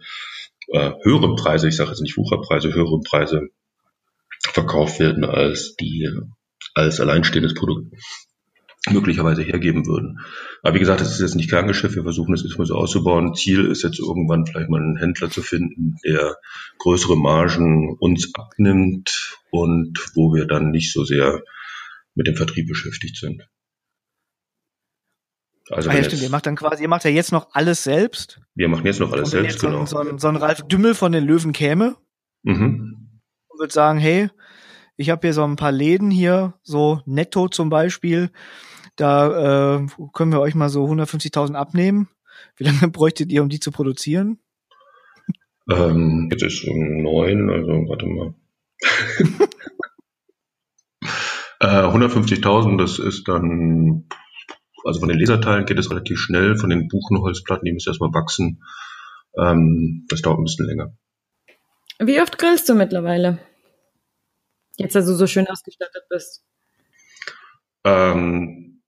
äh, 0.68 0.92
höhere 1.04 1.36
Preise, 1.36 1.68
ich 1.68 1.76
sage 1.76 1.90
jetzt 1.90 2.02
nicht 2.02 2.18
Wucherpreise, 2.18 2.74
höhere 2.74 3.00
Preise 3.02 3.50
verkauft 4.40 5.00
werden 5.00 5.26
als 5.26 5.76
die 5.76 6.10
als 6.74 7.00
alleinstehendes 7.00 7.54
Produkt 7.54 7.94
möglicherweise 8.90 9.42
hergeben 9.42 9.86
würden. 9.86 10.20
Aber 10.64 10.76
wie 10.76 10.80
gesagt, 10.80 11.02
das 11.02 11.12
ist 11.12 11.20
jetzt 11.20 11.36
nicht 11.36 11.50
Kerngeschäft. 11.50 11.96
Wir 11.96 12.04
versuchen 12.04 12.34
es 12.34 12.44
jetzt 12.44 12.58
mal 12.58 12.66
so 12.66 12.76
auszubauen. 12.76 13.36
Ziel 13.36 13.66
ist 13.66 13.84
jetzt 13.84 14.00
irgendwann 14.00 14.46
vielleicht 14.46 14.70
mal 14.70 14.82
einen 14.82 14.98
Händler 14.98 15.30
zu 15.30 15.42
finden, 15.42 15.98
der 16.06 16.38
größere 16.80 17.18
Margen 17.18 17.96
uns 18.00 18.34
abnimmt 18.34 19.38
und 19.52 20.00
wo 20.16 20.34
wir 20.34 20.46
dann 20.46 20.72
nicht 20.72 20.94
so 20.94 21.04
sehr 21.04 21.44
mit 22.16 22.28
dem 22.28 22.36
Vertrieb 22.36 22.68
beschäftigt 22.68 23.18
sind. 23.18 23.48
Also 25.70 25.90
ah, 25.90 25.96
ja, 25.96 26.04
stimmt. 26.04 26.22
Ihr 26.22 26.30
macht 26.30 26.46
dann 26.46 26.56
quasi, 26.56 26.84
ihr 26.84 26.90
macht 26.90 27.04
ja 27.04 27.10
jetzt 27.10 27.32
noch 27.32 27.50
alles 27.54 27.84
selbst. 27.84 28.40
Wir 28.56 28.70
machen 28.70 28.86
jetzt 28.86 29.00
noch 29.00 29.12
alles 29.12 29.32
selbst, 29.32 29.60
genau. 29.60 29.86
So 29.86 29.98
ein, 29.98 30.18
so 30.18 30.28
ein 30.28 30.36
Ralf 30.36 30.62
Dümmel 30.68 30.96
von 30.96 31.12
den 31.12 31.26
Löwen 31.26 31.52
käme 31.52 31.96
mhm. 32.44 33.20
und 33.48 33.60
würde 33.60 33.74
sagen, 33.74 34.00
hey, 34.00 34.30
ich 34.96 35.10
habe 35.10 35.28
hier 35.28 35.34
so 35.34 35.44
ein 35.44 35.56
paar 35.58 35.72
Läden 35.72 36.10
hier, 36.10 36.54
so 36.64 37.02
Netto 37.06 37.50
zum 37.50 37.70
Beispiel, 37.70 38.32
da 38.96 39.76
äh, 39.78 39.88
können 40.14 40.32
wir 40.32 40.42
euch 40.42 40.56
mal 40.56 40.70
so 40.70 40.86
150.000 40.86 41.54
abnehmen. 41.54 42.08
Wie 42.56 42.64
lange 42.64 42.88
bräuchtet 42.92 43.32
ihr, 43.32 43.42
um 43.42 43.50
die 43.50 43.60
zu 43.60 43.72
produzieren? 43.72 44.40
Ähm, 45.70 46.30
jetzt 46.32 46.44
ist 46.44 46.68
um 46.68 47.04
neun, 47.04 47.50
also 47.50 47.72
warte 47.90 48.06
mal. 48.08 48.34
äh, 51.60 51.66
150.000, 51.66 52.78
das 52.78 53.00
ist 53.00 53.28
dann, 53.28 54.08
also 54.86 55.00
von 55.00 55.10
den 55.10 55.20
Laserteilen 55.20 55.66
geht 55.66 55.80
es 55.80 55.90
relativ 55.90 56.20
schnell, 56.20 56.58
von 56.58 56.70
den 56.70 56.88
Buchenholzplatten, 56.88 57.66
die 57.66 57.74
müssen 57.74 57.90
erstmal 57.90 58.14
wachsen. 58.14 58.64
Ähm, 59.38 60.06
das 60.10 60.22
dauert 60.22 60.40
ein 60.40 60.44
bisschen 60.44 60.68
länger. 60.68 60.96
Wie 62.00 62.22
oft 62.22 62.38
grillst 62.38 62.70
du 62.70 62.76
mittlerweile? 62.76 63.40
Jetzt, 64.78 64.96
dass 64.96 65.06
du 65.06 65.16
so 65.16 65.26
schön 65.26 65.48
ausgestattet 65.48 66.04
bist. 66.10 66.44
Ähm, 67.84 68.84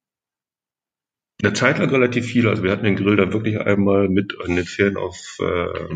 eine 1.42 1.54
Zeit 1.54 1.80
lang 1.80 1.90
relativ 1.90 2.26
viel. 2.26 2.48
Also 2.48 2.64
wir 2.64 2.72
hatten 2.72 2.84
den 2.84 2.96
Grill 2.96 3.16
da 3.16 3.34
wirklich 3.34 3.60
einmal 3.60 4.10
mit 4.10 4.36
an 4.44 4.56
den 4.56 4.66
Ferien 4.66 4.98
auf 4.98 5.18
äh, 5.40 5.90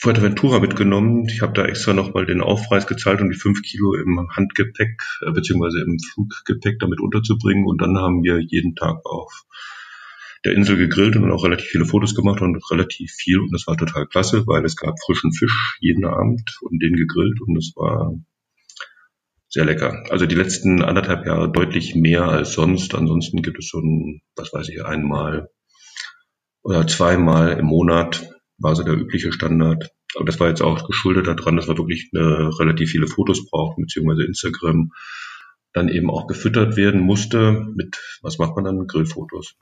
Fuerteventura 0.00 0.60
mitgenommen. 0.60 1.28
Ich 1.28 1.42
habe 1.42 1.52
da 1.52 1.64
extra 1.64 1.92
nochmal 1.92 2.24
den 2.24 2.40
Aufpreis 2.40 2.86
gezahlt, 2.86 3.20
um 3.20 3.30
die 3.30 3.36
fünf 3.36 3.62
Kilo 3.62 3.94
im 3.94 4.28
Handgepäck 4.30 5.02
äh, 5.26 5.32
beziehungsweise 5.32 5.80
im 5.80 5.98
Fluggepäck 5.98 6.78
damit 6.78 7.00
unterzubringen. 7.00 7.66
Und 7.66 7.82
dann 7.82 7.98
haben 7.98 8.22
wir 8.22 8.38
jeden 8.38 8.76
Tag 8.76 9.04
auf 9.04 9.44
der 10.44 10.52
Insel 10.52 10.76
gegrillt 10.76 11.16
und 11.16 11.32
auch 11.32 11.42
relativ 11.42 11.66
viele 11.66 11.84
Fotos 11.84 12.14
gemacht 12.14 12.40
und 12.42 12.62
relativ 12.70 13.10
viel. 13.10 13.40
Und 13.40 13.52
das 13.52 13.66
war 13.66 13.76
total 13.76 14.06
klasse, 14.06 14.46
weil 14.46 14.64
es 14.64 14.76
gab 14.76 14.94
frischen 15.04 15.32
Fisch 15.32 15.76
jeden 15.80 16.04
Abend 16.04 16.58
und 16.60 16.80
den 16.80 16.94
gegrillt 16.94 17.40
und 17.40 17.56
das 17.56 17.72
war 17.74 18.14
sehr 19.48 19.64
lecker. 19.64 20.04
Also 20.10 20.26
die 20.26 20.36
letzten 20.36 20.82
anderthalb 20.82 21.26
Jahre 21.26 21.50
deutlich 21.50 21.96
mehr 21.96 22.28
als 22.28 22.52
sonst. 22.52 22.94
Ansonsten 22.94 23.42
gibt 23.42 23.58
es 23.58 23.68
so 23.68 23.80
ein, 23.80 24.20
was 24.36 24.52
weiß 24.52 24.68
ich, 24.68 24.84
einmal 24.84 25.50
oder 26.62 26.86
zweimal 26.86 27.58
im 27.58 27.66
Monat 27.66 28.37
war 28.58 28.74
so 28.74 28.82
der 28.82 28.94
übliche 28.94 29.32
Standard. 29.32 29.90
Aber 30.16 30.24
das 30.24 30.40
war 30.40 30.48
jetzt 30.48 30.62
auch 30.62 30.86
geschuldet 30.86 31.26
daran, 31.26 31.56
dass 31.56 31.68
wir 31.68 31.78
wirklich 31.78 32.10
eine, 32.14 32.50
relativ 32.58 32.90
viele 32.90 33.06
Fotos 33.06 33.48
brauchten, 33.48 33.82
beziehungsweise 33.82 34.24
Instagram 34.24 34.92
dann 35.72 35.88
eben 35.88 36.10
auch 36.10 36.26
gefüttert 36.26 36.76
werden 36.76 37.00
musste 37.00 37.66
mit, 37.74 37.98
was 38.22 38.38
macht 38.38 38.56
man 38.56 38.64
dann, 38.64 38.86
Grillfotos. 38.86 39.54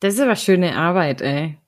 Das 0.00 0.14
ist 0.14 0.20
aber 0.20 0.36
schöne 0.36 0.76
Arbeit, 0.76 1.22
ey. 1.22 1.58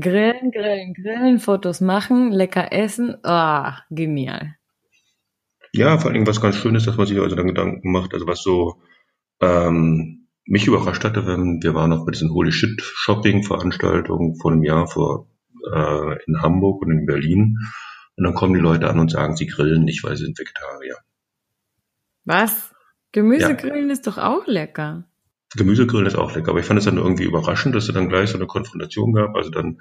Grillen, 0.00 0.50
grillen, 0.50 0.94
grillen, 0.94 1.38
Fotos 1.38 1.80
machen, 1.80 2.32
lecker 2.32 2.72
essen, 2.72 3.16
ah, 3.24 3.70
oh, 3.70 3.94
genial. 3.94 4.56
Ja, 5.72 5.98
vor 5.98 6.10
allem 6.10 6.26
was 6.26 6.40
ganz 6.40 6.56
schön 6.56 6.74
ist, 6.74 6.86
dass 6.86 6.96
man 6.96 7.06
sich 7.06 7.18
also 7.18 7.34
dann 7.34 7.46
Gedanken 7.46 7.90
macht, 7.90 8.12
also 8.12 8.26
was 8.26 8.42
so 8.42 8.82
ähm, 9.40 10.28
mich 10.44 10.66
überrascht 10.66 11.04
hatte, 11.04 11.26
wenn 11.26 11.62
wir 11.62 11.74
waren 11.74 11.92
auch 11.92 12.04
bei 12.04 12.12
diesen 12.12 12.30
Holy 12.30 12.52
Shit 12.52 12.82
Shopping 12.82 13.42
Veranstaltungen 13.42 14.36
vor 14.36 14.52
einem 14.52 14.64
Jahr 14.64 14.86
vor 14.86 15.28
äh, 15.72 16.24
in 16.26 16.42
Hamburg 16.42 16.82
und 16.82 16.90
in 16.90 17.06
Berlin 17.06 17.58
und 18.16 18.24
dann 18.24 18.34
kommen 18.34 18.54
die 18.54 18.60
Leute 18.60 18.88
an 18.88 18.98
und 18.98 19.10
sagen, 19.10 19.36
sie 19.36 19.46
grillen 19.46 19.84
nicht, 19.84 20.04
weil 20.04 20.16
sie 20.16 20.24
sind 20.24 20.38
Vegetarier. 20.38 20.96
Was? 22.24 22.72
Gemüsegrillen 23.12 23.88
ja. 23.88 23.92
ist 23.92 24.06
doch 24.06 24.18
auch 24.18 24.46
lecker. 24.46 25.04
Gemüsegrillen 25.56 26.06
ist 26.06 26.16
auch 26.16 26.34
lecker, 26.34 26.50
aber 26.50 26.60
ich 26.60 26.66
fand 26.66 26.78
es 26.78 26.86
dann 26.86 26.96
irgendwie 26.96 27.24
überraschend, 27.24 27.74
dass 27.74 27.88
es 27.88 27.94
dann 27.94 28.08
gleich 28.08 28.30
so 28.30 28.38
eine 28.38 28.46
Konfrontation 28.46 29.12
gab. 29.12 29.34
Also 29.34 29.50
dann 29.50 29.80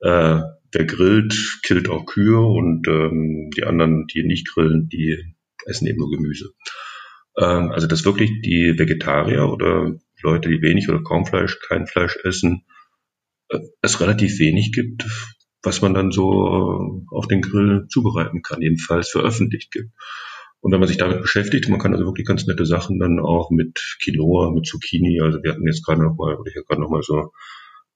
äh, 0.00 0.40
wer 0.72 0.84
grillt, 0.84 1.60
killt 1.62 1.88
auch 1.88 2.06
Kühe 2.06 2.40
und 2.40 2.88
ähm, 2.88 3.50
die 3.56 3.64
anderen, 3.64 4.06
die 4.06 4.22
nicht 4.22 4.48
grillen, 4.48 4.88
die 4.88 5.34
essen 5.66 5.86
eben 5.86 5.98
nur 5.98 6.10
Gemüse. 6.10 6.52
Ähm, 7.36 7.70
also 7.70 7.86
dass 7.86 8.04
wirklich 8.04 8.30
die 8.42 8.78
Vegetarier 8.78 9.48
oder 9.48 9.94
Leute, 10.22 10.48
die 10.48 10.62
wenig 10.62 10.88
oder 10.88 11.02
kaum 11.02 11.26
Fleisch, 11.26 11.58
kein 11.60 11.86
Fleisch 11.86 12.16
essen, 12.24 12.64
es 13.82 14.00
relativ 14.00 14.38
wenig 14.38 14.72
gibt, 14.72 15.04
was 15.62 15.82
man 15.82 15.94
dann 15.94 16.10
so 16.10 17.02
auf 17.10 17.26
den 17.28 17.42
Grill 17.42 17.86
zubereiten 17.88 18.42
kann, 18.42 18.62
jedenfalls 18.62 19.10
veröffentlicht 19.10 19.70
gibt. 19.70 19.90
Und 20.60 20.72
wenn 20.72 20.80
man 20.80 20.88
sich 20.88 20.98
damit 20.98 21.22
beschäftigt, 21.22 21.68
man 21.68 21.78
kann 21.78 21.94
also 21.94 22.04
wirklich 22.04 22.26
ganz 22.26 22.46
nette 22.46 22.66
Sachen 22.66 22.98
dann 22.98 23.18
auch 23.18 23.50
mit 23.50 23.78
Quinoa, 24.02 24.50
mit 24.50 24.66
Zucchini, 24.66 25.20
also 25.22 25.42
wir 25.42 25.52
hatten 25.52 25.66
jetzt 25.66 25.84
gerade 25.84 26.02
noch 26.02 26.16
mal, 26.16 26.36
oder 26.36 26.50
ich 26.50 26.56
habe 26.56 26.66
gerade 26.66 26.82
noch 26.82 26.90
mal 26.90 27.02
so 27.02 27.32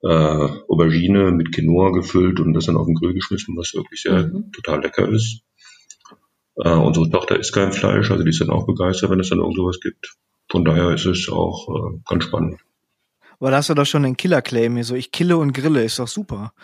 äh, 0.03 0.63
Aubergine 0.69 1.31
mit 1.31 1.53
Quinoa 1.53 1.91
gefüllt 1.91 2.41
und 2.41 2.55
das 2.55 2.67
dann 2.67 2.77
auf 2.77 2.87
den 2.87 2.95
Grill 2.95 3.15
geschmissen, 3.15 3.57
was 3.57 3.75
wirklich 3.75 4.03
sehr 4.03 4.29
mhm. 4.29 4.51
total 4.53 4.83
lecker 4.83 5.09
ist. 5.09 5.43
Äh, 6.57 6.71
unsere 6.71 7.11
Tochter 7.11 7.39
isst 7.39 7.53
kein 7.53 7.73
Fleisch, 7.73 8.11
also 8.11 8.25
die 8.25 8.31
ist 8.31 8.41
dann 8.41 8.51
auch 8.51 8.67
begeistert, 8.67 9.11
wenn 9.11 9.21
es 9.21 9.29
dann 9.29 9.41
irgend 9.41 9.57
sowas 9.57 9.81
gibt. 9.81 10.15
Von 10.51 10.65
daher 10.65 10.91
ist 10.95 11.07
es 11.07 11.29
auch 11.29 11.69
äh, 11.69 11.99
ganz 12.09 12.25
spannend. 12.25 12.61
Aber 13.45 13.51
da 13.51 13.59
hast 13.59 13.69
du 13.69 13.75
doch 13.75 13.85
schon 13.85 14.07
einen 14.07 14.17
Killer-Claim 14.17 14.75
hier, 14.77 14.85
so 14.85 14.95
ich 14.95 15.13
kille 15.13 15.37
und 15.37 15.53
grille, 15.53 15.85
ist 15.85 15.99
doch 15.99 16.09
super. 16.09 16.55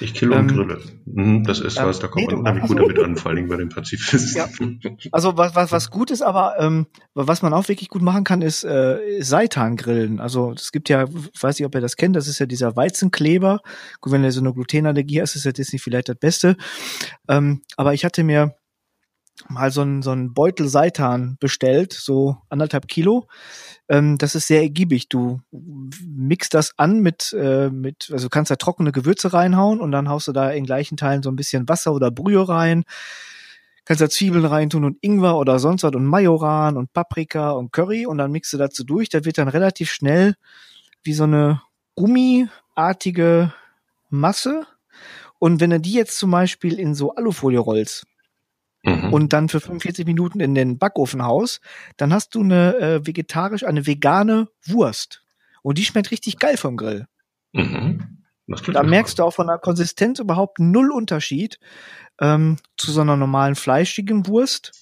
Ich 0.00 0.14
kille 0.14 0.34
und 0.34 0.48
ähm, 0.48 0.56
grille. 0.56 0.80
Mhm, 1.04 1.44
das 1.44 1.60
ist 1.60 1.78
ähm, 1.78 1.84
was, 1.84 1.98
da 1.98 2.08
kommt 2.08 2.26
nee, 2.26 2.32
man 2.32 2.40
unheimlich 2.40 2.64
gut 2.68 2.78
damit 2.78 2.98
an, 3.00 3.16
vor 3.16 3.28
allen 3.28 3.36
Dingen 3.36 3.48
bei 3.50 3.56
den 3.56 3.68
Pazifisten. 3.68 4.80
Ja. 4.82 4.92
Also 5.12 5.36
was, 5.36 5.54
was, 5.54 5.72
was 5.72 5.90
gut 5.90 6.10
ist, 6.10 6.22
aber 6.22 6.54
ähm, 6.58 6.86
was 7.12 7.42
man 7.42 7.52
auch 7.52 7.68
wirklich 7.68 7.90
gut 7.90 8.00
machen 8.00 8.24
kann, 8.24 8.40
ist 8.40 8.64
äh, 8.64 9.20
Seitan 9.20 9.76
grillen. 9.76 10.20
Also 10.20 10.52
es 10.52 10.72
gibt 10.72 10.88
ja, 10.88 11.04
weiß 11.06 11.58
nicht, 11.58 11.66
ob 11.66 11.74
ihr 11.74 11.82
das 11.82 11.98
kennt, 11.98 12.16
das 12.16 12.28
ist 12.28 12.38
ja 12.38 12.46
dieser 12.46 12.76
Weizenkleber. 12.76 13.60
Gut, 14.00 14.10
wenn 14.10 14.24
ihr 14.24 14.32
so 14.32 14.40
eine 14.40 14.54
Glutenallergie 14.54 15.20
hast, 15.20 15.36
ist 15.36 15.44
ja 15.44 15.52
das 15.52 15.70
nicht 15.70 15.82
vielleicht 15.82 16.08
das 16.08 16.16
Beste. 16.16 16.56
Ähm, 17.28 17.60
aber 17.76 17.92
ich 17.92 18.06
hatte 18.06 18.24
mir 18.24 18.54
mal 19.48 19.70
so 19.70 19.82
ein, 19.82 20.02
so 20.02 20.12
ein 20.12 20.34
Beutel 20.34 20.68
Seitan 20.68 21.36
bestellt, 21.40 21.92
so 21.92 22.36
anderthalb 22.48 22.88
Kilo. 22.88 23.26
Ähm, 23.88 24.18
das 24.18 24.34
ist 24.34 24.46
sehr 24.46 24.62
ergiebig. 24.62 25.08
Du 25.08 25.40
mixt 25.50 26.54
das 26.54 26.72
an 26.78 27.00
mit, 27.00 27.32
äh, 27.38 27.70
mit, 27.70 28.10
also 28.12 28.28
kannst 28.28 28.50
da 28.50 28.56
trockene 28.56 28.92
Gewürze 28.92 29.32
reinhauen 29.32 29.80
und 29.80 29.92
dann 29.92 30.08
haust 30.08 30.28
du 30.28 30.32
da 30.32 30.50
in 30.50 30.64
gleichen 30.64 30.96
Teilen 30.96 31.22
so 31.22 31.30
ein 31.30 31.36
bisschen 31.36 31.68
Wasser 31.68 31.92
oder 31.92 32.10
Brühe 32.10 32.48
rein. 32.48 32.84
Kannst 33.84 34.00
da 34.00 34.08
Zwiebeln 34.08 34.44
reintun 34.44 34.84
und 34.84 34.98
Ingwer 35.00 35.36
oder 35.36 35.58
sonst 35.58 35.82
was 35.82 35.94
und 35.94 36.06
Majoran 36.06 36.76
und 36.76 36.92
Paprika 36.92 37.50
und 37.50 37.72
Curry 37.72 38.06
und 38.06 38.18
dann 38.18 38.30
mixt 38.30 38.52
du 38.52 38.58
dazu 38.58 38.84
durch. 38.84 39.08
Da 39.08 39.24
wird 39.24 39.38
dann 39.38 39.48
relativ 39.48 39.90
schnell 39.90 40.34
wie 41.02 41.14
so 41.14 41.24
eine 41.24 41.62
gummiartige 41.96 43.52
Masse. 44.08 44.66
Und 45.38 45.60
wenn 45.60 45.70
du 45.70 45.80
die 45.80 45.94
jetzt 45.94 46.18
zum 46.18 46.30
Beispiel 46.30 46.78
in 46.78 46.94
so 46.94 47.14
Alufolie 47.16 47.58
rollst, 47.58 48.06
mhm. 48.82 49.12
und 49.12 49.32
dann 49.32 49.48
für 49.48 49.60
45 49.60 50.06
Minuten 50.06 50.40
in 50.40 50.54
den 50.54 50.78
Backofen 50.78 51.22
haust, 51.22 51.60
dann 51.96 52.12
hast 52.12 52.34
du 52.34 52.42
eine 52.42 52.76
äh, 52.76 53.06
vegetarisch, 53.06 53.64
eine 53.64 53.86
vegane 53.86 54.48
Wurst. 54.66 55.22
Und 55.62 55.78
die 55.78 55.84
schmeckt 55.84 56.10
richtig 56.10 56.38
geil 56.38 56.56
vom 56.56 56.76
Grill. 56.76 57.06
Mhm. 57.52 58.18
Da 58.72 58.82
merkst 58.82 59.18
du 59.18 59.22
auch 59.22 59.32
von 59.32 59.46
der 59.46 59.58
Konsistenz 59.58 60.18
überhaupt 60.18 60.58
null 60.58 60.90
Unterschied 60.90 61.58
ähm, 62.20 62.56
zu 62.76 62.90
so 62.90 63.00
einer 63.00 63.16
normalen 63.16 63.54
fleischigen 63.54 64.26
Wurst. 64.26 64.81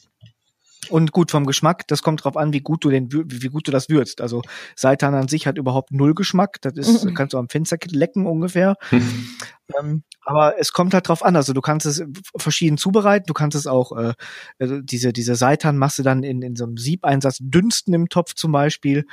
Und 0.91 1.13
gut, 1.13 1.31
vom 1.31 1.47
Geschmack, 1.47 1.87
das 1.87 2.03
kommt 2.03 2.25
drauf 2.25 2.37
an, 2.37 2.53
wie 2.53 2.61
gut 2.61 2.85
du 2.85 2.91
den, 2.91 3.09
wie 3.13 3.49
gut 3.49 3.69
du 3.69 3.73
das 3.73 3.89
würzt. 3.89 4.21
Also 4.21 4.43
Seitan 4.75 5.15
an 5.15 5.29
sich 5.29 5.47
hat 5.47 5.57
überhaupt 5.57 5.93
null 5.93 6.15
Geschmack. 6.15 6.61
Das 6.63 6.75
ist, 6.75 7.05
mhm. 7.05 7.15
kannst 7.15 7.33
du 7.35 7.39
am 7.39 7.49
Fenster 7.49 7.77
lecken 7.91 8.27
ungefähr. 8.27 8.77
ähm, 9.79 10.03
aber 10.25 10.59
es 10.59 10.73
kommt 10.73 10.93
halt 10.93 11.09
drauf 11.09 11.25
an. 11.25 11.37
Also 11.37 11.53
du 11.53 11.61
kannst 11.61 11.87
es 11.87 12.03
verschieden 12.37 12.77
zubereiten. 12.77 13.27
Du 13.27 13.35
kannst 13.35 13.57
es 13.57 13.67
auch, 13.67 13.97
äh, 13.97 14.15
also 14.59 14.81
diese, 14.81 15.13
diese 15.13 15.37
Seitan 15.37 15.79
machst 15.79 15.99
du 15.99 16.03
dann 16.03 16.23
in, 16.23 16.43
in 16.43 16.57
so 16.57 16.65
einem 16.65 16.77
Siebeinsatz 16.77 17.39
dünsten 17.41 17.95
im 17.95 18.09
Topf 18.09 18.35
zum 18.35 18.53
Beispiel. 18.53 19.07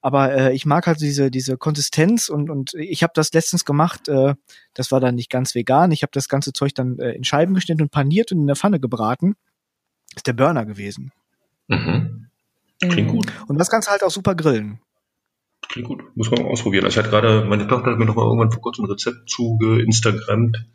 Aber 0.00 0.32
äh, 0.32 0.52
ich 0.52 0.66
mag 0.66 0.88
halt 0.88 1.00
diese, 1.00 1.30
diese 1.30 1.56
Konsistenz 1.56 2.28
und, 2.28 2.50
und 2.50 2.74
ich 2.74 3.04
habe 3.04 3.12
das 3.14 3.32
letztens 3.32 3.64
gemacht, 3.64 4.08
äh, 4.08 4.34
das 4.74 4.90
war 4.90 4.98
dann 4.98 5.14
nicht 5.14 5.30
ganz 5.30 5.54
vegan. 5.54 5.92
Ich 5.92 6.02
habe 6.02 6.10
das 6.12 6.28
ganze 6.28 6.52
Zeug 6.52 6.74
dann 6.74 6.98
äh, 6.98 7.12
in 7.12 7.22
Scheiben 7.22 7.54
geschnitten 7.54 7.82
und 7.82 7.92
paniert 7.92 8.32
und 8.32 8.40
in 8.40 8.46
der 8.48 8.56
Pfanne 8.56 8.80
gebraten 8.80 9.36
ist 10.14 10.26
der 10.26 10.32
Burner 10.32 10.64
gewesen. 10.64 11.12
Mhm. 11.68 12.28
Klingt 12.80 13.08
mhm. 13.08 13.12
gut. 13.12 13.32
Und 13.48 13.58
das 13.58 13.70
kannst 13.70 13.88
du 13.88 13.92
halt 13.92 14.02
auch 14.02 14.10
super 14.10 14.34
grillen. 14.34 14.80
Klingt 15.68 15.88
gut. 15.88 16.04
Muss 16.16 16.30
man 16.30 16.42
mal 16.42 16.50
ausprobieren. 16.50 16.86
Ich 16.86 16.98
hatte 16.98 17.10
gerade, 17.10 17.44
meine 17.44 17.66
Tochter 17.66 17.92
hat 17.92 17.98
mir 17.98 18.04
noch 18.04 18.16
mal 18.16 18.24
irgendwann 18.24 18.50
vor 18.50 18.60
kurzem 18.60 18.84
ein 18.84 18.90
Rezept 18.90 19.30
zugeinstagrammt. 19.30 20.66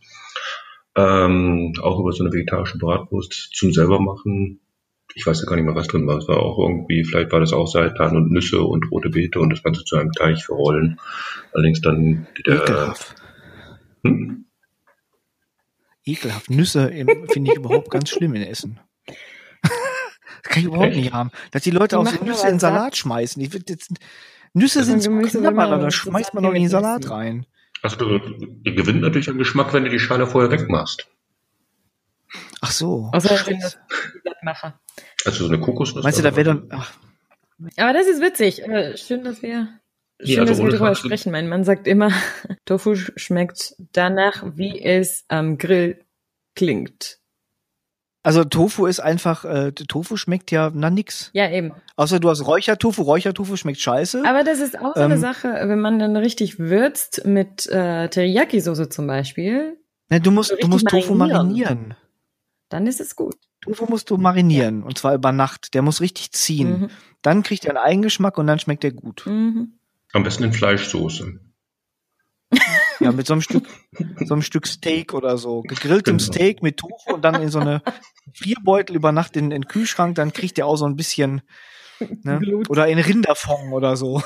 Ähm, 0.96 1.74
auch 1.82 2.00
über 2.00 2.12
so 2.12 2.24
eine 2.24 2.34
vegetarische 2.34 2.78
Bratwurst 2.78 3.52
zum 3.54 3.72
selber 3.72 4.00
machen. 4.00 4.60
Ich 5.14 5.26
weiß 5.26 5.42
ja 5.42 5.48
gar 5.48 5.56
nicht 5.56 5.66
mehr, 5.66 5.76
was 5.76 5.88
drin 5.88 6.08
war. 6.08 6.18
Es 6.18 6.28
war 6.28 6.40
auch 6.40 6.58
irgendwie, 6.58 7.04
vielleicht 7.04 7.32
war 7.32 7.40
das 7.40 7.54
auch 7.54 7.68
Seitan 7.68 8.16
und 8.16 8.32
Nüsse 8.32 8.62
und 8.62 8.90
rote 8.92 9.10
Beete 9.10 9.40
und 9.40 9.50
das 9.50 9.64
Ganze 9.64 9.84
zu 9.84 9.98
einem 9.98 10.12
Teig 10.12 10.42
verrollen. 10.42 11.00
Allerdings 11.54 11.82
dann 11.82 12.28
der. 12.46 12.62
Ekelhaft. 12.62 13.16
Hm? 14.04 14.46
Ekelhaft. 16.06 16.50
Nüsse 16.50 16.90
finde 17.30 17.52
ich 17.52 17.58
überhaupt 17.58 17.92
ganz 17.92 18.10
schlimm 18.10 18.34
in 18.34 18.44
Essen. 18.44 18.80
Das 20.48 20.54
kann 20.54 20.62
ich 20.62 20.68
überhaupt 20.68 20.90
Echt? 20.90 20.98
nicht 20.98 21.14
haben. 21.14 21.32
Dass 21.52 21.64
die 21.64 21.72
Leute 21.72 21.96
die 21.96 21.96
auch 21.96 22.08
so 22.08 22.24
Nüsse 22.24 22.48
in 22.48 22.60
Salat 22.60 22.96
schmeißen. 22.96 23.42
Ich 23.42 23.54
jetzt, 23.54 23.92
Nüsse 24.54 24.84
sind 24.84 25.02
so 25.02 25.12
knapp, 25.12 25.58
aber 25.58 25.78
da 25.78 25.92
schmeißt 25.92 26.34
man 26.34 26.44
doch 26.44 26.54
nicht 26.54 26.64
in 26.64 26.70
Salat 26.70 27.10
rein. 27.10 27.46
Also 27.82 27.98
du, 27.98 28.20
du 28.20 28.76
gewinnt 28.76 29.02
natürlich 29.02 29.30
an 29.30 29.38
Geschmack, 29.38 29.74
wenn 29.74 29.84
du 29.84 29.90
die 29.90 30.00
Schale 30.00 30.26
vorher 30.26 30.50
wegmachst. 30.50 31.08
Ach 32.62 32.72
so. 32.72 33.10
Also. 33.12 33.30
Also 35.26 35.46
so 35.46 35.48
eine 35.48 35.60
Kokosnuss. 35.60 36.04
Meinst 36.04 36.20
du, 36.20 36.24
da 36.24 36.36
wäre 36.36 36.46
dann. 36.46 36.68
Ach. 36.72 36.94
Aber 37.76 37.94
das 37.94 38.08
ist 38.08 38.22
witzig. 38.22 38.64
Schön, 39.00 39.24
dass 39.24 39.42
wir 39.42 39.68
Schön, 40.20 40.30
ja, 40.30 40.42
also 40.42 40.54
dass 40.54 40.64
wir 40.64 40.70
darüber 40.72 40.96
sprechen. 40.96 41.32
Mein 41.32 41.50
Mann 41.50 41.64
sagt 41.64 41.88
immer, 41.88 42.12
Tofu 42.66 42.96
schmeckt 42.96 43.76
danach, 43.92 44.44
wie 44.56 44.82
es 44.82 45.26
am 45.28 45.58
Grill 45.58 46.00
klingt. 46.56 47.20
Also 48.28 48.44
Tofu 48.44 48.88
ist 48.88 49.00
einfach, 49.00 49.46
äh, 49.46 49.72
Tofu 49.72 50.18
schmeckt 50.18 50.52
ja 50.52 50.70
na 50.74 50.90
nix. 50.90 51.30
Ja, 51.32 51.50
eben. 51.50 51.72
Außer 51.96 52.20
du 52.20 52.30
hast 52.30 52.46
Räuchertofu, 52.46 53.02
Räuchertofu 53.04 53.56
schmeckt 53.56 53.80
scheiße. 53.80 54.22
Aber 54.26 54.44
das 54.44 54.60
ist 54.60 54.78
auch 54.78 54.96
so 54.96 55.00
eine 55.00 55.14
ähm, 55.14 55.22
Sache, 55.22 55.48
wenn 55.64 55.80
man 55.80 55.98
dann 55.98 56.18
richtig 56.18 56.60
würzt 56.60 57.26
mit 57.26 57.68
äh, 57.68 58.10
Teriyaki-Soße 58.10 58.90
zum 58.90 59.08
Beispiel. 59.08 59.78
Ne, 60.10 60.20
du 60.20 60.32
musst, 60.32 60.54
du 60.60 60.68
musst 60.68 60.90
Tofu 60.90 61.16
marinieren. 61.16 61.96
Dann 62.68 62.86
ist 62.86 63.00
es 63.00 63.16
gut. 63.16 63.38
Tofu 63.62 63.86
musst 63.88 64.10
du 64.10 64.18
marinieren 64.18 64.84
und 64.84 64.98
zwar 64.98 65.16
über 65.16 65.32
Nacht. 65.32 65.74
Der 65.74 65.82
muss 65.82 66.02
richtig 66.02 66.34
ziehen. 66.34 66.82
Mhm. 66.82 66.90
Dann 67.22 67.44
kriegt 67.44 67.64
er 67.64 67.78
einen 67.78 67.86
Eigengeschmack 67.86 68.38
und 68.38 68.48
dann 68.48 68.60
schmeckt 68.60 68.84
er 68.84 68.92
gut. 68.92 69.24
Mhm. 69.26 69.80
Am 70.12 70.24
besten 70.24 70.44
in 70.44 70.52
Fleischsoße. 70.52 71.40
Ja, 73.00 73.12
mit 73.12 73.28
so 73.28 73.34
einem 73.34 73.42
Stück, 73.42 73.68
so 74.26 74.34
einem 74.34 74.42
Stück 74.42 74.68
Steak 74.68 75.14
oder 75.14 75.38
so. 75.38 75.62
Gegrilltem 75.62 76.18
genau. 76.18 76.32
Steak 76.32 76.64
mit 76.64 76.78
Tofu 76.78 77.14
und 77.14 77.24
dann 77.24 77.42
in 77.42 77.50
so 77.50 77.60
eine 77.60 77.82
Vierbeutel 78.34 78.96
über 78.96 79.12
Nacht 79.12 79.36
in, 79.36 79.46
in 79.46 79.62
den 79.62 79.68
Kühlschrank, 79.68 80.16
dann 80.16 80.34
kriegt 80.34 80.58
der 80.58 80.66
auch 80.66 80.78
so 80.78 80.86
ein 80.86 80.96
bisschen, 80.96 81.42
ne? 82.24 82.42
Oder 82.70 82.88
in 82.88 83.00
Rinderfond 83.00 83.74
oder 83.74 83.96
so. 83.96 84.22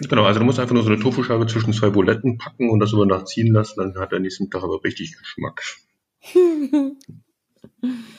Genau, 0.00 0.24
also 0.24 0.40
du 0.40 0.44
musst 0.44 0.58
einfach 0.58 0.74
nur 0.74 0.82
so 0.82 0.90
eine 0.90 1.00
Tofuscheibe 1.00 1.46
zwischen 1.46 1.72
zwei 1.72 1.90
Buletten 1.90 2.38
packen 2.38 2.70
und 2.70 2.80
das 2.80 2.92
über 2.92 3.06
Nacht 3.06 3.28
ziehen 3.28 3.52
lassen, 3.52 3.80
dann 3.80 3.98
hat 3.98 4.12
er 4.12 4.20
nächsten 4.20 4.50
Tag 4.50 4.62
aber 4.62 4.82
richtig 4.84 5.16
Geschmack. 5.16 5.62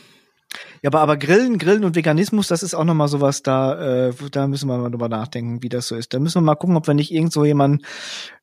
Ja, 0.82 0.90
aber, 0.90 1.02
aber 1.02 1.18
Grillen, 1.18 1.58
Grillen 1.58 1.84
und 1.84 1.96
Veganismus, 1.96 2.48
das 2.48 2.64
ist 2.64 2.74
auch 2.74 2.84
nochmal 2.84 3.08
sowas, 3.08 3.44
da, 3.44 4.08
äh, 4.08 4.14
da 4.32 4.48
müssen 4.48 4.70
wir 4.70 4.78
mal 4.78 4.92
drüber 4.92 5.10
nachdenken, 5.10 5.64
wie 5.64 5.70
das 5.70 5.88
so 5.88 5.96
ist. 5.96 6.14
Da 6.14 6.20
müssen 6.20 6.38
wir 6.38 6.46
mal 6.46 6.56
gucken, 6.56 6.78
ob 6.78 6.88
wir 6.88 6.94
nicht 6.94 7.12
irgend 7.12 7.34
so 7.34 7.46
jemanden 7.46 7.82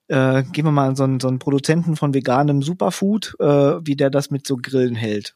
äh, 0.08 0.42
gehen 0.42 0.64
wir 0.64 0.72
mal 0.72 0.88
an 0.88 0.96
so 0.96 1.04
einen, 1.04 1.20
so 1.20 1.28
einen 1.28 1.38
Produzenten 1.38 1.96
von 1.96 2.12
veganem 2.12 2.62
Superfood, 2.62 3.36
äh, 3.40 3.46
wie 3.86 3.96
der 3.96 4.10
das 4.10 4.30
mit 4.30 4.46
so 4.46 4.56
Grillen 4.56 4.94
hält. 4.94 5.34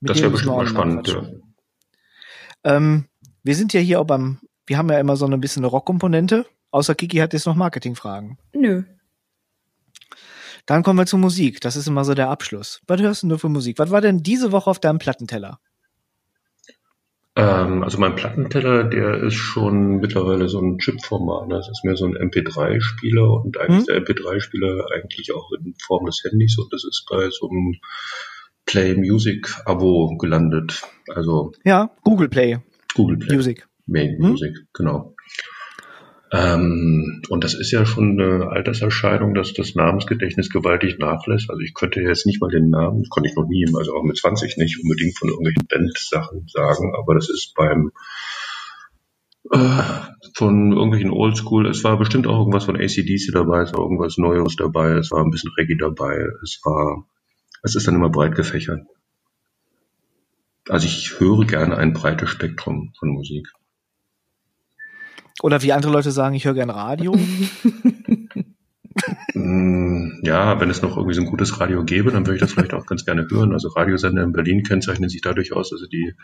Mit 0.00 0.10
das 0.10 0.20
wäre 0.20 0.30
bestimmt 0.30 0.56
mal 0.56 0.66
spannend, 0.66 1.08
ja. 1.08 1.22
Ähm, 2.64 3.06
wir 3.42 3.54
sind 3.54 3.72
ja 3.72 3.80
hier 3.80 4.00
auch 4.00 4.06
beim, 4.06 4.38
wir 4.66 4.78
haben 4.78 4.90
ja 4.90 4.98
immer 4.98 5.16
so 5.16 5.26
ein 5.26 5.40
bisschen 5.40 5.60
eine 5.60 5.70
Rockkomponente. 5.70 6.46
Außer 6.70 6.94
Kiki 6.94 7.18
hat 7.18 7.32
jetzt 7.32 7.46
noch 7.46 7.54
Marketingfragen. 7.54 8.38
Nö. 8.52 8.82
Dann 10.66 10.82
kommen 10.82 10.98
wir 10.98 11.06
zur 11.06 11.18
Musik. 11.18 11.60
Das 11.60 11.76
ist 11.76 11.86
immer 11.86 12.04
so 12.04 12.14
der 12.14 12.30
Abschluss. 12.30 12.80
Was 12.86 13.00
hörst 13.00 13.22
du 13.22 13.38
für 13.38 13.48
Musik? 13.48 13.78
Was 13.78 13.90
war 13.90 14.00
denn 14.00 14.22
diese 14.22 14.52
Woche 14.52 14.70
auf 14.70 14.80
deinem 14.80 14.98
Plattenteller? 14.98 15.60
Ähm, 17.36 17.82
also 17.82 17.98
mein 17.98 18.14
Plattenteller, 18.14 18.84
der 18.84 19.22
ist 19.22 19.34
schon 19.34 19.96
mittlerweile 19.96 20.48
so 20.48 20.60
ein 20.60 20.78
Chip-Format. 20.78 21.48
Ne? 21.48 21.56
Das 21.56 21.68
ist 21.68 21.84
mehr 21.84 21.96
so 21.96 22.06
ein 22.06 22.16
MP3-Spieler 22.16 23.42
und 23.44 23.58
eigentlich 23.58 23.86
hm? 23.86 23.86
der 23.86 24.04
MP3-Spieler 24.04 24.86
eigentlich 24.94 25.34
auch 25.34 25.50
in 25.52 25.74
Form 25.84 26.06
des 26.06 26.22
Handys 26.24 26.56
und 26.58 26.72
das 26.72 26.84
ist 26.84 27.06
bei 27.10 27.28
so 27.30 27.48
einem 27.50 27.74
Play 28.66 28.94
Music 28.94 29.48
Abo 29.64 30.16
gelandet. 30.16 30.82
Also 31.12 31.52
ja, 31.64 31.90
Google 32.04 32.28
Play. 32.28 32.58
Google 32.94 33.16
Play. 33.16 33.34
Music. 33.34 33.66
Main 33.86 34.16
hm? 34.16 34.30
Music, 34.30 34.54
genau. 34.72 35.13
Ähm, 36.34 37.22
und 37.28 37.44
das 37.44 37.54
ist 37.54 37.70
ja 37.70 37.86
schon 37.86 38.20
eine 38.20 38.48
Alterserscheinung, 38.48 39.34
dass 39.34 39.52
das 39.52 39.76
Namensgedächtnis 39.76 40.50
gewaltig 40.50 40.98
nachlässt. 40.98 41.48
Also 41.48 41.60
ich 41.60 41.74
könnte 41.74 42.00
jetzt 42.00 42.26
nicht 42.26 42.40
mal 42.40 42.50
den 42.50 42.70
Namen, 42.70 43.08
konnte 43.08 43.28
ich 43.28 43.36
noch 43.36 43.46
nie, 43.46 43.64
also 43.72 43.94
auch 43.94 44.02
mit 44.02 44.16
20 44.16 44.56
nicht 44.56 44.82
unbedingt 44.82 45.16
von 45.16 45.28
irgendwelchen 45.28 45.68
Bandsachen 45.68 46.48
sagen, 46.48 46.92
aber 46.96 47.14
das 47.14 47.30
ist 47.30 47.54
beim 47.54 47.92
äh, 49.52 49.82
von 50.34 50.72
irgendwelchen 50.72 51.12
Oldschool, 51.12 51.68
es 51.68 51.84
war 51.84 51.98
bestimmt 51.98 52.26
auch 52.26 52.40
irgendwas 52.40 52.64
von 52.64 52.80
ACDC 52.80 53.30
dabei, 53.32 53.62
es 53.62 53.72
war 53.72 53.82
irgendwas 53.82 54.18
Neues 54.18 54.56
dabei, 54.56 54.94
es 54.94 55.12
war 55.12 55.22
ein 55.22 55.30
bisschen 55.30 55.52
Reggae 55.56 55.76
dabei, 55.76 56.18
es 56.42 56.60
war, 56.64 57.06
es 57.62 57.76
ist 57.76 57.86
dann 57.86 57.94
immer 57.94 58.10
breit 58.10 58.34
gefächert. 58.34 58.80
Also 60.68 60.86
ich 60.86 61.20
höre 61.20 61.44
gerne 61.44 61.76
ein 61.76 61.92
breites 61.92 62.30
Spektrum 62.30 62.92
von 62.98 63.10
Musik. 63.10 63.46
Oder 65.42 65.62
wie 65.62 65.72
andere 65.72 65.92
Leute 65.92 66.10
sagen, 66.10 66.34
ich 66.34 66.44
höre 66.44 66.54
gern 66.54 66.70
Radio. 66.70 67.16
Mm, 69.34 70.20
ja, 70.22 70.60
wenn 70.60 70.70
es 70.70 70.80
noch 70.80 70.96
irgendwie 70.96 71.14
so 71.14 71.22
ein 71.22 71.26
gutes 71.26 71.58
Radio 71.60 71.84
gäbe, 71.84 72.12
dann 72.12 72.24
würde 72.24 72.36
ich 72.36 72.40
das 72.40 72.52
vielleicht 72.52 72.72
auch 72.72 72.86
ganz 72.86 73.04
gerne 73.04 73.26
hören. 73.28 73.52
Also 73.52 73.68
Radiosender 73.68 74.22
in 74.22 74.32
Berlin 74.32 74.62
kennzeichnen 74.62 75.10
sich 75.10 75.22
dadurch 75.22 75.52
aus, 75.52 75.70
dass 75.70 75.80
sie 75.80 75.88
die, 75.88 76.14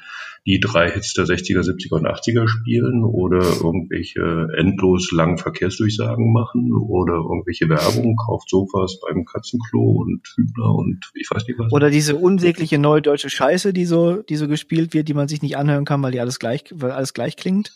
die 0.46 0.60
drei 0.60 0.88
Hits 0.88 1.12
der 1.14 1.24
60er, 1.24 1.62
70er 1.62 1.96
und 1.96 2.06
80er 2.06 2.46
spielen 2.46 3.02
oder 3.02 3.40
irgendwelche 3.40 4.48
endlos 4.56 5.10
langen 5.10 5.38
Verkehrsdurchsagen 5.38 6.32
machen 6.32 6.72
oder 6.72 7.14
irgendwelche 7.14 7.68
Werbung, 7.68 8.16
kauft 8.16 8.48
Sofas 8.48 9.00
beim 9.00 9.24
Katzenklo 9.24 9.82
und 9.82 10.22
Hübner 10.36 10.72
und 10.72 11.10
ich 11.14 11.28
weiß 11.30 11.46
nicht 11.48 11.58
was. 11.58 11.72
Oder 11.72 11.90
diese 11.90 12.14
unsägliche 12.14 12.78
neue 12.78 13.02
deutsche 13.02 13.30
Scheiße, 13.30 13.72
die 13.72 13.86
so, 13.86 14.22
die 14.22 14.36
so 14.36 14.46
gespielt 14.46 14.94
wird, 14.94 15.08
die 15.08 15.14
man 15.14 15.26
sich 15.26 15.42
nicht 15.42 15.56
anhören 15.56 15.84
kann, 15.84 16.02
weil 16.02 16.12
die 16.12 16.20
alles 16.20 16.38
gleich, 16.38 16.64
weil 16.72 16.92
alles 16.92 17.12
gleich 17.12 17.36
klingt. 17.36 17.72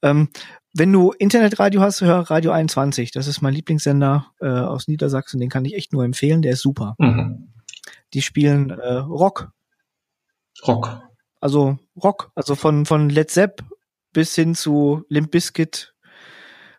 Ähm, 0.00 0.28
wenn 0.74 0.92
du 0.92 1.12
Internetradio 1.12 1.80
hast, 1.80 2.00
hör 2.00 2.30
Radio 2.30 2.52
21. 2.52 3.10
Das 3.10 3.26
ist 3.26 3.42
mein 3.42 3.54
Lieblingssender 3.54 4.32
äh, 4.40 4.46
aus 4.46 4.88
Niedersachsen. 4.88 5.38
Den 5.38 5.50
kann 5.50 5.64
ich 5.64 5.74
echt 5.74 5.92
nur 5.92 6.04
empfehlen. 6.04 6.42
Der 6.42 6.52
ist 6.52 6.62
super. 6.62 6.94
Mhm. 6.98 7.52
Die 8.14 8.22
spielen 8.22 8.70
äh, 8.70 8.94
Rock. 8.94 9.52
Rock. 10.66 11.02
Also 11.40 11.78
Rock. 12.02 12.30
Also 12.34 12.54
von, 12.54 12.86
von 12.86 13.10
Led 13.10 13.30
Zepp 13.30 13.64
bis 14.12 14.34
hin 14.34 14.54
zu 14.54 15.04
Limp 15.08 15.30
Bizkit, 15.30 15.94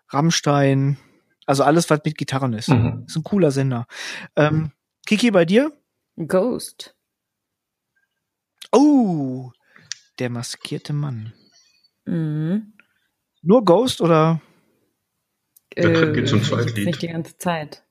Rammstein. 0.10 0.98
Also 1.46 1.64
alles, 1.64 1.90
was 1.90 2.02
mit 2.06 2.18
Gitarren 2.18 2.54
ist. 2.54 2.70
Mhm. 2.70 3.04
Ist 3.08 3.16
ein 3.16 3.24
cooler 3.24 3.52
Sender. 3.52 3.86
Ähm, 4.36 4.72
Kiki, 5.06 5.32
bei 5.32 5.46
dir? 5.46 5.72
Ghost. 6.16 6.96
Oh, 8.72 9.52
der 10.20 10.30
maskierte 10.30 10.94
Mann. 10.94 11.34
Mhm. 12.06 12.74
Nur 13.44 13.66
Ghost 13.66 14.02
oder? 14.02 14.42
Äh, 15.76 16.14
geht 16.14 16.30
zum 16.30 16.42
Zweitlied. 16.42 16.86
Nicht 16.86 17.02
die 17.02 17.08
ganze 17.10 17.38
Zeit. 17.38 17.84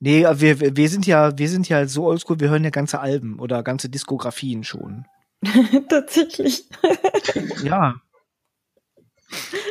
Nee, 0.00 0.24
wir, 0.24 0.76
wir 0.76 0.88
sind 0.88 1.06
ja, 1.06 1.38
wir 1.38 1.48
sind 1.48 1.68
ja 1.68 1.86
so 1.86 2.04
oldschool, 2.04 2.40
wir 2.40 2.50
hören 2.50 2.64
ja 2.64 2.70
ganze 2.70 3.00
Alben 3.00 3.38
oder 3.38 3.62
ganze 3.62 3.88
Diskografien 3.88 4.64
schon. 4.64 5.06
Tatsächlich. 5.88 6.68
ja. 7.62 7.94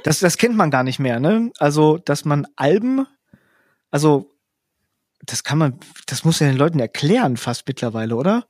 Das, 0.03 0.19
das 0.19 0.37
kennt 0.37 0.55
man 0.55 0.71
gar 0.71 0.83
nicht 0.83 0.99
mehr, 0.99 1.19
ne? 1.19 1.51
Also, 1.59 1.97
dass 1.97 2.25
man 2.25 2.47
Alben, 2.55 3.05
also, 3.91 4.31
das 5.21 5.43
kann 5.43 5.57
man, 5.57 5.79
das 6.07 6.25
muss 6.25 6.39
ja 6.39 6.47
den 6.47 6.57
Leuten 6.57 6.79
erklären 6.79 7.37
fast 7.37 7.67
mittlerweile, 7.67 8.15
oder? 8.15 8.45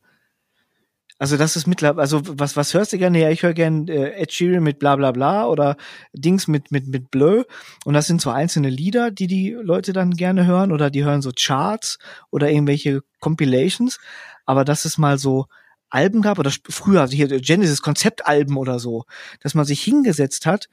Also 1.24 1.38
das 1.38 1.56
ist 1.56 1.68
mittlerweile, 1.68 2.02
also 2.02 2.20
was, 2.38 2.58
was 2.58 2.74
hörst 2.74 2.92
du 2.92 2.98
gerne? 2.98 3.18
Ja, 3.18 3.30
ich 3.30 3.44
höre 3.44 3.54
gerne 3.54 3.90
äh, 3.90 4.22
Ed 4.22 4.34
Sheeran 4.34 4.62
mit 4.62 4.78
bla 4.78 4.98
bla 4.98 5.14
bla 5.14 5.48
oder 5.48 5.78
Dings 6.12 6.50
mit, 6.50 6.70
mit, 6.70 6.90
mit 6.90 7.12
Bleu. 7.12 7.46
Und 7.86 7.94
das 7.94 8.08
sind 8.08 8.20
so 8.20 8.30
einzelne 8.30 8.70
Lieder, 8.70 9.10
die 9.10 9.28
die 9.28 9.52
Leute 9.52 9.94
dann 9.94 10.18
gerne 10.18 10.46
hören 10.46 10.74
oder 10.74 10.90
die 10.90 11.06
hören 11.06 11.22
so 11.22 11.32
Charts 11.34 11.98
oder 12.30 12.52
irgendwelche 12.52 13.04
Compilations. 13.22 14.02
Aber 14.46 14.66
dass 14.66 14.84
es 14.84 14.98
mal 14.98 15.18
so 15.18 15.46
Alben 15.90 16.22
gab 16.22 16.40
oder 16.40 16.52
früher, 16.68 17.00
also 17.00 17.16
hier 17.16 17.30
Genesis 17.40 17.82
Konzeptalben 17.82 18.58
oder 18.58 18.80
so, 18.80 19.06
dass 19.40 19.54
man 19.54 19.64
sich 19.64 19.82
hingesetzt 19.82 20.46
hat 20.46 20.68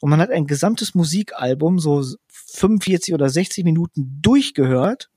und 0.00 0.10
man 0.10 0.20
hat 0.20 0.30
ein 0.30 0.46
gesamtes 0.46 0.94
Musikalbum 0.94 1.80
so 1.80 2.04
45 2.28 3.12
oder 3.12 3.28
60 3.28 3.64
Minuten 3.64 4.20
durchgehört 4.22 5.10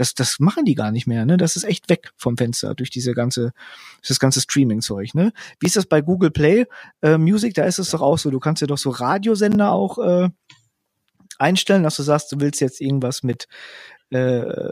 das, 0.00 0.14
das 0.14 0.40
machen 0.40 0.64
die 0.64 0.74
gar 0.74 0.90
nicht 0.90 1.06
mehr, 1.06 1.26
ne? 1.26 1.36
Das 1.36 1.56
ist 1.56 1.64
echt 1.64 1.90
weg 1.90 2.12
vom 2.16 2.38
Fenster 2.38 2.74
durch 2.74 2.88
diese 2.88 3.12
ganze, 3.12 3.52
das 4.06 4.18
ganze 4.18 4.40
Streaming-Zeug, 4.40 5.14
ne? 5.14 5.32
Wie 5.60 5.66
ist 5.66 5.76
das 5.76 5.84
bei 5.84 6.00
Google 6.00 6.30
Play 6.30 6.64
äh, 7.02 7.18
Music? 7.18 7.52
Da 7.52 7.64
ist 7.64 7.78
es 7.78 7.90
doch 7.90 8.00
auch 8.00 8.16
so, 8.16 8.30
du 8.30 8.40
kannst 8.40 8.62
ja 8.62 8.66
doch 8.66 8.78
so 8.78 8.88
Radiosender 8.88 9.72
auch 9.72 9.98
äh, 9.98 10.28
einstellen, 11.38 11.82
dass 11.82 11.96
du 11.96 12.02
sagst, 12.02 12.32
du 12.32 12.40
willst 12.40 12.62
jetzt 12.62 12.80
irgendwas 12.80 13.22
mit 13.22 13.46
äh, 14.08 14.70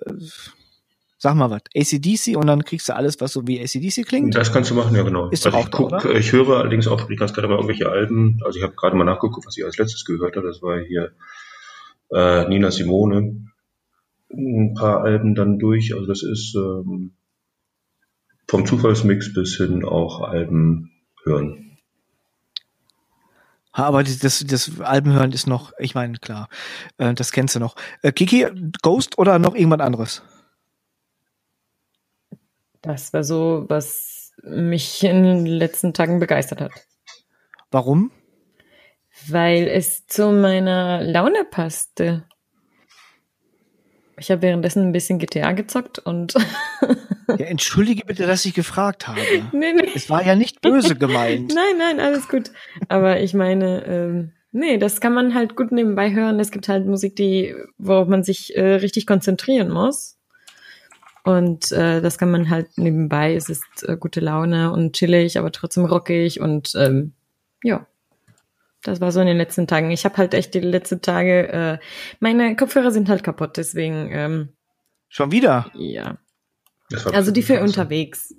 sag 1.18 1.34
mal 1.34 1.50
was, 1.50 1.62
ACDC 1.76 2.36
und 2.36 2.46
dann 2.46 2.64
kriegst 2.64 2.88
du 2.88 2.94
alles, 2.94 3.20
was 3.20 3.32
so 3.32 3.46
wie 3.46 3.60
ACDC 3.60 4.06
klingt. 4.06 4.34
Das 4.34 4.52
kannst 4.52 4.70
du 4.70 4.74
machen, 4.74 4.96
ja 4.96 5.02
genau. 5.02 5.28
Ist 5.28 5.44
also 5.44 5.58
auch 5.58 5.64
ich, 5.66 5.70
guck, 5.70 5.90
da, 5.90 6.10
ich 6.10 6.32
höre 6.32 6.56
allerdings 6.56 6.86
auch 6.86 7.06
ganz 7.06 7.34
gerade 7.34 7.48
mal 7.48 7.56
irgendwelche 7.56 7.90
Alben, 7.90 8.40
also 8.44 8.58
ich 8.58 8.64
habe 8.64 8.74
gerade 8.74 8.96
mal 8.96 9.04
nachgeguckt, 9.04 9.46
was 9.46 9.58
ich 9.58 9.64
als 9.64 9.76
letztes 9.76 10.06
gehört 10.06 10.36
habe, 10.36 10.46
das 10.46 10.62
war 10.62 10.80
hier 10.80 11.12
äh, 12.12 12.48
Nina 12.48 12.70
Simone 12.70 13.48
ein 14.30 14.74
paar 14.74 15.02
Alben 15.02 15.34
dann 15.34 15.58
durch. 15.58 15.94
Also 15.94 16.06
das 16.06 16.22
ist 16.22 16.54
ähm, 16.56 17.12
vom 18.46 18.66
Zufallsmix 18.66 19.32
bis 19.32 19.56
hin 19.56 19.84
auch 19.84 20.20
Alben 20.20 20.90
hören. 21.24 21.78
Aber 23.72 24.02
das, 24.02 24.44
das, 24.44 24.80
Alben 24.80 25.12
hören 25.12 25.30
ist 25.32 25.46
noch, 25.46 25.72
ich 25.78 25.94
meine, 25.94 26.18
klar, 26.18 26.48
äh, 26.96 27.14
das 27.14 27.30
kennst 27.30 27.54
du 27.54 27.60
noch. 27.60 27.76
Äh, 28.02 28.10
Kiki, 28.10 28.46
Ghost 28.82 29.18
oder 29.18 29.38
noch 29.38 29.54
irgendwas 29.54 29.80
anderes? 29.80 30.22
Das 32.82 33.12
war 33.12 33.22
so, 33.22 33.66
was 33.68 34.32
mich 34.42 35.04
in 35.04 35.22
den 35.22 35.46
letzten 35.46 35.94
Tagen 35.94 36.18
begeistert 36.18 36.60
hat. 36.60 36.72
Warum? 37.70 38.10
Weil 39.28 39.68
es 39.68 40.06
zu 40.06 40.32
meiner 40.32 41.02
Laune 41.02 41.44
passte. 41.44 42.24
Ich 44.18 44.30
habe 44.30 44.42
währenddessen 44.42 44.82
ein 44.82 44.92
bisschen 44.92 45.18
GTA 45.18 45.52
gezockt 45.52 45.98
und. 45.98 46.34
ja, 47.28 47.46
entschuldige 47.46 48.04
bitte, 48.04 48.26
dass 48.26 48.44
ich 48.44 48.54
gefragt 48.54 49.08
habe. 49.08 49.20
Nee, 49.52 49.72
nee. 49.72 49.90
Es 49.94 50.10
war 50.10 50.24
ja 50.24 50.34
nicht 50.34 50.60
böse 50.60 50.96
gemeint. 50.96 51.52
nein, 51.54 51.78
nein, 51.78 52.00
alles 52.00 52.28
gut. 52.28 52.50
Aber 52.88 53.20
ich 53.20 53.34
meine, 53.34 53.84
ähm, 53.86 54.32
nee, 54.52 54.78
das 54.78 55.00
kann 55.00 55.14
man 55.14 55.34
halt 55.34 55.56
gut 55.56 55.72
nebenbei 55.72 56.12
hören. 56.12 56.40
Es 56.40 56.50
gibt 56.50 56.68
halt 56.68 56.86
Musik, 56.86 57.16
die, 57.16 57.54
worauf 57.78 58.08
man 58.08 58.22
sich 58.22 58.56
äh, 58.56 58.74
richtig 58.74 59.06
konzentrieren 59.06 59.70
muss. 59.70 60.18
Und 61.24 61.72
äh, 61.72 62.00
das 62.00 62.18
kann 62.18 62.30
man 62.30 62.48
halt 62.48 62.78
nebenbei. 62.78 63.34
Es 63.34 63.48
ist 63.48 63.64
äh, 63.86 63.96
gute 63.96 64.20
Laune 64.20 64.72
und 64.72 64.94
chillig, 64.94 65.38
aber 65.38 65.52
trotzdem 65.52 65.84
rockig 65.84 66.40
und 66.40 66.72
ähm, 66.76 67.12
ja, 67.62 67.86
das 68.82 69.00
war 69.00 69.12
so 69.12 69.20
in 69.20 69.26
den 69.26 69.36
letzten 69.36 69.66
Tagen. 69.66 69.90
Ich 69.90 70.04
habe 70.04 70.16
halt 70.16 70.34
echt 70.34 70.54
die 70.54 70.60
letzten 70.60 71.02
Tage, 71.02 71.48
äh, 71.48 71.78
meine 72.20 72.56
Kopfhörer 72.56 72.90
sind 72.90 73.08
halt 73.08 73.22
kaputt, 73.22 73.56
deswegen. 73.56 74.10
Ähm, 74.12 74.48
Schon 75.08 75.32
wieder? 75.32 75.70
Ja. 75.74 76.18
Also 77.12 77.30
die 77.32 77.42
für 77.42 77.60
unterwegs. 77.60 78.34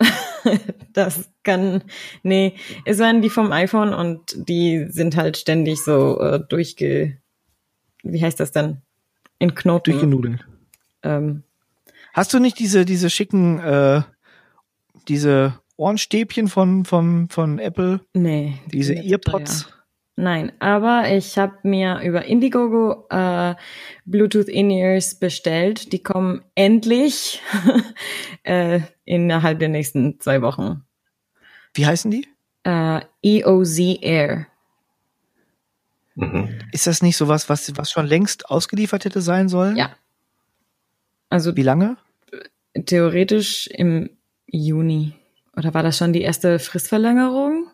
das 0.92 1.30
kann, 1.42 1.82
nee, 2.22 2.54
es 2.84 2.98
waren 2.98 3.20
die 3.22 3.30
vom 3.30 3.52
iPhone 3.52 3.92
und 3.92 4.34
die 4.36 4.86
sind 4.88 5.16
halt 5.16 5.36
ständig 5.36 5.82
so 5.82 6.20
äh, 6.20 6.40
durchge, 6.40 7.18
wie 8.02 8.22
heißt 8.22 8.40
das 8.40 8.52
dann? 8.52 8.82
In 9.38 9.54
Knoten. 9.54 9.92
Durchgenudelt. 9.92 10.46
Ähm, 11.02 11.42
Hast 12.12 12.34
du 12.34 12.38
nicht 12.38 12.58
diese, 12.58 12.84
diese 12.84 13.10
schicken, 13.10 13.60
äh, 13.60 14.02
diese 15.06 15.60
Ohrenstäbchen 15.78 16.48
von, 16.48 16.84
von, 16.84 17.28
von 17.30 17.58
Apple? 17.58 18.00
Nee. 18.12 18.54
Diese 18.66 18.94
Earpods? 18.94 19.62
Teuer. 19.62 19.72
Nein, 20.16 20.50
aber 20.58 21.14
ich 21.14 21.38
habe 21.38 21.56
mir 21.62 22.00
über 22.00 22.24
Indiegogo 22.24 23.06
äh, 23.08 23.54
Bluetooth 24.04 24.48
In-Ears 24.48 25.20
bestellt. 25.20 25.92
Die 25.92 26.02
kommen 26.02 26.42
endlich 26.56 27.40
äh, 28.42 28.80
innerhalb 29.04 29.60
der 29.60 29.68
nächsten 29.68 30.18
zwei 30.18 30.42
Wochen. 30.42 30.82
Wie 31.72 31.86
heißen 31.86 32.10
die? 32.10 32.26
Äh, 32.64 33.02
EOZ 33.22 33.78
Air. 34.02 34.48
Mhm. 36.16 36.58
Ist 36.72 36.88
das 36.88 37.00
nicht 37.00 37.16
sowas, 37.16 37.48
was, 37.48 37.76
was 37.76 37.92
schon 37.92 38.06
längst 38.06 38.50
ausgeliefert 38.50 39.04
hätte 39.04 39.20
sein 39.20 39.48
sollen? 39.48 39.76
Ja. 39.76 39.94
Also 41.30 41.54
wie 41.54 41.62
lange? 41.62 41.96
Theoretisch 42.86 43.68
im 43.68 44.10
Juni. 44.46 45.12
Oder 45.58 45.74
war 45.74 45.82
das 45.82 45.98
schon 45.98 46.12
die 46.12 46.22
erste 46.22 46.60
Fristverlängerung? 46.60 47.66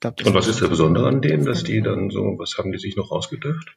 Glaub, 0.00 0.20
Und 0.26 0.34
was 0.34 0.48
ist 0.48 0.60
der 0.60 0.66
Besondere 0.66 1.06
an 1.06 1.22
denen, 1.22 1.44
dass 1.44 1.62
die 1.62 1.80
dann 1.80 2.10
so, 2.10 2.34
was 2.38 2.58
haben 2.58 2.72
die 2.72 2.78
sich 2.78 2.96
noch 2.96 3.12
ausgedacht? 3.12 3.76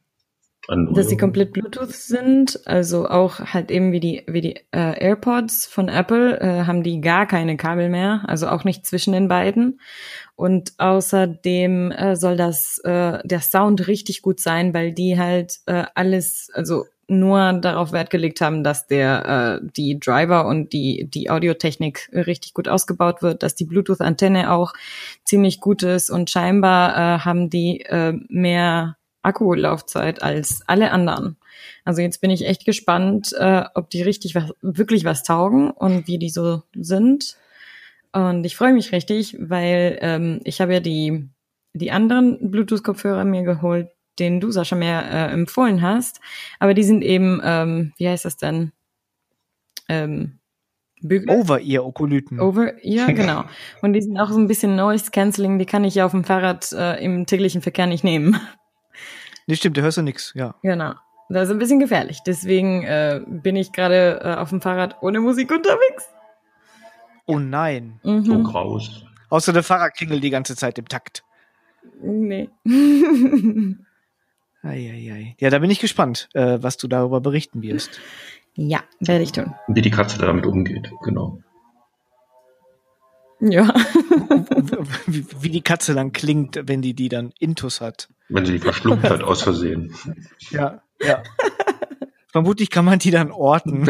An 0.67 0.93
dass 0.93 1.07
sie 1.07 1.15
komplett 1.15 1.53
Bluetooth 1.53 1.93
sind, 1.93 2.67
also 2.67 3.07
auch 3.07 3.39
halt 3.39 3.71
eben 3.71 3.93
wie 3.93 4.01
die 4.01 4.23
wie 4.27 4.41
die 4.41 4.55
äh, 4.71 4.99
AirPods 4.99 5.65
von 5.65 5.87
Apple 5.87 6.41
äh, 6.41 6.65
haben 6.65 6.83
die 6.83 6.99
gar 6.99 7.25
keine 7.25 7.55
Kabel 7.55 7.87
mehr, 7.87 8.25
also 8.27 8.49
auch 8.49 8.65
nicht 8.65 8.85
zwischen 8.85 9.13
den 9.13 9.29
beiden. 9.29 9.79
Und 10.35 10.73
außerdem 10.77 11.91
äh, 11.91 12.15
soll 12.17 12.35
das 12.35 12.79
äh, 12.79 13.19
der 13.23 13.39
Sound 13.39 13.87
richtig 13.87 14.21
gut 14.21 14.41
sein, 14.41 14.73
weil 14.73 14.91
die 14.91 15.17
halt 15.17 15.59
äh, 15.67 15.85
alles, 15.95 16.49
also 16.53 16.83
nur 17.07 17.53
darauf 17.53 17.91
Wert 17.91 18.09
gelegt 18.09 18.41
haben, 18.41 18.63
dass 18.63 18.87
der 18.87 19.61
äh, 19.61 19.67
die 19.75 19.99
Driver 19.99 20.45
und 20.45 20.73
die 20.73 21.07
die 21.09 21.29
Audiotechnik 21.29 22.09
richtig 22.13 22.53
gut 22.53 22.67
ausgebaut 22.67 23.21
wird, 23.21 23.43
dass 23.43 23.55
die 23.55 23.65
Bluetooth-Antenne 23.65 24.51
auch 24.51 24.73
ziemlich 25.23 25.61
gut 25.61 25.83
ist 25.83 26.09
und 26.09 26.29
scheinbar 26.29 26.91
äh, 26.91 27.19
haben 27.19 27.49
die 27.49 27.81
äh, 27.81 28.13
mehr 28.29 28.97
Akkulaufzeit 29.21 30.21
als 30.21 30.61
alle 30.67 30.91
anderen. 30.91 31.37
Also 31.85 32.01
jetzt 32.01 32.21
bin 32.21 32.29
ich 32.29 32.45
echt 32.45 32.65
gespannt, 32.65 33.33
äh, 33.37 33.63
ob 33.73 33.89
die 33.89 34.01
richtig 34.01 34.35
was, 34.35 34.53
wirklich 34.61 35.05
was 35.05 35.23
taugen 35.23 35.71
und 35.71 36.07
wie 36.07 36.17
die 36.17 36.29
so 36.29 36.63
sind. 36.75 37.37
Und 38.11 38.45
ich 38.45 38.55
freue 38.55 38.73
mich 38.73 38.91
richtig, 38.91 39.37
weil 39.39 39.97
ähm, 40.01 40.41
ich 40.43 40.61
habe 40.61 40.73
ja 40.73 40.79
die 40.79 41.29
die 41.77 41.91
anderen 41.91 42.51
Bluetooth-Kopfhörer 42.51 43.23
mir 43.23 43.43
geholt, 43.43 43.89
den 44.19 44.39
du, 44.39 44.51
Sascha, 44.51 44.75
mir 44.75 45.03
äh, 45.03 45.31
empfohlen 45.31 45.81
hast. 45.81 46.19
Aber 46.59 46.73
die 46.73 46.83
sind 46.83 47.03
eben, 47.03 47.41
ähm, 47.43 47.93
wie 47.97 48.07
heißt 48.07 48.25
das 48.25 48.37
denn? 48.37 48.71
Ähm, 49.89 50.39
Bügel? 51.01 51.29
Over-Ear-Okolyten. 51.29 52.39
Over-Ear, 52.39 53.07
genau. 53.13 53.43
Und 53.81 53.93
die 53.93 54.01
sind 54.01 54.19
auch 54.19 54.29
so 54.29 54.39
ein 54.39 54.47
bisschen 54.47 54.75
Noise-Canceling, 54.75 55.59
die 55.59 55.65
kann 55.65 55.83
ich 55.83 55.95
ja 55.95 56.05
auf 56.05 56.11
dem 56.11 56.23
Fahrrad 56.23 56.71
äh, 56.71 57.03
im 57.03 57.25
täglichen 57.25 57.61
Verkehr 57.61 57.87
nicht 57.87 58.03
nehmen. 58.03 58.39
Nee, 59.45 59.55
stimmt, 59.55 59.77
da 59.77 59.81
hörst 59.81 59.97
du 59.97 60.01
nix, 60.01 60.33
ja. 60.35 60.55
Genau. 60.61 60.93
Das 61.29 61.43
ist 61.45 61.51
ein 61.51 61.59
bisschen 61.59 61.79
gefährlich. 61.79 62.19
Deswegen 62.25 62.83
äh, 62.83 63.21
bin 63.25 63.55
ich 63.55 63.71
gerade 63.71 64.21
äh, 64.23 64.35
auf 64.35 64.49
dem 64.49 64.61
Fahrrad 64.61 65.01
ohne 65.01 65.19
Musik 65.19 65.51
unterwegs. 65.51 66.09
Oh 67.25 67.39
nein. 67.39 67.99
Mhm. 68.03 68.23
So 68.23 68.43
graus. 68.43 69.05
Außer 69.29 69.51
der 69.51 69.63
Fahrrad 69.63 69.93
klingelt 69.93 70.23
die 70.23 70.29
ganze 70.29 70.55
Zeit 70.55 70.79
im 70.79 70.87
Takt. 70.87 71.23
Nee. 72.01 72.49
Eieiei. 74.63 75.35
Ja, 75.39 75.49
da 75.49 75.59
bin 75.59 75.69
ich 75.69 75.79
gespannt, 75.79 76.29
äh, 76.33 76.57
was 76.61 76.77
du 76.77 76.87
darüber 76.87 77.21
berichten 77.21 77.61
wirst. 77.61 77.99
Ja, 78.55 78.79
werde 78.99 79.23
ich 79.23 79.31
tun. 79.31 79.53
Wie 79.67 79.81
die 79.81 79.91
Katze 79.91 80.17
damit 80.17 80.45
umgeht, 80.45 80.91
genau. 81.03 81.39
Ja. 83.39 83.67
wie, 85.05 85.25
wie, 85.39 85.49
die 85.49 85.61
Katze 85.61 85.93
dann 85.93 86.11
klingt, 86.11 86.59
wenn 86.63 86.81
die 86.81 86.95
die 86.95 87.07
dann 87.07 87.33
Intus 87.39 87.81
hat. 87.81 88.09
Wenn 88.29 88.45
sie 88.45 88.53
die 88.53 88.59
verschluckt 88.59 89.03
hat, 89.03 89.21
aus 89.21 89.43
Versehen. 89.43 89.93
Ja, 90.49 90.81
ja. 91.01 91.21
Vermutlich 92.31 92.71
kann 92.71 92.85
man 92.85 92.97
die 92.97 93.11
dann 93.11 93.31
orten. 93.31 93.87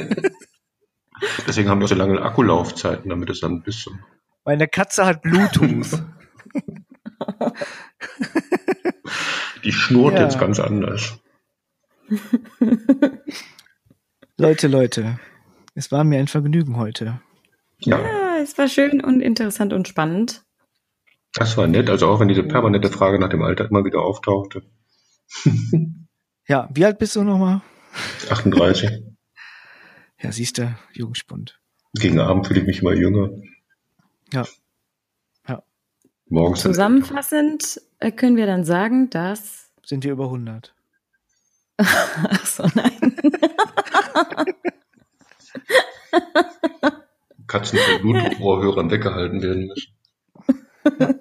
Deswegen 1.47 1.69
haben 1.69 1.79
wir 1.79 1.87
so 1.87 1.95
lange 1.95 2.21
Akkulaufzeiten, 2.21 3.09
damit 3.09 3.29
es 3.29 3.39
dann 3.39 3.63
bis 3.63 3.81
zum. 3.81 3.99
Meine 4.43 4.67
Katze 4.67 5.05
hat 5.05 5.21
Bluetooth. 5.21 6.03
die 9.67 9.73
schnurrt 9.73 10.15
ja. 10.15 10.23
jetzt 10.23 10.39
ganz 10.39 10.61
anders. 10.61 11.19
Leute, 14.37 14.67
Leute, 14.69 15.19
es 15.75 15.91
war 15.91 16.05
mir 16.05 16.19
ein 16.19 16.29
Vergnügen 16.29 16.77
heute. 16.77 17.19
Ja. 17.79 17.99
ja, 17.99 18.37
es 18.41 18.57
war 18.57 18.69
schön 18.69 19.03
und 19.03 19.19
interessant 19.19 19.73
und 19.73 19.89
spannend. 19.89 20.45
Das 21.33 21.57
war 21.57 21.67
nett, 21.67 21.89
also 21.89 22.07
auch 22.07 22.21
wenn 22.21 22.29
diese 22.29 22.43
permanente 22.43 22.89
Frage 22.89 23.19
nach 23.19 23.27
dem 23.27 23.41
Alter 23.41 23.69
immer 23.69 23.83
wieder 23.83 24.01
auftauchte. 24.03 24.63
ja, 26.47 26.69
wie 26.73 26.85
alt 26.85 26.97
bist 26.97 27.17
du 27.17 27.23
nochmal? 27.23 27.61
38. 28.29 28.89
Ja, 30.21 30.31
siehst 30.31 30.59
du, 30.59 30.73
Jungspund. 30.93 31.59
Gegen 31.93 32.21
Abend 32.21 32.47
fühle 32.47 32.61
ich 32.61 32.67
mich 32.67 32.81
immer 32.81 32.93
jünger. 32.93 33.31
Ja. 34.31 34.45
Morgens. 36.29 36.61
Zusammenfassend 36.61 37.81
äh, 37.99 38.11
können 38.11 38.35
wir 38.35 38.45
dann 38.45 38.65
sagen, 38.65 39.09
dass. 39.09 39.71
Sind 39.85 40.03
wir 40.03 40.11
über 40.11 40.25
100. 40.25 40.73
Ach 41.77 42.45
so, 42.45 42.67
nein. 42.75 43.15
Katzen 47.47 47.79
von 47.79 48.01
Bluetooth-Ohrhörern 48.01 48.91
weggehalten 48.91 49.41
werden 49.41 49.67
müssen. 49.67 49.93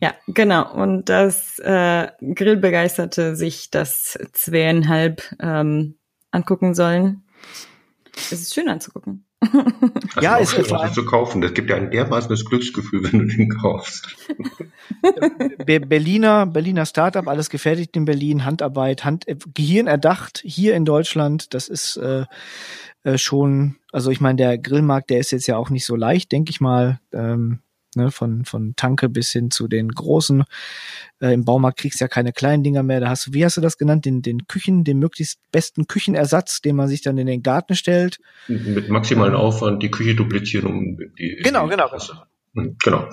ja, 0.00 0.14
genau. 0.28 0.72
Und 0.72 1.10
das 1.10 1.58
äh, 1.58 2.08
Grillbegeisterte 2.34 3.36
sich 3.36 3.70
das 3.70 4.18
zweieinhalb 4.32 5.36
ähm, 5.40 5.98
angucken 6.30 6.74
sollen. 6.74 7.24
Es 8.14 8.32
ist 8.32 8.54
schön 8.54 8.68
anzugucken. 8.70 9.27
Das 9.40 10.24
ja, 10.24 10.36
ist 10.36 10.52
schön, 10.52 10.72
auch 10.72 10.92
zu 10.92 11.04
kaufen. 11.04 11.40
Das 11.40 11.54
gibt 11.54 11.70
ja 11.70 11.76
ein 11.76 11.90
dermaßenes 11.90 12.44
Glücksgefühl, 12.44 13.04
wenn 13.12 13.20
du 13.20 13.26
den 13.26 13.48
kaufst. 13.48 14.16
Berliner, 15.64 16.46
Berliner 16.46 16.86
Startup, 16.86 17.26
alles 17.28 17.48
gefertigt 17.48 17.96
in 17.96 18.04
Berlin, 18.04 18.44
Handarbeit, 18.44 19.04
Hand, 19.04 19.28
äh, 19.28 19.36
Gehirn 19.54 19.86
erdacht 19.86 20.42
hier 20.44 20.74
in 20.74 20.84
Deutschland. 20.84 21.54
Das 21.54 21.68
ist 21.68 21.96
äh, 21.98 22.24
äh, 23.04 23.16
schon, 23.16 23.76
also 23.92 24.10
ich 24.10 24.20
meine, 24.20 24.36
der 24.36 24.58
Grillmarkt, 24.58 25.10
der 25.10 25.20
ist 25.20 25.30
jetzt 25.30 25.46
ja 25.46 25.56
auch 25.56 25.70
nicht 25.70 25.86
so 25.86 25.94
leicht, 25.94 26.32
denke 26.32 26.50
ich 26.50 26.60
mal. 26.60 27.00
Ähm, 27.12 27.60
ne, 27.94 28.10
von, 28.10 28.44
von 28.44 28.74
Tanke 28.76 29.08
bis 29.08 29.30
hin 29.30 29.50
zu 29.50 29.68
den 29.68 29.88
großen. 29.88 30.44
Äh, 31.20 31.34
Im 31.34 31.44
Baumarkt 31.44 31.78
kriegst 31.78 32.00
du 32.00 32.04
ja 32.04 32.08
keine 32.08 32.32
kleinen 32.32 32.62
Dinger 32.62 32.82
mehr. 32.82 33.00
Da 33.00 33.08
hast 33.08 33.26
du, 33.26 33.32
wie 33.32 33.44
hast 33.44 33.56
du 33.56 33.60
das 33.60 33.78
genannt, 33.78 34.04
den, 34.04 34.22
den 34.22 34.46
Küchen, 34.46 34.84
den 34.84 34.98
möglichst 34.98 35.38
besten 35.52 35.86
Küchenersatz, 35.86 36.60
den 36.60 36.76
man 36.76 36.88
sich 36.88 37.02
dann 37.02 37.18
in 37.18 37.26
den 37.26 37.42
Garten 37.42 37.74
stellt. 37.74 38.18
Mit 38.48 38.88
maximalen 38.88 39.34
Aufwand 39.34 39.82
die 39.82 39.90
Küche 39.90 40.14
duplizieren, 40.14 40.66
um 40.66 40.98
die. 41.18 41.40
Genau, 41.42 41.64
die 41.64 41.70
genau. 41.70 41.90
Genau. 42.54 42.74
genau. 42.82 43.08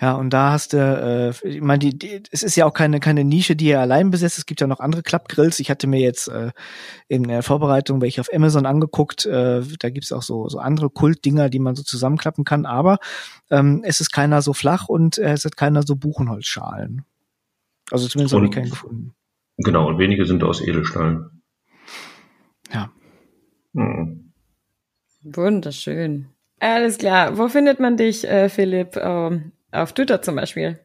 Ja, 0.00 0.14
und 0.14 0.30
da 0.30 0.52
hast 0.52 0.72
du, 0.72 0.78
äh, 0.78 1.48
ich 1.48 1.60
meine, 1.60 1.80
die, 1.80 1.98
die, 1.98 2.22
es 2.30 2.42
ist 2.42 2.56
ja 2.56 2.64
auch 2.64 2.72
keine, 2.72 3.00
keine 3.00 3.22
Nische, 3.22 3.54
die 3.54 3.68
er 3.68 3.80
allein 3.80 4.10
besetzt. 4.10 4.38
Es 4.38 4.46
gibt 4.46 4.62
ja 4.62 4.66
noch 4.66 4.80
andere 4.80 5.02
Klappgrills. 5.02 5.60
Ich 5.60 5.70
hatte 5.70 5.86
mir 5.86 6.00
jetzt 6.00 6.28
äh, 6.28 6.52
in 7.06 7.24
der 7.24 7.42
Vorbereitung 7.42 8.00
welche 8.00 8.22
auf 8.22 8.32
Amazon 8.32 8.64
angeguckt. 8.64 9.26
Äh, 9.26 9.60
da 9.78 9.90
gibt's 9.90 10.12
auch 10.12 10.22
so, 10.22 10.48
so 10.48 10.58
andere 10.58 10.88
Kultdinger, 10.88 11.50
die 11.50 11.58
man 11.58 11.76
so 11.76 11.82
zusammenklappen 11.82 12.44
kann. 12.44 12.64
Aber 12.64 12.98
ähm, 13.50 13.82
es 13.84 14.00
ist 14.00 14.10
keiner 14.10 14.40
so 14.40 14.54
flach 14.54 14.88
und 14.88 15.18
äh, 15.18 15.32
es 15.32 15.44
hat 15.44 15.58
keiner 15.58 15.82
so 15.82 15.96
Buchenholzschalen. 15.96 17.04
Also 17.90 18.08
zumindest 18.08 18.34
habe 18.34 18.46
ich 18.46 18.52
keinen 18.52 18.70
gefunden. 18.70 19.14
Genau, 19.58 19.86
und 19.86 19.98
wenige 19.98 20.24
sind 20.24 20.42
aus 20.42 20.62
Edelstahl. 20.62 21.30
Ja. 22.72 22.90
Hm. 23.74 24.32
Wunderschön. 25.22 26.28
Alles 26.58 26.96
klar. 26.96 27.36
Wo 27.36 27.48
findet 27.48 27.80
man 27.80 27.98
dich, 27.98 28.26
äh, 28.26 28.48
Philipp? 28.48 28.96
Ähm, 28.96 29.52
auf 29.72 29.92
Twitter 29.92 30.22
zum 30.22 30.36
Beispiel. 30.36 30.78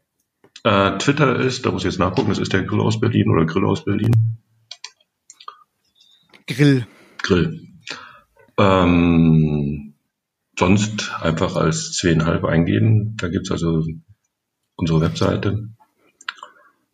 Äh, 0.64 0.98
Twitter 0.98 1.40
ist, 1.40 1.66
da 1.66 1.72
muss 1.72 1.84
ich 1.84 1.92
jetzt 1.92 2.00
nachgucken, 2.00 2.30
das 2.30 2.40
ist 2.40 2.54
der 2.54 2.64
Grill 2.64 2.82
aus 2.82 3.00
Berlin 3.00 3.30
oder 3.30 3.46
Grill 3.46 3.66
aus 3.66 3.86
Berlin. 3.86 4.40
Grill. 6.48 6.88
Grill. 7.22 7.68
Ähm, 8.58 9.94
sonst 10.58 11.12
einfach 11.22 11.56
als 11.56 11.94
zweieinhalb 11.94 12.46
eingeben. 12.46 13.16
Da 13.18 13.28
gibt's 13.28 13.52
also 13.52 13.86
unsere 14.76 15.02
Webseite. 15.02 15.70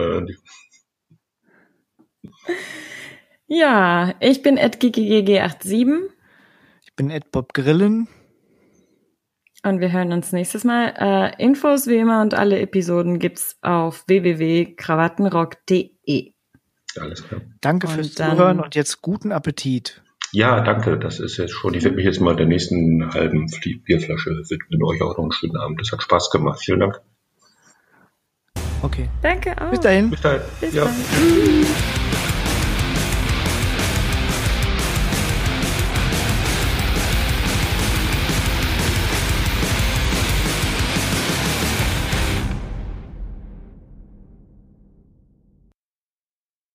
Ja, 3.52 4.14
ich 4.20 4.42
bin 4.42 4.60
edggg87. 4.60 5.88
Ich 6.82 6.94
bin 6.94 7.12
Bob 7.32 7.52
Grillen. 7.52 8.06
Und 9.64 9.80
wir 9.80 9.90
hören 9.90 10.12
uns 10.12 10.30
nächstes 10.30 10.62
Mal. 10.62 10.94
Äh, 10.96 11.32
Infos 11.42 11.88
wie 11.88 11.96
immer 11.96 12.22
und 12.22 12.34
alle 12.34 12.60
Episoden 12.60 13.18
gibt's 13.18 13.58
auf 13.60 14.04
www.krawattenrock.de. 14.06 16.32
Alles 17.00 17.26
klar. 17.26 17.40
Danke 17.60 17.88
und 17.88 17.94
fürs 17.94 18.14
Zuhören 18.14 18.60
und 18.60 18.76
jetzt 18.76 19.02
guten 19.02 19.32
Appetit. 19.32 20.00
Ja, 20.30 20.60
danke. 20.60 20.96
Das 20.96 21.18
ist 21.18 21.36
jetzt 21.36 21.52
schon. 21.52 21.74
Ich 21.74 21.82
werde 21.82 21.96
mich 21.96 22.04
jetzt 22.04 22.20
mal 22.20 22.36
der 22.36 22.46
nächsten 22.46 23.12
halben 23.12 23.50
Bierflasche 23.84 24.30
widmen. 24.48 24.84
Euch 24.84 25.02
auch 25.02 25.16
noch 25.16 25.24
einen 25.24 25.32
schönen 25.32 25.56
Abend. 25.56 25.80
Das 25.80 25.90
hat 25.90 26.04
Spaß 26.04 26.30
gemacht. 26.30 26.60
Vielen 26.62 26.78
Dank. 26.78 27.00
Okay. 28.82 29.08
Danke 29.22 29.60
auch. 29.60 29.70
Bis 29.70 29.80
dahin. 29.80 30.10
Bis 30.10 30.20
dahin. 30.20 30.40
Bis 30.60 30.72
ja. 30.72 30.84
dann. 30.84 30.94